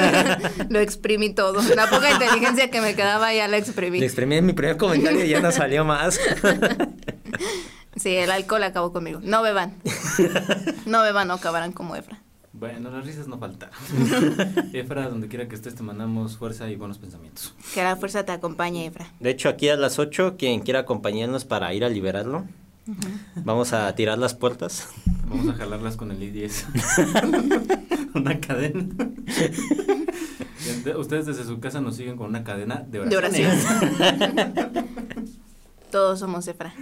lo 0.68 0.78
exprimí 0.80 1.34
todo. 1.34 1.60
La 1.74 1.88
poca 1.88 2.10
inteligencia 2.10 2.70
que 2.70 2.80
me 2.80 2.94
quedaba 2.94 3.34
ya 3.34 3.48
la 3.48 3.58
exprimí. 3.58 4.00
Le 4.00 4.06
exprimí 4.06 4.36
en 4.36 4.46
mi 4.46 4.52
primer 4.52 4.76
comentario 4.76 5.24
y 5.24 5.28
ya 5.28 5.40
no 5.40 5.52
salió 5.52 5.84
más. 5.84 6.18
Sí, 7.96 8.16
el 8.16 8.30
alcohol 8.30 8.62
acabó 8.62 8.92
conmigo. 8.92 9.20
No 9.22 9.42
beban. 9.42 9.74
No 10.86 11.02
beban, 11.02 11.28
no 11.28 11.34
acabarán 11.34 11.72
como 11.72 11.96
Efra. 11.96 12.22
Bueno, 12.52 12.90
las 12.90 13.04
risas 13.04 13.28
no 13.28 13.38
faltaron. 13.38 13.74
Efra, 14.72 15.08
donde 15.08 15.28
quiera 15.28 15.48
que 15.48 15.54
estés, 15.54 15.74
te 15.74 15.82
mandamos 15.82 16.36
fuerza 16.36 16.68
y 16.70 16.76
buenos 16.76 16.98
pensamientos. 16.98 17.54
Que 17.74 17.82
la 17.82 17.96
fuerza 17.96 18.24
te 18.24 18.32
acompañe, 18.32 18.86
Efra. 18.86 19.12
De 19.20 19.30
hecho, 19.30 19.48
aquí 19.48 19.68
a 19.68 19.76
las 19.76 19.98
8, 19.98 20.36
quien 20.38 20.60
quiera 20.60 20.80
acompañarnos 20.80 21.44
para 21.44 21.72
ir 21.74 21.84
a 21.84 21.88
liberarlo, 21.88 22.46
vamos 23.36 23.72
a 23.72 23.94
tirar 23.94 24.18
las 24.18 24.34
puertas. 24.34 24.88
Vamos 25.28 25.48
a 25.48 25.52
jalarlas 25.58 25.96
con 25.96 26.10
el 26.10 26.22
I-10. 26.22 28.10
una 28.14 28.40
cadena. 28.40 28.86
Ustedes 30.96 31.26
desde 31.26 31.44
su 31.44 31.60
casa 31.60 31.80
nos 31.80 31.96
siguen 31.96 32.16
con 32.16 32.28
una 32.28 32.44
cadena 32.44 32.84
de 32.86 33.00
oraciones. 33.00 33.64
De 33.64 33.86
oración. 33.86 34.70
Todos 35.90 36.20
somos 36.20 36.46
Efra. 36.48 36.72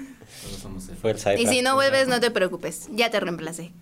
Todos 0.43 0.59
somos 0.61 0.85
Efra. 0.85 0.97
Fuerza 0.97 1.35
Y 1.35 1.43
Efra. 1.43 1.53
si 1.53 1.63
no 1.63 1.75
vuelves, 1.75 2.09
no 2.09 2.21
te 2.21 2.31
preocupes. 2.31 2.89
Ya 2.93 3.11
te 3.11 3.21
reemplacé. 3.21 3.73